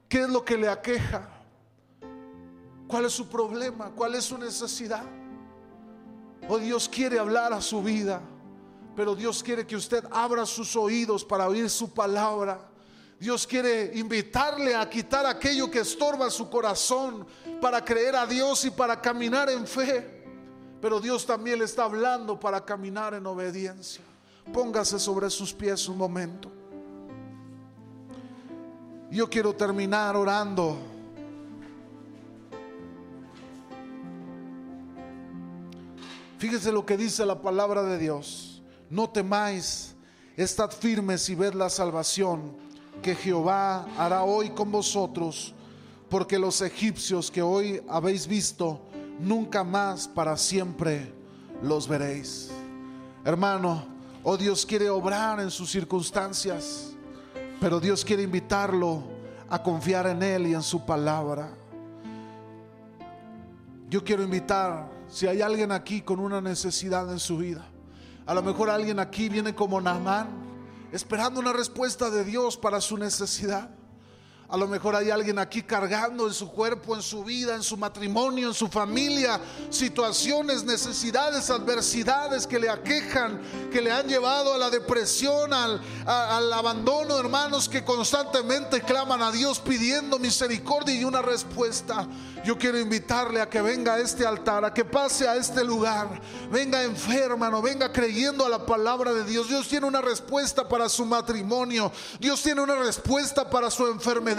¿qué 0.07 0.21
es 0.21 0.29
lo 0.29 0.45
que 0.45 0.55
le 0.55 0.69
aqueja? 0.69 1.36
¿Cuál 2.87 3.05
es 3.05 3.13
su 3.13 3.27
problema? 3.27 3.91
¿Cuál 3.91 4.15
es 4.15 4.25
su 4.25 4.37
necesidad? 4.37 5.03
Oh, 6.47 6.57
Dios 6.57 6.87
quiere 6.87 7.19
hablar 7.19 7.51
a 7.51 7.59
su 7.59 7.83
vida, 7.83 8.21
pero 8.95 9.13
Dios 9.13 9.43
quiere 9.43 9.67
que 9.67 9.75
usted 9.75 10.05
abra 10.11 10.45
sus 10.45 10.75
oídos 10.75 11.25
para 11.25 11.47
oír 11.47 11.69
su 11.69 11.93
palabra. 11.93 12.59
Dios 13.19 13.45
quiere 13.45 13.91
invitarle 13.95 14.75
a 14.75 14.89
quitar 14.89 15.25
aquello 15.25 15.69
que 15.69 15.79
estorba 15.79 16.29
su 16.29 16.49
corazón 16.49 17.25
para 17.59 17.83
creer 17.83 18.15
a 18.15 18.25
Dios 18.25 18.63
y 18.63 18.71
para 18.71 19.01
caminar 19.01 19.49
en 19.49 19.67
fe. 19.67 20.23
Pero 20.79 20.99
Dios 21.01 21.25
también 21.25 21.59
le 21.59 21.65
está 21.65 21.83
hablando 21.83 22.39
para 22.39 22.63
caminar 22.63 23.15
en 23.15 23.25
obediencia. 23.25 24.03
Póngase 24.53 24.99
sobre 24.99 25.29
sus 25.29 25.53
pies 25.53 25.89
un 25.89 25.97
momento. 25.97 26.49
Yo 29.09 29.29
quiero 29.29 29.53
terminar 29.53 30.15
orando 30.15 30.77
Fíjese 36.37 36.71
lo 36.71 36.85
que 36.85 36.97
dice 36.97 37.25
la 37.25 37.41
palabra 37.41 37.81
de 37.83 37.97
Dios. 37.97 38.61
No 38.89 39.09
temáis, 39.09 39.95
estad 40.35 40.69
firmes 40.71 41.27
y 41.29 41.35
ved 41.35 41.53
la 41.53 41.69
salvación 41.69 42.55
que 43.01 43.15
Jehová 43.15 43.87
hará 43.97 44.23
hoy 44.23 44.51
con 44.51 44.71
vosotros, 44.71 45.53
porque 46.09 46.37
los 46.37 46.61
egipcios 46.61 47.31
que 47.31 47.41
hoy 47.41 47.81
habéis 47.89 48.27
visto, 48.27 48.81
nunca 49.19 49.63
más 49.63 50.07
para 50.07 50.37
siempre 50.37 51.11
los 51.61 51.87
veréis. 51.87 52.51
Hermano, 53.25 53.85
oh 54.23 54.37
Dios 54.37 54.65
quiere 54.65 54.89
obrar 54.89 55.39
en 55.39 55.49
sus 55.49 55.71
circunstancias, 55.71 56.93
pero 57.59 57.79
Dios 57.79 58.05
quiere 58.05 58.23
invitarlo 58.23 59.03
a 59.49 59.61
confiar 59.61 60.07
en 60.07 60.21
Él 60.21 60.47
y 60.47 60.53
en 60.53 60.63
su 60.63 60.85
palabra. 60.85 61.49
Yo 63.89 64.03
quiero 64.03 64.21
invitar, 64.23 64.96
si 65.09 65.27
hay 65.27 65.41
alguien 65.41 65.71
aquí 65.71 66.01
con 66.01 66.19
una 66.19 66.41
necesidad 66.41 67.11
en 67.11 67.19
su 67.19 67.37
vida, 67.37 67.65
a 68.25 68.33
lo 68.33 68.43
mejor 68.43 68.69
alguien 68.69 68.99
aquí 68.99 69.29
viene 69.29 69.55
como 69.55 69.79
Naamán, 69.79 70.27
esperando 70.91 71.39
una 71.39 71.53
respuesta 71.53 72.09
de 72.09 72.23
Dios 72.25 72.57
para 72.57 72.81
su 72.81 72.97
necesidad. 72.97 73.69
A 74.49 74.55
lo 74.55 74.65
mejor 74.65 74.95
hay 74.95 75.09
alguien 75.09 75.39
aquí 75.39 75.61
cargando 75.61 76.25
en 76.25 76.33
su 76.33 76.49
cuerpo, 76.49 76.95
en 76.95 77.01
su 77.01 77.21
vida, 77.21 77.53
en 77.53 77.63
su 77.63 77.75
matrimonio, 77.75 78.47
en 78.47 78.53
su 78.53 78.69
familia, 78.69 79.41
situaciones, 79.69 80.63
necesidades, 80.63 81.49
adversidades 81.49 82.47
que 82.47 82.57
le 82.57 82.69
aquejan, 82.69 83.41
que 83.73 83.81
le 83.81 83.91
han 83.91 84.07
llevado 84.07 84.53
a 84.53 84.57
la 84.57 84.69
depresión, 84.69 85.51
al, 85.51 85.81
al 86.05 86.53
abandono, 86.53 87.19
hermanos, 87.19 87.67
que 87.67 87.83
constantemente 87.83 88.79
claman 88.79 89.21
a 89.21 89.33
Dios 89.33 89.59
pidiendo 89.59 90.17
misericordia 90.17 90.95
y 90.95 91.03
una 91.03 91.21
respuesta. 91.21 92.07
Yo 92.45 92.57
quiero 92.57 92.79
invitarle 92.79 93.41
a 93.41 93.49
que 93.49 93.61
venga 93.61 93.95
a 93.95 93.99
este 93.99 94.25
altar, 94.25 94.63
a 94.63 94.73
que 94.73 94.85
pase 94.85 95.27
a 95.27 95.35
este 95.35 95.61
lugar. 95.65 96.21
Venga 96.49 96.81
enferma, 96.83 97.49
no 97.49 97.61
venga 97.61 97.91
creyendo 97.91 98.45
a 98.45 98.49
la 98.49 98.65
palabra 98.65 99.13
de 99.13 99.25
Dios. 99.25 99.49
Dios 99.49 99.67
tiene 99.67 99.87
una 99.87 99.99
respuesta 99.99 100.69
para 100.69 100.87
su 100.87 101.03
matrimonio. 101.03 101.91
Dios 102.21 102.41
tiene 102.41 102.61
una 102.61 102.75
respuesta 102.75 103.49
para 103.49 103.69
su 103.69 103.85
enfermedad. 103.87 104.36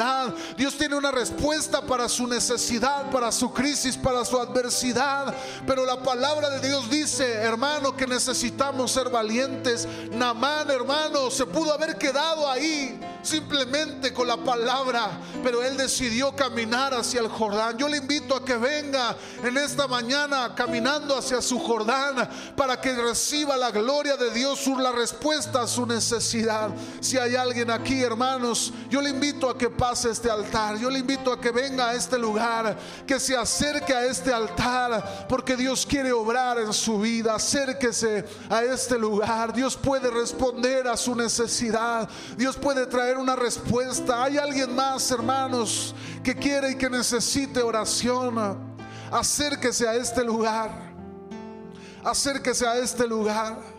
Dios 0.57 0.77
tiene 0.77 0.97
una 0.97 1.11
respuesta 1.11 1.83
para 1.83 2.09
su 2.09 2.27
necesidad, 2.27 3.11
para 3.11 3.33
su 3.33 3.53
crisis, 3.53 3.97
para 3.97 4.25
su 4.25 4.39
adversidad. 4.39 5.35
Pero 5.67 5.85
la 5.85 6.03
palabra 6.03 6.51
de 6.51 6.69
Dios 6.69 6.89
dice, 6.91 7.25
hermano, 7.35 7.97
que 7.97 8.07
necesitamos 8.07 8.93
ser 8.93 9.09
valientes. 9.11 9.89
Namán, 10.13 10.71
hermano, 10.71 11.31
se 11.31 11.47
pudo 11.47 11.73
haber 11.73 11.97
quedado 11.99 12.49
ahí 12.51 12.99
simplemente 13.29 14.13
con 14.13 14.27
la 14.27 14.39
palabra, 14.39 15.21
pero 15.43 15.63
él 15.63 15.77
decidió 15.77 16.35
caminar 16.35 16.95
hacia 16.95 17.21
el 17.21 17.29
Jordán. 17.29 17.77
Yo 17.77 17.89
le 17.89 17.99
invito 17.99 18.35
a 18.35 18.45
que 18.45 18.57
venga 18.57 19.15
en 19.43 19.57
esta 19.59 19.87
mañana 19.87 20.55
caminando 20.55 21.17
hacia 21.17 21.43
su 21.43 21.59
Jordán 21.59 22.29
para 22.57 22.81
que 22.81 22.95
reciba 22.95 23.57
la 23.57 23.71
gloria 23.71 24.17
de 24.17 24.31
Dios, 24.31 24.67
la 24.67 24.93
respuesta 24.93 25.63
a 25.63 25.67
su 25.67 25.85
necesidad. 25.87 26.71
Si 27.01 27.19
hay 27.19 27.37
alguien 27.37 27.71
aquí, 27.71 28.03
hermanos, 28.03 28.73
yo 28.89 29.03
le 29.03 29.11
invito 29.11 29.51
a 29.51 29.59
que 29.59 29.69
pase 29.69 30.11
este 30.11 30.31
altar. 30.31 30.79
Yo 30.79 30.89
le 30.89 31.01
invito 31.01 31.33
a 31.33 31.41
que 31.41 31.51
venga 31.51 31.91
a 31.91 31.95
este 31.95 32.19
lugar, 32.19 32.77
que 33.07 33.21
se 33.21 33.37
acerque 33.37 33.95
a 33.95 34.07
este 34.07 34.33
altar, 34.33 35.27
porque 35.29 35.57
Dios 35.57 35.85
quiere 35.85 36.13
obrar 36.13 36.59
en 36.59 36.73
su 36.73 36.99
vida. 36.99 37.35
Acérquese 37.35 38.25
a 38.49 38.63
este 38.63 38.99
lugar. 38.99 39.53
Dios 39.53 39.77
puede 39.77 40.11
responder 40.11 40.89
a 40.89 40.97
su 40.97 41.15
necesidad. 41.15 42.09
Dios 42.37 42.57
puede 42.57 42.87
traer 42.87 43.18
una 43.19 43.37
respuesta. 43.37 44.25
Hay 44.25 44.39
alguien 44.39 44.75
más, 44.75 45.11
hermanos, 45.11 45.95
que 46.23 46.35
quiere 46.35 46.73
y 46.73 46.75
que 46.77 46.89
necesite 46.89 47.63
oración. 47.63 48.59
Acérquese 49.11 49.87
a 49.89 49.95
este 49.95 50.25
lugar. 50.25 50.71
Acérquese 52.05 52.67
a 52.67 52.77
este 52.77 53.07
lugar. 53.07 53.78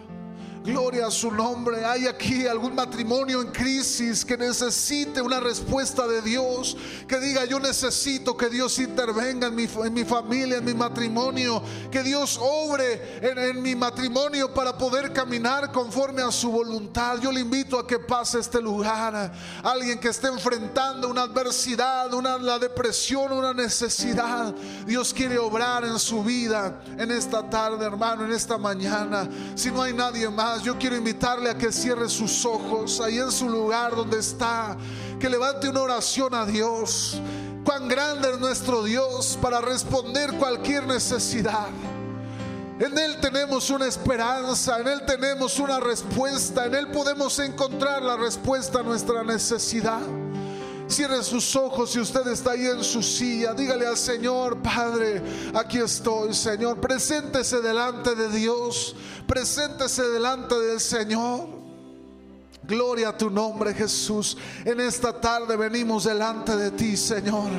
Gloria 0.63 1.07
a 1.07 1.11
su 1.11 1.31
nombre. 1.31 1.85
Hay 1.85 2.05
aquí 2.05 2.45
algún 2.45 2.75
matrimonio 2.75 3.41
en 3.41 3.47
crisis 3.47 4.25
que 4.25 4.37
necesite 4.37 5.21
una 5.21 5.39
respuesta 5.39 6.05
de 6.05 6.21
Dios. 6.21 6.75
Que 7.07 7.17
diga, 7.19 7.45
yo 7.45 7.59
necesito 7.59 8.35
que 8.35 8.49
Dios 8.49 8.77
intervenga 8.77 9.47
en 9.47 9.55
mi, 9.55 9.63
en 9.63 9.93
mi 9.93 10.03
familia, 10.03 10.57
en 10.57 10.65
mi 10.65 10.73
matrimonio. 10.73 11.63
Que 11.89 12.03
Dios 12.03 12.37
obre 12.41 13.19
en, 13.21 13.37
en, 13.37 13.61
mi 13.61 13.73
matrimonio 13.73 14.53
para 14.53 14.77
poder 14.77 15.13
caminar 15.13 15.71
conforme 15.71 16.21
a 16.21 16.31
su 16.31 16.51
voluntad. 16.51 17.19
Yo 17.21 17.31
le 17.31 17.39
invito 17.39 17.79
a 17.79 17.87
que 17.87 17.97
pase 17.97 18.39
este 18.39 18.61
lugar. 18.61 19.31
Alguien 19.63 19.97
que 19.97 20.09
esté 20.09 20.27
enfrentando 20.27 21.07
una 21.07 21.21
adversidad, 21.21 22.13
una 22.13 22.37
la 22.37 22.59
depresión, 22.59 23.31
una 23.31 23.53
necesidad. 23.53 24.53
Dios 24.85 25.13
quiere 25.13 25.37
obrar 25.39 25.85
en 25.85 25.97
su 25.99 26.21
vida 26.21 26.81
en 26.97 27.11
esta 27.11 27.49
tarde, 27.49 27.85
hermano, 27.85 28.25
en 28.25 28.31
esta 28.31 28.57
mañana. 28.57 29.29
Si 29.55 29.71
no 29.71 29.81
hay 29.81 29.93
nadie 29.93 30.29
más 30.29 30.48
yo 30.57 30.77
quiero 30.77 30.95
invitarle 30.95 31.49
a 31.49 31.57
que 31.57 31.71
cierre 31.71 32.09
sus 32.09 32.45
ojos 32.45 32.99
ahí 32.99 33.17
en 33.17 33.31
su 33.31 33.47
lugar 33.49 33.95
donde 33.95 34.19
está, 34.19 34.75
que 35.19 35.29
levante 35.29 35.69
una 35.69 35.81
oración 35.81 36.33
a 36.33 36.45
Dios. 36.45 37.21
Cuán 37.63 37.87
grande 37.87 38.31
es 38.31 38.39
nuestro 38.39 38.83
Dios 38.83 39.37
para 39.41 39.61
responder 39.61 40.33
cualquier 40.33 40.87
necesidad. 40.87 41.67
En 42.79 42.97
Él 42.97 43.17
tenemos 43.21 43.69
una 43.69 43.87
esperanza, 43.87 44.79
en 44.79 44.87
Él 44.87 45.01
tenemos 45.05 45.59
una 45.59 45.79
respuesta, 45.79 46.65
en 46.65 46.75
Él 46.75 46.87
podemos 46.87 47.37
encontrar 47.39 48.01
la 48.01 48.17
respuesta 48.17 48.79
a 48.79 48.83
nuestra 48.83 49.23
necesidad. 49.23 49.99
Cierre 50.89 51.23
sus 51.23 51.55
ojos 51.55 51.91
si 51.91 51.99
usted 51.99 52.25
está 52.27 52.51
ahí 52.51 52.65
en 52.65 52.83
su 52.83 53.03
silla. 53.03 53.53
Dígale 53.53 53.85
al 53.85 53.95
Señor, 53.95 54.59
Padre, 54.61 55.21
aquí 55.53 55.77
estoy, 55.77 56.33
Señor. 56.33 56.81
Preséntese 56.81 57.61
delante 57.61 58.15
de 58.15 58.27
Dios. 58.29 58.95
Preséntese 59.27 60.01
delante 60.09 60.59
del 60.59 60.79
Señor. 60.79 61.47
Gloria 62.63 63.09
a 63.09 63.17
tu 63.17 63.29
nombre, 63.29 63.73
Jesús. 63.73 64.35
En 64.65 64.79
esta 64.79 65.13
tarde 65.19 65.55
venimos 65.55 66.03
delante 66.03 66.55
de 66.55 66.71
ti, 66.71 66.97
Señor, 66.97 67.49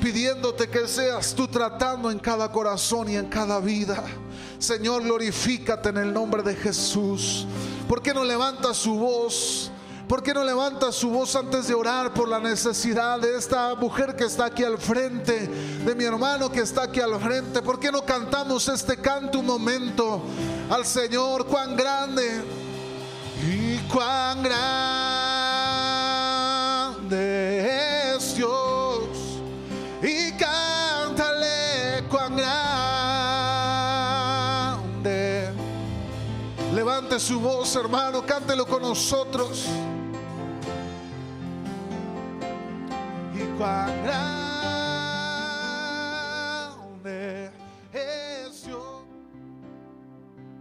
pidiéndote 0.00 0.68
que 0.68 0.86
seas 0.86 1.34
tú 1.34 1.48
tratando 1.48 2.10
en 2.10 2.18
cada 2.18 2.50
corazón 2.50 3.08
y 3.08 3.16
en 3.16 3.28
cada 3.28 3.58
vida. 3.58 4.02
Señor, 4.60 5.02
glorifícate 5.02 5.88
en 5.88 5.96
el 5.98 6.12
nombre 6.12 6.44
de 6.44 6.54
Jesús. 6.54 7.46
¿Por 7.88 8.02
qué 8.02 8.14
no 8.14 8.22
levanta 8.22 8.72
su 8.72 8.94
voz? 8.94 9.71
¿Por 10.12 10.22
qué 10.22 10.34
no 10.34 10.44
levanta 10.44 10.92
su 10.92 11.08
voz 11.08 11.34
antes 11.36 11.68
de 11.68 11.72
orar 11.74 12.12
por 12.12 12.28
la 12.28 12.38
necesidad 12.38 13.18
de 13.18 13.34
esta 13.34 13.74
mujer 13.76 14.14
que 14.14 14.24
está 14.24 14.44
aquí 14.44 14.62
al 14.62 14.76
frente, 14.76 15.48
de 15.48 15.94
mi 15.94 16.04
hermano 16.04 16.52
que 16.52 16.60
está 16.60 16.82
aquí 16.82 17.00
al 17.00 17.18
frente? 17.18 17.62
¿Por 17.62 17.80
qué 17.80 17.90
no 17.90 18.04
cantamos 18.04 18.68
este 18.68 18.98
canto 18.98 19.38
un 19.38 19.46
momento 19.46 20.20
al 20.68 20.84
Señor? 20.84 21.46
Cuán 21.46 21.74
grande 21.74 22.44
y 23.42 23.78
cuán 23.90 24.42
grande 24.42 24.92
es 28.14 28.36
Dios. 28.36 29.08
Y 30.02 30.32
cántale 30.32 32.04
cuán 32.10 32.36
grande. 32.36 32.82
Levante 36.74 37.18
su 37.18 37.40
voz, 37.40 37.74
hermano, 37.76 38.22
cántelo 38.26 38.66
con 38.66 38.82
nosotros. 38.82 39.68
Quadrado. 43.58 44.51